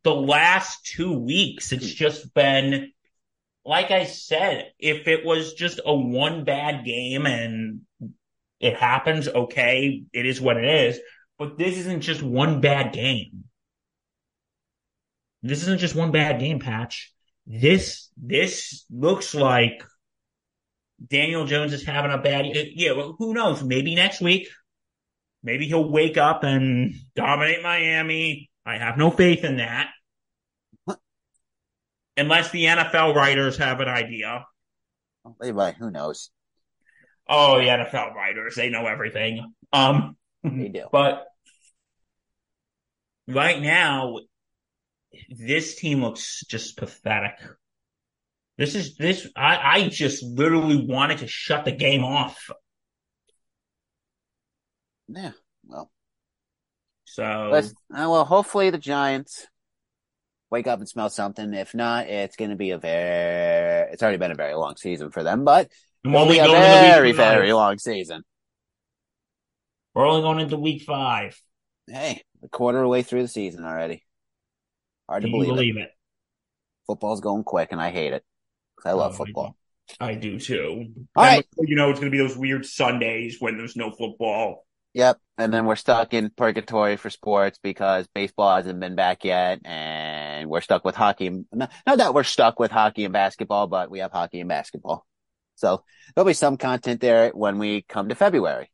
the 0.02 0.14
last 0.14 0.84
two 0.84 1.18
weeks, 1.18 1.72
it's 1.72 1.86
just 1.86 2.34
been 2.34 2.92
like 3.64 3.90
I 3.90 4.04
said, 4.04 4.72
if 4.78 5.08
it 5.08 5.24
was 5.24 5.54
just 5.54 5.80
a 5.84 5.94
one 5.94 6.44
bad 6.44 6.84
game 6.84 7.26
and 7.26 7.80
it 8.60 8.76
happens, 8.76 9.26
okay, 9.28 10.04
it 10.12 10.26
is 10.26 10.40
what 10.40 10.56
it 10.56 10.64
is. 10.64 11.00
But 11.38 11.58
this 11.58 11.78
isn't 11.78 12.02
just 12.02 12.22
one 12.22 12.60
bad 12.60 12.92
game. 12.92 13.44
This 15.42 15.62
isn't 15.62 15.80
just 15.80 15.94
one 15.94 16.12
bad 16.12 16.40
game, 16.40 16.60
Patch. 16.60 17.12
This 17.46 18.08
this 18.16 18.86
looks 18.90 19.34
like 19.34 19.82
Daniel 21.06 21.44
Jones 21.44 21.72
is 21.72 21.84
having 21.84 22.12
a 22.12 22.18
bad. 22.18 22.46
Yeah, 22.54 22.92
well, 22.92 23.14
who 23.18 23.34
knows? 23.34 23.62
Maybe 23.62 23.94
next 23.94 24.20
week, 24.20 24.48
maybe 25.42 25.66
he'll 25.66 25.90
wake 25.90 26.16
up 26.16 26.44
and 26.44 26.94
dominate 27.14 27.62
Miami. 27.62 28.50
I 28.64 28.78
have 28.78 28.96
no 28.96 29.10
faith 29.10 29.44
in 29.44 29.58
that 29.58 29.90
unless 32.16 32.50
the 32.50 32.64
NFL 32.64 33.14
writers 33.14 33.56
have 33.58 33.80
an 33.80 33.88
idea. 33.88 34.44
Anyway, 35.42 35.74
who 35.78 35.90
knows? 35.90 36.30
Oh, 37.28 37.58
the 37.58 37.66
NFL 37.66 38.14
writers, 38.14 38.54
they 38.54 38.68
know 38.68 38.86
everything. 38.86 39.52
Um, 39.72 40.16
they 40.44 40.68
do. 40.68 40.84
But 40.92 41.24
right 43.26 43.60
now, 43.60 44.18
this 45.30 45.76
team 45.76 46.02
looks 46.02 46.44
just 46.46 46.76
pathetic. 46.76 47.38
This 48.58 48.74
is 48.74 48.96
this. 48.96 49.28
I 49.34 49.56
I 49.56 49.88
just 49.88 50.22
literally 50.22 50.86
wanted 50.86 51.18
to 51.18 51.26
shut 51.26 51.64
the 51.64 51.72
game 51.72 52.04
off. 52.04 52.50
Yeah. 55.08 55.32
Well. 55.64 55.90
So. 57.04 57.48
Let's, 57.52 57.68
uh, 57.68 58.08
well, 58.08 58.24
hopefully 58.24 58.70
the 58.70 58.78
Giants 58.78 59.46
wake 60.50 60.66
up 60.66 60.78
and 60.78 60.88
smell 60.88 61.10
something. 61.10 61.52
If 61.54 61.74
not, 61.74 62.08
it's 62.08 62.36
going 62.36 62.50
to 62.50 62.56
be 62.56 62.70
a 62.70 62.78
very, 62.78 63.92
it's 63.92 64.02
already 64.02 64.18
been 64.18 64.30
a 64.30 64.36
very 64.36 64.54
long 64.54 64.76
season 64.76 65.10
for 65.10 65.22
them, 65.22 65.44
but 65.44 65.70
it'll 66.04 66.28
be 66.28 66.38
a 66.38 66.46
very, 66.46 67.12
very 67.12 67.52
long 67.52 67.78
season. 67.78 68.22
We're 69.94 70.06
only 70.06 70.22
going 70.22 70.40
into 70.40 70.56
week 70.56 70.82
five. 70.82 71.40
Hey, 71.86 72.22
a 72.42 72.48
quarter 72.48 72.78
of 72.78 72.84
the 72.84 72.88
way 72.88 73.02
through 73.02 73.22
the 73.22 73.28
season 73.28 73.64
already. 73.64 74.02
Hard 75.08 75.22
to 75.22 75.28
believe, 75.28 75.48
believe 75.48 75.76
it. 75.76 75.82
it. 75.82 75.90
Football's 76.86 77.20
going 77.20 77.44
quick 77.44 77.68
and 77.72 77.80
I 77.80 77.90
hate 77.90 78.12
it. 78.12 78.24
I 78.84 78.92
love 78.92 79.12
oh, 79.14 79.16
football. 79.24 79.56
I 80.00 80.14
do, 80.14 80.28
I 80.28 80.32
do 80.32 80.38
too. 80.38 80.86
All 81.14 81.24
right. 81.24 81.46
You 81.58 81.76
know, 81.76 81.90
it's 81.90 82.00
going 82.00 82.10
to 82.10 82.16
be 82.16 82.22
those 82.22 82.36
weird 82.36 82.64
Sundays 82.66 83.36
when 83.38 83.56
there's 83.56 83.76
no 83.76 83.90
football. 83.90 84.66
Yep. 84.94 85.18
And 85.38 85.52
then 85.52 85.66
we're 85.66 85.74
stuck 85.74 86.14
in 86.14 86.30
purgatory 86.30 86.96
for 86.96 87.10
sports 87.10 87.58
because 87.60 88.06
baseball 88.14 88.54
hasn't 88.54 88.78
been 88.78 88.94
back 88.94 89.24
yet. 89.24 89.60
And 89.64 90.48
we're 90.48 90.60
stuck 90.60 90.84
with 90.84 90.94
hockey. 90.94 91.44
Not, 91.52 91.72
not 91.84 91.98
that 91.98 92.14
we're 92.14 92.22
stuck 92.22 92.60
with 92.60 92.70
hockey 92.70 93.04
and 93.04 93.12
basketball, 93.12 93.66
but 93.66 93.90
we 93.90 93.98
have 93.98 94.12
hockey 94.12 94.40
and 94.40 94.48
basketball. 94.48 95.04
So 95.56 95.82
there'll 96.14 96.26
be 96.26 96.32
some 96.32 96.56
content 96.56 97.00
there 97.00 97.30
when 97.30 97.58
we 97.58 97.82
come 97.82 98.08
to 98.08 98.14
February. 98.14 98.70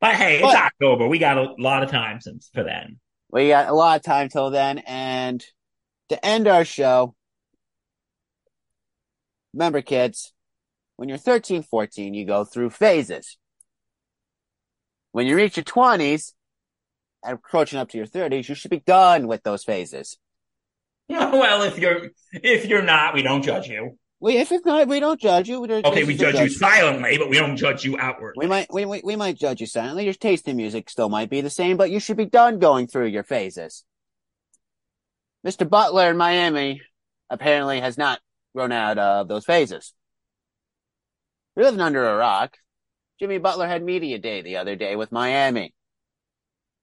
But 0.00 0.14
hey, 0.14 0.36
it's 0.36 0.42
but, 0.42 0.56
October. 0.56 1.08
We 1.08 1.18
got 1.18 1.36
a 1.36 1.54
lot 1.58 1.82
of 1.82 1.90
time 1.90 2.20
since 2.20 2.48
for 2.54 2.62
then. 2.62 3.00
We 3.30 3.48
got 3.48 3.68
a 3.68 3.74
lot 3.74 3.96
of 3.96 4.02
time 4.04 4.28
till 4.28 4.50
then. 4.50 4.78
And 4.78 5.44
to 6.10 6.24
end 6.24 6.46
our 6.46 6.64
show, 6.64 7.14
remember 9.52 9.82
kids, 9.82 10.32
when 10.96 11.08
you're 11.08 11.18
13, 11.18 11.64
14, 11.64 12.14
you 12.14 12.24
go 12.24 12.44
through 12.44 12.70
phases. 12.70 13.36
When 15.12 15.26
you 15.26 15.36
reach 15.36 15.56
your 15.56 15.64
20s 15.64 16.32
and 17.24 17.34
approaching 17.34 17.78
up 17.78 17.90
to 17.90 17.98
your 17.98 18.06
30s, 18.06 18.48
you 18.48 18.54
should 18.54 18.70
be 18.70 18.80
done 18.80 19.26
with 19.26 19.42
those 19.42 19.64
phases. 19.64 20.18
Well, 21.08 21.62
if 21.62 21.76
you're 21.76 22.10
if 22.32 22.66
you're 22.66 22.82
not, 22.82 23.14
we 23.14 23.22
don't 23.22 23.42
judge 23.42 23.66
you. 23.66 23.98
We, 24.20 24.36
if 24.36 24.52
it's 24.52 24.66
not, 24.66 24.86
we 24.86 25.00
don't 25.00 25.18
judge 25.18 25.48
you. 25.48 25.60
We 25.60 25.66
don't, 25.66 25.84
okay, 25.86 26.04
we 26.04 26.14
judge, 26.14 26.34
judge 26.34 26.42
you 26.42 26.48
silently, 26.50 27.16
but 27.16 27.30
we 27.30 27.38
don't 27.38 27.56
judge 27.56 27.84
you 27.84 27.98
outwardly. 27.98 28.44
We 28.44 28.48
might, 28.48 28.72
we, 28.72 28.84
we, 28.84 29.00
we 29.02 29.16
might 29.16 29.38
judge 29.38 29.62
you 29.62 29.66
silently. 29.66 30.04
Your 30.04 30.12
taste 30.12 30.46
in 30.46 30.56
music 30.56 30.90
still 30.90 31.08
might 31.08 31.30
be 31.30 31.40
the 31.40 31.48
same, 31.48 31.78
but 31.78 31.90
you 31.90 32.00
should 32.00 32.18
be 32.18 32.26
done 32.26 32.58
going 32.58 32.86
through 32.86 33.06
your 33.06 33.22
phases. 33.22 33.82
Mr. 35.44 35.68
Butler 35.68 36.10
in 36.10 36.18
Miami 36.18 36.82
apparently 37.30 37.80
has 37.80 37.96
not 37.96 38.20
grown 38.54 38.72
out 38.72 38.98
of 38.98 39.26
those 39.26 39.46
phases. 39.46 39.94
You're 41.56 41.64
living 41.64 41.80
under 41.80 42.04
a 42.04 42.16
rock. 42.16 42.58
Jimmy 43.20 43.36
Butler 43.36 43.68
had 43.68 43.82
media 43.82 44.18
day 44.18 44.40
the 44.40 44.56
other 44.56 44.76
day 44.76 44.96
with 44.96 45.12
Miami. 45.12 45.74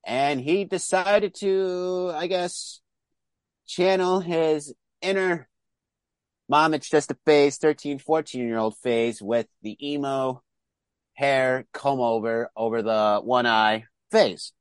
And 0.05 0.39
he 0.39 0.65
decided 0.65 1.33
to, 1.39 2.11
I 2.13 2.27
guess, 2.27 2.79
channel 3.65 4.19
his 4.19 4.73
inner 5.01 5.49
mom, 6.47 6.75
it's 6.75 6.89
just 6.89 7.09
a 7.09 7.17
phase, 7.25 7.57
13, 7.57 7.97
14 7.97 8.47
year 8.47 8.59
old 8.59 8.77
phase 8.77 9.19
with 9.19 9.47
the 9.63 9.77
emo 9.81 10.43
hair 11.15 11.65
comb 11.73 11.99
over, 11.99 12.51
over 12.55 12.83
the 12.83 13.19
one 13.23 13.47
eye 13.47 13.85
phase. 14.11 14.53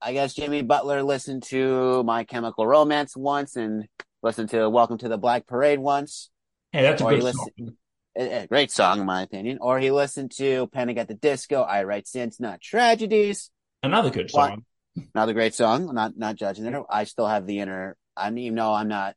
I 0.00 0.12
guess 0.12 0.34
Jimmy 0.34 0.62
Butler 0.62 1.02
listened 1.02 1.42
to 1.48 2.04
My 2.04 2.22
Chemical 2.22 2.64
Romance 2.64 3.16
once 3.16 3.56
and 3.56 3.88
listened 4.22 4.50
to 4.50 4.70
Welcome 4.70 4.98
to 4.98 5.08
the 5.08 5.18
Black 5.18 5.48
Parade 5.48 5.80
once. 5.80 6.30
Hey, 6.70 6.82
that's 6.82 7.02
a 7.02 7.04
good 7.04 7.24
listened, 7.24 7.50
song 7.58 7.76
a, 8.18 8.46
great 8.46 8.70
song 8.70 9.00
in 9.00 9.06
my 9.06 9.22
opinion. 9.22 9.58
Or 9.60 9.78
he 9.78 9.90
listened 9.90 10.32
to 10.32 10.66
Panic 10.68 10.98
at 10.98 11.08
the 11.08 11.14
Disco, 11.14 11.62
I 11.62 11.84
Write 11.84 12.06
Sins, 12.06 12.40
Not 12.40 12.60
Tragedies. 12.60 13.50
Another 13.82 14.10
good 14.10 14.30
song. 14.30 14.64
Another 15.14 15.32
great 15.32 15.54
song. 15.54 15.94
not 15.94 16.16
not 16.16 16.36
judging 16.36 16.66
it. 16.66 16.82
I 16.90 17.04
still 17.04 17.26
have 17.26 17.46
the 17.46 17.60
inner. 17.60 17.96
I 18.16 18.30
even 18.30 18.54
know 18.54 18.74
I'm 18.74 18.88
not 18.88 19.14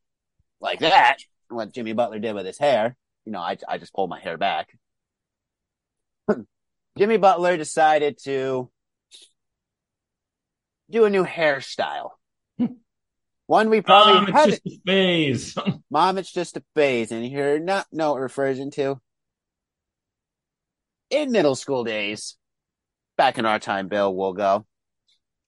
like 0.60 0.80
that. 0.80 1.18
What 1.48 1.72
Jimmy 1.72 1.92
Butler 1.92 2.20
did 2.20 2.34
with 2.34 2.46
his 2.46 2.58
hair. 2.58 2.96
You 3.24 3.32
know, 3.32 3.40
I 3.40 3.56
I 3.68 3.78
just 3.78 3.92
pulled 3.92 4.10
my 4.10 4.20
hair 4.20 4.38
back. 4.38 4.68
Jimmy 6.98 7.16
Butler 7.16 7.56
decided 7.56 8.18
to 8.24 8.70
do 10.90 11.04
a 11.04 11.10
new 11.10 11.24
hairstyle. 11.24 12.10
One 13.52 13.68
we 13.68 13.82
probably 13.82 14.32
Mom, 14.32 14.46
it's 14.46 14.46
just 14.46 14.66
a 14.66 14.80
phase. 14.86 15.54
Mom, 15.90 16.16
it's 16.16 16.32
just 16.32 16.56
a 16.56 16.62
phase, 16.74 17.12
and 17.12 17.22
here 17.22 17.58
not 17.58 17.86
know 17.92 18.16
it 18.16 18.20
refers 18.20 18.58
into 18.58 18.98
in 21.10 21.32
middle 21.32 21.54
school 21.54 21.84
days. 21.84 22.38
Back 23.18 23.36
in 23.36 23.44
our 23.44 23.58
time, 23.58 23.88
Bill 23.88 24.16
we'll 24.16 24.32
go 24.32 24.64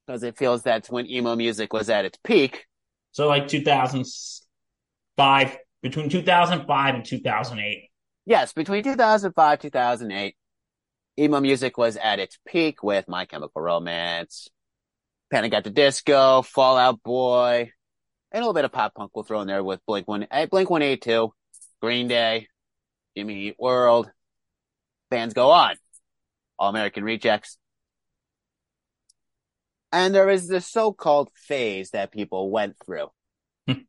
because 0.07 0.23
it 0.23 0.37
feels 0.37 0.63
that's 0.63 0.91
when 0.91 1.11
emo 1.11 1.35
music 1.35 1.73
was 1.73 1.89
at 1.89 2.05
its 2.05 2.19
peak. 2.23 2.67
So, 3.13 3.27
like 3.27 3.49
2005, 3.49 5.57
between 5.83 6.11
2005 6.11 6.95
and 6.95 7.05
2008. 7.07 7.89
Yes, 8.27 8.53
between 8.53 8.85
2005 8.85 9.61
2008, 9.61 10.37
emo 11.19 11.41
music 11.41 11.79
was 11.79 11.97
at 11.97 12.19
its 12.19 12.39
peak 12.47 12.83
with 12.83 13.09
My 13.09 13.25
Chemical 13.25 13.63
Romance, 13.63 14.51
Panic 15.31 15.55
at 15.55 15.65
the 15.65 15.71
Disco, 15.71 16.43
Fall 16.43 16.77
Out 16.77 17.03
Boy, 17.03 17.71
and 18.35 18.41
a 18.41 18.45
little 18.45 18.53
bit 18.53 18.65
of 18.65 18.73
pop 18.73 18.95
punk 18.95 19.13
we'll 19.15 19.23
throw 19.23 19.41
in 19.41 19.47
there 19.47 19.63
with 19.63 19.81
Blink 19.87 20.09
One, 20.09 20.27
eh, 20.29 20.47
Blink 20.47 20.69
One 20.69 20.83
Eight 20.83 21.01
Two, 21.01 21.33
Green 21.81 22.09
Day, 22.09 22.49
Jimmy 23.17 23.47
Eat 23.47 23.57
World. 23.61 24.11
Bands 25.09 25.35
go 25.35 25.53
on. 25.53 25.77
All 26.59 26.69
American 26.69 27.05
Rejects. 27.05 27.57
And 29.93 30.13
there 30.13 30.29
is 30.29 30.49
this 30.49 30.67
so-called 30.67 31.31
phase 31.35 31.91
that 31.91 32.11
people 32.11 32.51
went 32.51 32.75
through. 32.85 33.07
Hmm. 33.69 33.83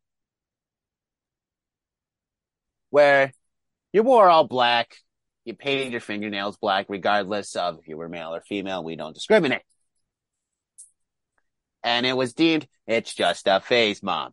where 2.92 3.34
you 3.92 4.04
wore 4.04 4.30
all 4.30 4.48
black, 4.48 4.96
you 5.44 5.56
painted 5.56 5.92
your 5.92 6.02
fingernails 6.02 6.58
black, 6.58 6.86
regardless 6.88 7.56
of 7.56 7.80
if 7.80 7.88
you 7.88 7.98
were 7.98 8.08
male 8.08 8.34
or 8.36 8.42
female. 8.42 8.84
We 8.84 8.96
don't 8.96 9.16
discriminate 9.16 9.64
and 11.86 12.06
it 12.06 12.18
was 12.18 12.34
deemed 12.34 12.68
it's 12.88 13.14
just 13.14 13.48
a 13.48 13.60
phase, 13.60 14.04
mom. 14.04 14.32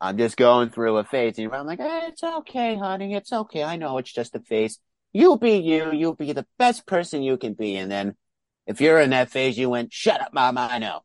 I'm 0.00 0.18
just 0.18 0.36
going 0.36 0.70
through 0.70 0.98
a 0.98 1.04
phase. 1.04 1.38
And 1.38 1.52
I'm 1.52 1.66
like, 1.66 1.80
eh, 1.80 2.08
it's 2.08 2.22
okay, 2.22 2.76
honey. 2.76 3.14
It's 3.14 3.32
okay. 3.32 3.62
I 3.62 3.76
know 3.76 3.98
it's 3.98 4.12
just 4.12 4.34
a 4.34 4.40
phase. 4.40 4.78
you 5.12 5.36
be 5.36 5.56
you, 5.58 5.92
you 5.92 6.14
be 6.14 6.32
the 6.32 6.46
best 6.58 6.86
person 6.86 7.22
you 7.22 7.36
can 7.36 7.54
be. 7.54 7.76
And 7.76 7.90
then 7.90 8.14
if 8.66 8.80
you're 8.80 9.00
in 9.00 9.10
that 9.10 9.30
phase, 9.30 9.58
you 9.58 9.68
went, 9.70 9.92
shut 9.92 10.20
up, 10.20 10.32
mama, 10.32 10.68
I 10.70 10.78
know. 10.78 11.00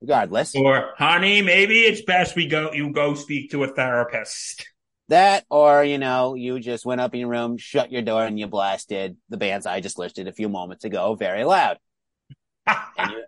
Regardless. 0.00 0.54
Or, 0.54 0.94
honey, 0.98 1.42
maybe 1.42 1.80
it's 1.80 2.02
best 2.02 2.34
we 2.34 2.46
go, 2.46 2.72
you 2.72 2.92
go 2.92 3.14
speak 3.14 3.50
to 3.50 3.64
a 3.64 3.68
therapist. 3.68 4.66
That, 5.08 5.44
or, 5.50 5.84
you 5.84 5.98
know, 5.98 6.34
you 6.34 6.60
just 6.60 6.86
went 6.86 7.00
up 7.00 7.12
in 7.14 7.20
your 7.20 7.28
room, 7.28 7.56
shut 7.58 7.92
your 7.92 8.02
door, 8.02 8.24
and 8.24 8.38
you 8.38 8.46
blasted 8.46 9.16
the 9.28 9.36
bands 9.36 9.66
I 9.66 9.80
just 9.80 9.98
listed 9.98 10.28
a 10.28 10.32
few 10.32 10.48
moments 10.48 10.84
ago 10.84 11.14
very 11.14 11.44
loud. 11.44 11.78
and 12.66 13.10
you, 13.12 13.24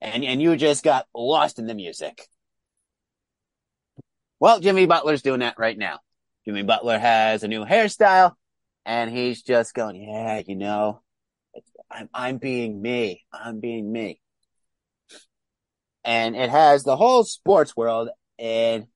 and, 0.00 0.24
and 0.24 0.40
you 0.40 0.56
just 0.56 0.82
got 0.82 1.06
lost 1.14 1.58
in 1.58 1.66
the 1.66 1.74
music. 1.74 2.26
Well, 4.38 4.60
Jimmy 4.60 4.86
Butler's 4.86 5.22
doing 5.22 5.40
that 5.40 5.58
right 5.58 5.76
now. 5.76 6.00
Jimmy 6.44 6.62
Butler 6.62 6.98
has 6.98 7.42
a 7.42 7.48
new 7.48 7.64
hairstyle 7.64 8.32
and 8.86 9.10
he's 9.10 9.42
just 9.42 9.74
going, 9.74 9.96
yeah, 9.96 10.42
you 10.46 10.56
know, 10.56 11.02
I'm, 11.90 12.08
I'm 12.14 12.38
being 12.38 12.80
me. 12.80 13.24
I'm 13.32 13.60
being 13.60 13.90
me. 13.90 14.20
And 16.04 16.34
it 16.34 16.48
has 16.48 16.82
the 16.82 16.96
whole 16.96 17.24
sports 17.24 17.76
world 17.76 18.08
in 18.38 18.86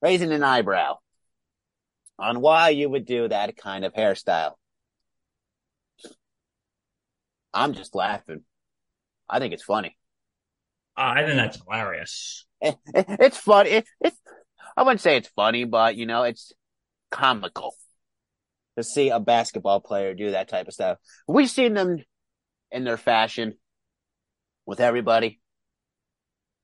raising 0.00 0.32
an 0.32 0.42
eyebrow 0.42 0.96
on 2.18 2.40
why 2.40 2.70
you 2.70 2.88
would 2.88 3.04
do 3.04 3.28
that 3.28 3.56
kind 3.56 3.84
of 3.84 3.92
hairstyle. 3.92 4.52
I'm 7.52 7.74
just 7.74 7.94
laughing. 7.94 8.42
I 9.28 9.38
think 9.38 9.52
it's 9.52 9.62
funny. 9.62 9.96
Uh, 10.96 11.14
I 11.16 11.24
think 11.24 11.36
that's 11.36 11.60
hilarious. 11.60 12.46
It, 12.60 12.76
it, 12.94 13.06
it's 13.08 13.36
funny. 13.36 13.70
It, 13.70 13.86
it's 14.00 14.16
I 14.76 14.82
wouldn't 14.82 15.00
say 15.00 15.16
it's 15.16 15.28
funny, 15.28 15.64
but 15.64 15.96
you 15.96 16.06
know, 16.06 16.22
it's 16.24 16.52
comical 17.10 17.74
to 18.76 18.82
see 18.84 19.10
a 19.10 19.20
basketball 19.20 19.80
player 19.80 20.14
do 20.14 20.32
that 20.32 20.48
type 20.48 20.68
of 20.68 20.74
stuff. 20.74 20.98
We've 21.28 21.50
seen 21.50 21.74
them 21.74 21.98
in 22.70 22.84
their 22.84 22.96
fashion 22.96 23.54
with 24.66 24.80
everybody. 24.80 25.40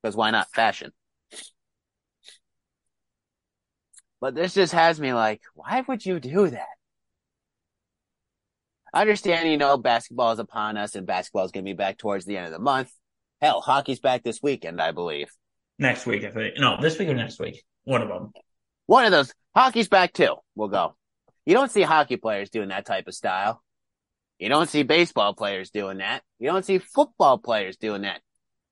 Because 0.02 0.16
why 0.16 0.30
not 0.30 0.50
fashion? 0.52 0.92
But 4.20 4.34
this 4.34 4.54
just 4.54 4.72
has 4.72 5.00
me 5.00 5.12
like, 5.12 5.42
why 5.54 5.82
would 5.86 6.04
you 6.04 6.20
do 6.20 6.48
that? 6.48 6.68
I 8.92 9.02
understand, 9.02 9.48
you 9.48 9.56
know, 9.56 9.76
basketball 9.76 10.32
is 10.32 10.38
upon 10.38 10.76
us 10.76 10.94
and 10.94 11.06
basketball 11.06 11.44
is 11.44 11.52
going 11.52 11.64
to 11.64 11.68
be 11.70 11.76
back 11.76 11.98
towards 11.98 12.24
the 12.24 12.36
end 12.36 12.46
of 12.46 12.52
the 12.52 12.58
month. 12.58 12.92
Hell, 13.40 13.60
hockey's 13.60 14.00
back 14.00 14.22
this 14.22 14.42
weekend, 14.42 14.80
I 14.80 14.92
believe. 14.92 15.28
Next 15.78 16.04
week, 16.04 16.24
I 16.24 16.30
think. 16.30 16.58
No, 16.58 16.76
this 16.80 16.98
week 16.98 17.08
or 17.08 17.14
next 17.14 17.40
week. 17.40 17.62
One 17.84 18.02
of 18.02 18.08
them. 18.08 18.32
One 18.86 19.06
of 19.06 19.12
those. 19.12 19.32
Hockey's 19.54 19.88
back 19.88 20.12
too. 20.12 20.36
We'll 20.54 20.68
go. 20.68 20.94
You 21.46 21.54
don't 21.54 21.70
see 21.70 21.82
hockey 21.82 22.16
players 22.16 22.50
doing 22.50 22.68
that 22.68 22.84
type 22.84 23.08
of 23.08 23.14
style. 23.14 23.62
You 24.38 24.48
don't 24.48 24.68
see 24.68 24.82
baseball 24.82 25.34
players 25.34 25.70
doing 25.70 25.98
that. 25.98 26.22
You 26.38 26.48
don't 26.50 26.64
see 26.64 26.78
football 26.78 27.38
players 27.38 27.76
doing 27.76 28.02
that. 28.02 28.20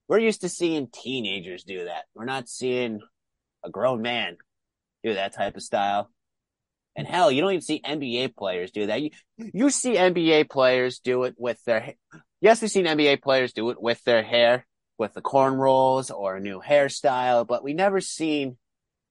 We're 0.06 0.18
used 0.18 0.42
to 0.42 0.48
seeing 0.48 0.88
teenagers 0.92 1.64
do 1.64 1.84
that. 1.84 2.04
We're 2.14 2.24
not 2.24 2.48
seeing 2.48 3.00
a 3.64 3.70
grown 3.70 4.02
man 4.02 4.36
do 5.04 5.14
that 5.14 5.34
type 5.34 5.56
of 5.56 5.62
style. 5.62 6.10
And 6.96 7.06
hell, 7.06 7.30
you 7.30 7.40
don't 7.40 7.52
even 7.52 7.62
see 7.62 7.80
NBA 7.80 8.36
players 8.36 8.70
do 8.70 8.86
that. 8.86 9.00
You, 9.00 9.10
you 9.36 9.70
see 9.70 9.94
NBA 9.94 10.50
players 10.50 10.98
do 10.98 11.24
it 11.24 11.34
with 11.38 11.62
their, 11.64 11.94
yes, 12.40 12.60
we've 12.60 12.70
seen 12.70 12.86
NBA 12.86 13.22
players 13.22 13.52
do 13.52 13.70
it 13.70 13.80
with 13.80 14.02
their 14.04 14.22
hair, 14.22 14.66
with 14.98 15.14
the 15.14 15.22
cornrows 15.22 16.14
or 16.14 16.36
a 16.36 16.40
new 16.40 16.60
hairstyle, 16.60 17.46
but 17.46 17.62
we 17.62 17.72
never 17.72 18.00
seen 18.00 18.56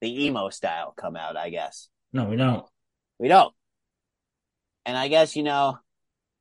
the 0.01 0.25
emo 0.25 0.49
style 0.49 0.93
come 0.95 1.15
out, 1.15 1.38
I 1.38 1.49
guess. 1.49 1.89
No, 2.13 2.25
we 2.25 2.36
don't. 2.36 2.65
We 3.19 3.28
don't. 3.28 3.53
And 4.86 4.97
I 4.97 5.07
guess, 5.07 5.36
you 5.36 5.43
know, 5.43 5.80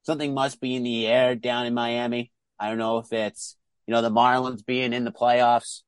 something 0.02 0.34
must 0.34 0.60
be 0.60 0.76
in 0.76 0.82
the 0.82 1.06
air 1.06 1.34
down 1.34 1.66
in 1.66 1.74
Miami. 1.74 2.30
I 2.58 2.68
don't 2.68 2.78
know 2.78 2.98
if 2.98 3.12
it's, 3.12 3.56
you 3.86 3.92
know, 3.92 4.02
the 4.02 4.10
Marlins 4.10 4.64
being 4.64 4.92
in 4.92 5.04
the 5.04 5.12
playoffs 5.12 5.82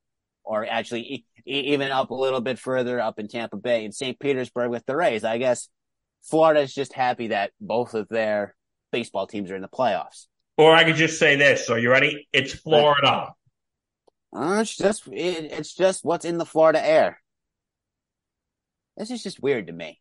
or 0.44 0.66
actually 0.66 1.03
e- 1.03 1.24
even 1.44 1.90
up 1.90 2.11
a 2.11 2.14
little 2.14 2.40
bit 2.40 2.59
further 2.59 3.01
up 3.01 3.18
in 3.18 3.28
Tampa 3.28 3.57
Bay 3.57 3.84
and 3.84 3.94
St. 3.94 4.18
Petersburg 4.18 4.70
with 4.70 4.84
the 4.86 4.96
Rays. 4.96 5.24
I 5.24 5.38
guess 5.38 5.68
Florida's 6.22 6.74
just 6.74 6.92
happy 6.92 7.28
that 7.28 7.53
both 7.61 7.94
of 7.94 8.09
their 8.09 8.55
baseball 8.92 9.26
teams 9.26 9.51
are 9.51 9.57
in 9.57 9.62
the 9.62 9.68
playoffs. 9.68 10.26
Or 10.59 10.74
I 10.74 10.82
could 10.82 10.96
just 10.96 11.20
say 11.20 11.36
this. 11.36 11.70
Are 11.70 11.78
you 11.78 11.88
ready? 11.90 12.28
It's 12.32 12.52
Florida. 12.52 13.32
Uh, 14.34 14.59
it's 14.61 14.76
just 14.76 15.06
it, 15.06 15.52
it's 15.52 15.72
just 15.72 16.04
what's 16.04 16.24
in 16.24 16.36
the 16.36 16.44
Florida 16.44 16.84
air. 16.84 17.20
This 18.96 19.12
is 19.12 19.22
just 19.22 19.40
weird 19.40 19.68
to 19.68 19.72
me. 19.72 20.00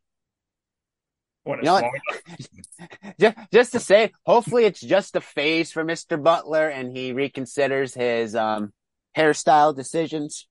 What 1.43 1.59
You 1.59 1.65
know 1.65 1.75
what? 1.75 2.39
just, 3.19 3.37
just 3.53 3.71
to 3.73 3.79
say, 3.79 4.11
hopefully 4.25 4.65
it's 4.65 4.81
just 4.81 5.15
a 5.15 5.21
phase 5.21 5.71
for 5.71 5.85
Mr. 5.85 6.21
Butler 6.21 6.67
and 6.67 6.97
he 6.97 7.13
reconsiders 7.13 7.95
his 7.95 8.35
um 8.35 8.73
hairstyle 9.15 9.75
decisions. 9.75 10.47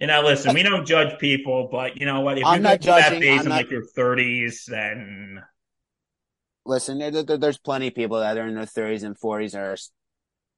You 0.00 0.06
know, 0.06 0.22
listen, 0.22 0.54
we 0.54 0.62
don't 0.62 0.86
judge 0.86 1.18
people, 1.18 1.68
but 1.70 2.00
you 2.00 2.06
know 2.06 2.20
what? 2.20 2.38
If 2.38 2.46
I'm 2.46 2.54
you're 2.54 2.62
not 2.62 2.82
through 2.82 2.92
that 2.92 3.02
judging, 3.10 3.20
phase 3.20 3.40
I'm 3.40 3.46
in 3.46 3.48
not- 3.50 3.56
like 3.56 3.70
your 3.70 3.84
30s, 3.96 4.64
then 4.64 5.42
Listen, 6.68 6.98
there, 6.98 7.10
there- 7.10 7.38
there's 7.38 7.56
plenty 7.56 7.86
of 7.88 7.94
people 7.94 8.20
that 8.20 8.36
are 8.36 8.46
in 8.46 8.54
their 8.54 8.66
30s 8.66 9.02
and 9.02 9.18
40s 9.18 9.54
are 9.54 9.76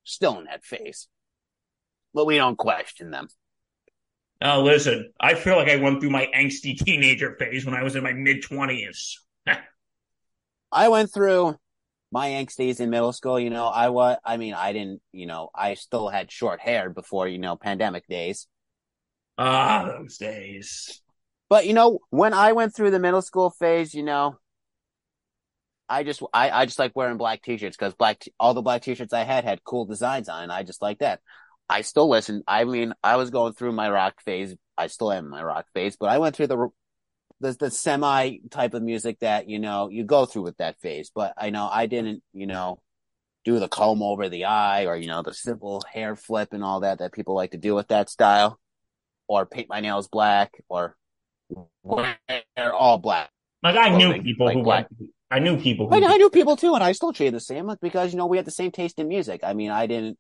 still 0.03 0.39
in 0.41 0.45
that 0.47 0.65
phase, 0.65 1.07
but 2.13 2.27
we 2.27 2.37
don't 2.37 2.59
question 2.59 3.13
them. 3.13 3.29
oh, 4.43 4.63
listen, 4.63 5.13
I 5.21 5.35
feel 5.37 5.55
like 5.57 5.69
I 5.69 5.77
went 5.77 6.01
through 6.01 6.11
my 6.11 6.27
angsty 6.35 6.77
teenager 6.77 7.37
phase 7.39 7.65
when 7.65 7.75
I 7.77 7.85
was 7.85 7.95
in 7.95 8.03
my 8.03 8.13
mid 8.13 8.43
20s. 8.43 9.19
I 10.73 10.89
went 10.89 11.15
through 11.15 11.55
my 12.11 12.31
angsties 12.31 12.81
in 12.81 12.91
middle 12.91 13.13
school. 13.13 13.39
You 13.39 13.51
know, 13.51 13.67
I 13.67 13.91
was, 13.91 14.17
I 14.25 14.37
mean, 14.37 14.55
I 14.55 14.73
didn't, 14.73 15.01
you 15.13 15.27
know, 15.27 15.51
I 15.55 15.75
still 15.75 16.09
had 16.09 16.33
short 16.33 16.59
hair 16.61 16.91
before, 16.91 17.29
you 17.29 17.39
know, 17.39 17.55
pandemic 17.55 18.05
days. 18.09 18.49
Ah, 19.39 19.85
those 19.87 20.19
days. 20.19 21.03
But 21.49 21.67
you 21.67 21.73
know, 21.73 22.01
when 22.11 22.35
I 22.35 22.51
went 22.51 22.75
through 22.75 22.91
the 22.91 22.99
middle 22.99 23.23
school 23.23 23.51
phase, 23.51 23.95
you 23.95 24.03
know, 24.03 24.40
I 25.91 26.05
just 26.05 26.23
I, 26.33 26.51
I 26.51 26.65
just 26.67 26.79
like 26.79 26.95
wearing 26.95 27.17
black 27.17 27.43
t-shirts 27.43 27.77
because 27.77 27.95
black 27.95 28.21
t- 28.21 28.33
all 28.39 28.55
the 28.55 28.63
black 28.63 28.83
t-shirts 28.83 29.13
I 29.13 29.25
had 29.25 29.45
had 29.45 29.65
cool 29.65 29.87
designs 29.87 30.29
on, 30.29 30.45
and 30.45 30.53
I 30.53 30.63
just 30.63 30.81
like 30.81 31.01
that. 31.01 31.21
I 31.69 31.83
still 31.83 32.09
listen. 32.09 32.45
I 32.47 32.65
mean, 32.65 32.95
I 33.03 33.17
was 33.17 33.31
going 33.31 33.55
through 33.55 33.73
my 33.73 33.91
rock 33.91 34.23
phase. 34.25 34.55
I 34.79 34.87
still 34.87 35.11
am 35.13 35.25
in 35.25 35.31
my 35.31 35.43
rock 35.43 35.67
phase, 35.75 35.97
but 35.99 36.09
I 36.09 36.19
went 36.19 36.37
through 36.37 36.47
the 36.47 36.69
the 37.41 37.57
the 37.59 37.71
semi 37.71 38.39
type 38.51 38.75
of 38.75 38.83
music 38.83 39.19
that 39.21 39.49
you 39.49 39.59
know 39.59 39.89
you 39.89 40.05
go 40.05 40.27
through 40.27 40.43
with 40.43 40.59
that 40.59 40.81
phase. 40.81 41.11
But 41.13 41.35
I 41.37 41.51
know 41.51 41.69
I 41.71 41.87
didn't, 41.87 42.23
you 42.33 42.47
know, 42.47 42.81
do 43.45 43.59
the 43.59 43.69
comb 43.69 44.03
over 44.03 44.29
the 44.29 44.45
eye 44.45 44.87
or 44.87 44.97
you 44.97 45.09
know 45.09 45.23
the 45.23 45.35
simple 45.35 45.83
hair 45.93 46.15
flip 46.15 46.53
and 46.53 46.63
all 46.63 46.81
that 46.81 47.01
that 47.01 47.13
people 47.13 47.35
like 47.35 47.51
to 47.51 47.59
do 47.59 47.75
with 47.75 47.89
that 47.89 48.09
style, 48.09 48.61
or 49.27 49.45
paint 49.45 49.69
my 49.69 49.81
nails 49.81 50.07
black 50.07 50.53
or 50.69 50.97
wear 51.83 52.17
all 52.73 52.99
black. 52.99 53.31
Like 53.63 53.77
I 53.77 53.97
knew 53.97 54.23
people 54.23 54.47
like 54.47 54.57
who 54.57 54.63
black. 54.63 54.87
went, 54.99 55.11
I 55.31 55.39
knew 55.39 55.57
people 55.57 55.89
who 55.89 55.95
I, 55.95 56.15
I 56.15 56.17
knew 56.17 56.29
people 56.29 56.57
too, 56.57 56.75
and 56.75 56.83
I 56.83 56.93
still 56.93 57.13
treated 57.13 57.35
the 57.35 57.41
same 57.41 57.67
like, 57.67 57.81
because 57.81 58.13
you 58.13 58.19
know 58.19 58.27
we 58.27 58.37
had 58.37 58.47
the 58.47 58.51
same 58.51 58.73
taste 58.73 58.99
in 58.99 59.09
music. 59.09 59.43
I 59.45 59.55
mean, 59.55 59.71
I 59.71 59.87
didn't 59.87 60.19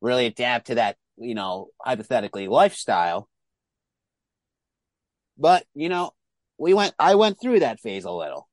really 0.00 0.26
adapt 0.26 0.68
to 0.68 0.76
that, 0.76 0.96
you 1.16 1.34
know, 1.34 1.68
hypothetically 1.80 2.48
lifestyle. 2.48 3.28
But 5.36 5.64
you 5.74 5.88
know, 5.88 6.10
we 6.58 6.74
went. 6.74 6.94
I 6.98 7.14
went 7.14 7.40
through 7.40 7.60
that 7.60 7.80
phase 7.80 8.04
a 8.04 8.10
little. 8.10 8.48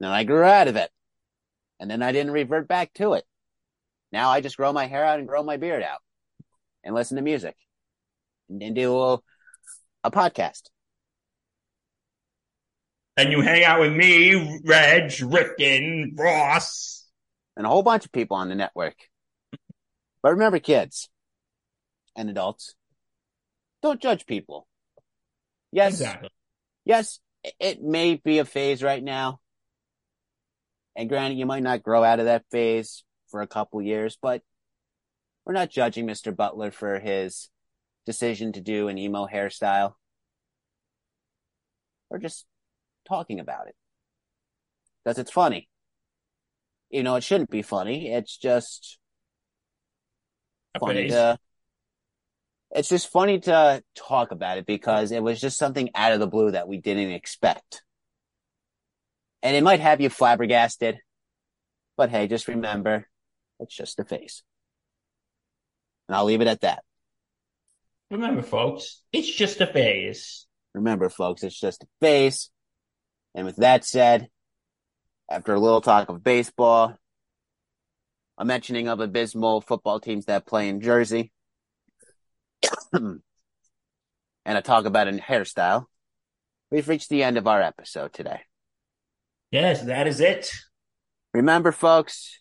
Then 0.00 0.10
I 0.10 0.24
grew 0.24 0.42
out 0.42 0.68
of 0.68 0.76
it, 0.76 0.90
and 1.78 1.90
then 1.90 2.02
I 2.02 2.10
didn't 2.12 2.32
revert 2.32 2.66
back 2.66 2.92
to 2.94 3.14
it. 3.14 3.24
Now 4.10 4.30
I 4.30 4.40
just 4.40 4.56
grow 4.56 4.72
my 4.72 4.86
hair 4.86 5.04
out 5.04 5.20
and 5.20 5.28
grow 5.28 5.44
my 5.44 5.58
beard 5.58 5.84
out, 5.84 6.00
and 6.82 6.94
listen 6.94 7.16
to 7.16 7.22
music, 7.22 7.54
and, 8.48 8.60
and 8.62 8.74
do 8.74 8.98
a, 8.98 9.18
a 10.02 10.10
podcast. 10.10 10.62
And 13.16 13.32
you 13.32 13.40
hang 13.40 13.64
out 13.64 13.80
with 13.80 13.92
me, 13.92 14.60
Reg, 14.64 15.12
Rifkin, 15.22 16.14
Ross. 16.16 17.04
and 17.56 17.64
a 17.64 17.68
whole 17.70 17.82
bunch 17.82 18.04
of 18.04 18.12
people 18.12 18.36
on 18.36 18.48
the 18.50 18.54
network. 18.54 18.96
But 20.22 20.32
remember, 20.32 20.58
kids 20.58 21.08
and 22.14 22.28
adults, 22.28 22.74
don't 23.82 24.00
judge 24.00 24.26
people. 24.26 24.66
Yes, 25.72 25.94
Exactly. 25.94 26.30
yes, 26.84 27.20
it- 27.42 27.54
it 27.58 27.82
may 27.82 28.16
be 28.16 28.38
a 28.38 28.44
phase 28.44 28.82
right 28.82 29.02
now. 29.02 29.40
And 30.94 31.08
granted, 31.08 31.38
you 31.38 31.46
might 31.46 31.62
not 31.62 31.82
grow 31.82 32.02
out 32.04 32.18
of 32.20 32.26
that 32.26 32.44
phase 32.50 33.04
for 33.28 33.40
a 33.40 33.46
couple 33.46 33.80
years, 33.82 34.16
but 34.20 34.42
we're 35.44 35.52
not 35.52 35.70
judging 35.70 36.06
Mr. 36.06 36.34
Butler 36.34 36.70
for 36.70 36.98
his 36.98 37.48
decision 38.04 38.52
to 38.52 38.60
do 38.60 38.88
an 38.88 38.98
emo 38.98 39.26
hairstyle. 39.26 39.94
We're 42.10 42.18
just 42.18 42.46
talking 43.06 43.40
about 43.40 43.68
it. 43.68 43.74
Because 45.04 45.18
it's 45.18 45.30
funny. 45.30 45.68
You 46.90 47.02
know, 47.02 47.16
it 47.16 47.24
shouldn't 47.24 47.50
be 47.50 47.62
funny. 47.62 48.12
It's 48.12 48.36
just 48.36 48.98
funny 50.78 51.02
phase. 51.02 51.12
to 51.12 51.38
it's 52.70 52.88
just 52.88 53.10
funny 53.10 53.40
to 53.40 53.82
talk 53.94 54.32
about 54.32 54.58
it 54.58 54.66
because 54.66 55.12
it 55.12 55.22
was 55.22 55.40
just 55.40 55.56
something 55.56 55.90
out 55.94 56.12
of 56.12 56.20
the 56.20 56.26
blue 56.26 56.50
that 56.50 56.68
we 56.68 56.78
didn't 56.78 57.10
expect. 57.10 57.82
And 59.42 59.56
it 59.56 59.62
might 59.62 59.80
have 59.80 60.00
you 60.00 60.10
flabbergasted. 60.10 60.98
But 61.96 62.10
hey, 62.10 62.26
just 62.26 62.48
remember, 62.48 63.08
it's 63.60 63.74
just 63.74 63.98
a 64.00 64.04
face. 64.04 64.42
And 66.08 66.16
I'll 66.16 66.24
leave 66.24 66.40
it 66.40 66.48
at 66.48 66.60
that. 66.62 66.82
Remember, 68.10 68.42
folks, 68.42 69.02
it's 69.12 69.32
just 69.32 69.60
a 69.60 69.66
phase. 69.66 70.46
Remember, 70.74 71.08
folks, 71.08 71.42
it's 71.42 71.58
just 71.58 71.82
a 71.82 71.86
face. 72.00 72.50
And 73.36 73.44
with 73.44 73.56
that 73.56 73.84
said, 73.84 74.30
after 75.30 75.52
a 75.52 75.60
little 75.60 75.82
talk 75.82 76.08
of 76.08 76.24
baseball, 76.24 76.96
a 78.38 78.44
mentioning 78.46 78.88
of 78.88 78.98
abysmal 78.98 79.60
football 79.60 80.00
teams 80.00 80.24
that 80.24 80.46
play 80.46 80.70
in 80.70 80.80
Jersey, 80.80 81.32
and 82.94 83.20
a 84.46 84.62
talk 84.62 84.86
about 84.86 85.08
a 85.08 85.12
hairstyle, 85.12 85.84
we've 86.70 86.88
reached 86.88 87.10
the 87.10 87.22
end 87.22 87.36
of 87.36 87.46
our 87.46 87.60
episode 87.60 88.14
today. 88.14 88.40
Yes, 89.50 89.82
that 89.82 90.06
is 90.06 90.18
it. 90.20 90.50
Remember, 91.34 91.72
folks, 91.72 92.40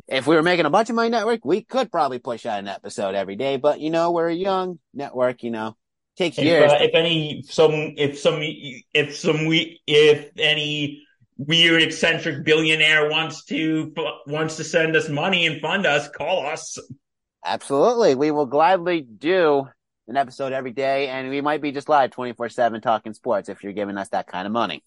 If 0.08 0.26
we 0.26 0.34
were 0.34 0.42
making 0.42 0.66
a 0.66 0.70
bunch 0.70 0.90
of 0.90 0.96
money 0.96 1.08
network, 1.08 1.44
we 1.44 1.62
could 1.62 1.90
probably 1.92 2.18
push 2.18 2.44
out 2.44 2.58
an 2.58 2.68
episode 2.68 3.14
every 3.14 3.36
day, 3.36 3.56
but 3.58 3.80
you 3.80 3.90
know, 3.90 4.10
we're 4.10 4.28
a 4.28 4.34
young 4.34 4.78
network, 4.92 5.42
you 5.42 5.50
know, 5.50 5.76
takes 6.16 6.38
If, 6.38 6.44
years. 6.44 6.70
uh, 6.70 6.78
if 6.80 6.90
any 6.94 7.42
some 7.42 7.72
if 7.96 8.18
some 8.18 8.38
if 8.42 9.16
some 9.16 9.46
we 9.46 9.80
if 9.86 10.30
any 10.38 11.02
weird 11.38 11.82
eccentric 11.82 12.44
billionaire 12.44 13.08
wants 13.10 13.44
to 13.46 13.92
wants 14.26 14.56
to 14.56 14.64
send 14.64 14.94
us 14.96 15.08
money 15.08 15.46
and 15.46 15.60
fund 15.60 15.86
us, 15.86 16.08
call 16.08 16.46
us. 16.46 16.78
Absolutely. 17.44 18.14
We 18.14 18.30
will 18.30 18.46
gladly 18.46 19.00
do 19.00 19.66
an 20.08 20.16
episode 20.16 20.52
every 20.52 20.72
day 20.72 21.08
and 21.08 21.30
we 21.30 21.40
might 21.40 21.62
be 21.62 21.72
just 21.72 21.88
live 21.88 22.10
24 22.10 22.48
seven 22.50 22.80
talking 22.80 23.14
sports 23.14 23.48
if 23.48 23.62
you're 23.64 23.72
giving 23.72 23.96
us 23.96 24.08
that 24.10 24.26
kind 24.26 24.46
of 24.46 24.52
money. 24.52 24.84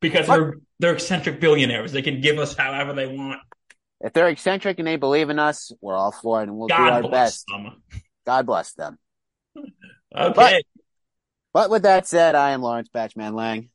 Because 0.00 0.28
What? 0.28 0.36
they're 0.38 0.54
they're 0.78 0.94
eccentric 0.94 1.40
billionaires. 1.40 1.92
They 1.92 2.02
can 2.02 2.20
give 2.20 2.38
us 2.38 2.56
however 2.56 2.94
they 2.94 3.06
want. 3.08 3.40
If 4.00 4.12
they're 4.12 4.28
eccentric 4.28 4.78
and 4.78 4.86
they 4.86 4.94
believe 4.96 5.28
in 5.28 5.40
us, 5.40 5.72
we're 5.80 5.96
all 5.96 6.12
for 6.12 6.40
it 6.40 6.44
and 6.44 6.56
we'll 6.56 6.68
do 6.68 6.74
our 6.74 7.02
best. 7.10 7.44
them. 7.48 7.82
God 8.24 8.46
bless 8.46 8.72
them. 8.74 8.96
Okay. 10.16 10.62
But 11.52 11.70
with 11.70 11.82
that 11.82 12.06
said, 12.06 12.34
I 12.34 12.50
am 12.50 12.62
Lawrence 12.62 12.88
Patchman 12.88 13.34
Lang 13.34 13.70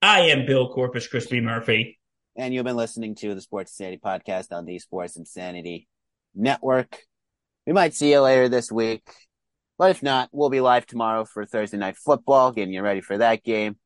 I 0.00 0.20
am 0.20 0.46
Bill 0.46 0.68
Corpus 0.72 1.08
Crispy 1.08 1.40
Murphy. 1.40 1.98
and 2.36 2.54
you've 2.54 2.64
been 2.64 2.76
listening 2.76 3.16
to 3.16 3.34
the 3.34 3.40
Sports 3.40 3.72
Insanity 3.72 4.00
podcast 4.04 4.52
on 4.52 4.64
the 4.64 4.78
Sports 4.78 5.16
Insanity 5.16 5.88
Network. 6.34 7.00
We 7.66 7.72
might 7.72 7.94
see 7.94 8.12
you 8.12 8.20
later 8.20 8.48
this 8.48 8.70
week. 8.70 9.02
But 9.76 9.90
if 9.90 10.02
not, 10.02 10.28
we'll 10.32 10.50
be 10.50 10.60
live 10.60 10.86
tomorrow 10.86 11.24
for 11.24 11.44
Thursday 11.44 11.76
night 11.76 11.96
football, 11.96 12.52
getting 12.52 12.72
you 12.72 12.82
ready 12.82 13.00
for 13.00 13.18
that 13.18 13.42
game. 13.44 13.76